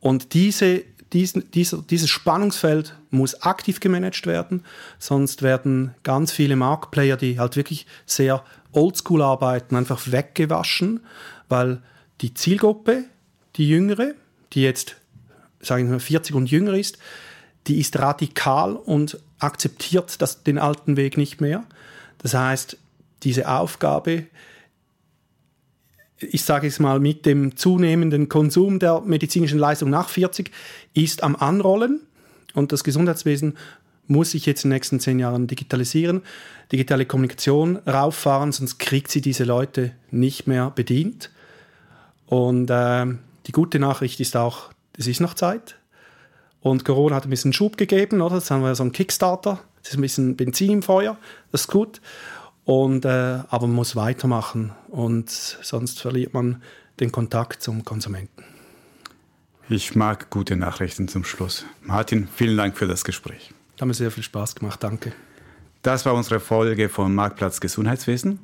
Und 0.00 0.34
diese, 0.34 0.82
diesen, 1.12 1.50
dieser, 1.50 1.78
dieses 1.78 2.10
Spannungsfeld 2.10 2.96
muss 3.10 3.42
aktiv 3.42 3.80
gemanagt 3.80 4.26
werden, 4.26 4.64
sonst 4.98 5.42
werden 5.42 5.94
ganz 6.02 6.32
viele 6.32 6.56
Marktplayer, 6.56 7.16
die 7.16 7.38
halt 7.38 7.56
wirklich 7.56 7.86
sehr 8.04 8.44
oldschool 8.72 9.22
arbeiten, 9.22 9.76
einfach 9.76 10.10
weggewaschen, 10.10 11.00
weil 11.48 11.82
die 12.20 12.34
Zielgruppe, 12.34 13.04
die 13.56 13.68
Jüngere, 13.68 14.14
die 14.52 14.62
jetzt 14.62 14.96
sagen 15.60 15.90
wir 15.90 16.00
40 16.00 16.34
und 16.34 16.50
jünger 16.50 16.74
ist, 16.74 16.98
die 17.66 17.80
ist 17.80 17.98
radikal 17.98 18.76
und 18.76 19.18
akzeptiert 19.38 20.20
das, 20.22 20.42
den 20.44 20.58
alten 20.58 20.96
Weg 20.96 21.16
nicht 21.16 21.40
mehr. 21.40 21.64
Das 22.18 22.34
heißt, 22.34 22.76
diese 23.22 23.48
Aufgabe, 23.48 24.26
ich 26.18 26.44
sage 26.44 26.66
es 26.66 26.78
mal, 26.78 26.98
mit 27.00 27.26
dem 27.26 27.56
zunehmenden 27.56 28.28
Konsum 28.28 28.78
der 28.78 29.00
medizinischen 29.00 29.58
Leistung 29.58 29.90
nach 29.90 30.08
40 30.08 30.50
ist 30.94 31.22
am 31.22 31.36
Anrollen 31.36 32.00
und 32.54 32.72
das 32.72 32.84
Gesundheitswesen 32.84 33.56
muss 34.08 34.30
sich 34.30 34.46
jetzt 34.46 34.64
in 34.64 34.70
den 34.70 34.76
nächsten 34.76 35.00
zehn 35.00 35.18
Jahren 35.18 35.46
digitalisieren, 35.46 36.22
digitale 36.72 37.06
Kommunikation 37.06 37.76
rauffahren, 37.86 38.52
sonst 38.52 38.78
kriegt 38.78 39.10
sie 39.10 39.20
diese 39.20 39.44
Leute 39.44 39.92
nicht 40.10 40.46
mehr 40.46 40.70
bedient. 40.70 41.30
Und 42.26 42.70
äh, 42.70 43.06
die 43.46 43.52
gute 43.52 43.78
Nachricht 43.78 44.20
ist 44.20 44.36
auch, 44.36 44.70
es 44.96 45.06
ist 45.06 45.20
noch 45.20 45.34
Zeit. 45.34 45.76
Und 46.60 46.84
Corona 46.84 47.16
hat 47.16 47.24
ein 47.24 47.30
bisschen 47.30 47.52
Schub 47.52 47.76
gegeben, 47.76 48.20
oder? 48.20 48.36
Jetzt 48.36 48.50
haben 48.50 48.62
wir 48.62 48.74
so 48.74 48.82
einen 48.82 48.92
Kickstarter, 48.92 49.60
es 49.82 49.90
ist 49.90 49.98
ein 49.98 50.00
bisschen 50.00 50.36
Benzin 50.36 50.70
im 50.70 50.82
Feuer, 50.82 51.16
das 51.52 51.62
ist 51.62 51.68
gut. 51.68 52.00
Und, 52.66 53.04
äh, 53.04 53.40
aber 53.48 53.66
man 53.68 53.76
muss 53.76 53.96
weitermachen 53.96 54.72
und 54.88 55.30
sonst 55.30 56.00
verliert 56.00 56.34
man 56.34 56.62
den 56.98 57.12
Kontakt 57.12 57.62
zum 57.62 57.84
Konsumenten. 57.84 58.42
Ich 59.68 59.94
mag 59.94 60.30
gute 60.30 60.56
Nachrichten 60.56 61.06
zum 61.06 61.22
Schluss. 61.24 61.64
Martin, 61.82 62.26
vielen 62.34 62.56
Dank 62.56 62.76
für 62.76 62.88
das 62.88 63.04
Gespräch. 63.04 63.52
Hat 63.80 63.86
mir 63.86 63.94
sehr 63.94 64.10
viel 64.10 64.24
Spaß 64.24 64.56
gemacht, 64.56 64.82
danke. 64.82 65.12
Das 65.82 66.04
war 66.06 66.14
unsere 66.14 66.40
Folge 66.40 66.88
vom 66.88 67.14
Marktplatz 67.14 67.60
Gesundheitswesen. 67.60 68.40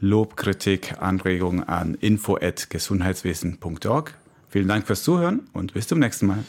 Lob, 0.00 0.38
Kritik, 0.38 0.94
Anregungen 0.98 1.64
an 1.64 1.92
info@gesundheitswesen.org. 1.94 4.14
Vielen 4.48 4.68
Dank 4.68 4.86
fürs 4.86 5.02
Zuhören 5.02 5.50
und 5.52 5.74
bis 5.74 5.86
zum 5.86 5.98
nächsten 5.98 6.28
Mal. 6.28 6.42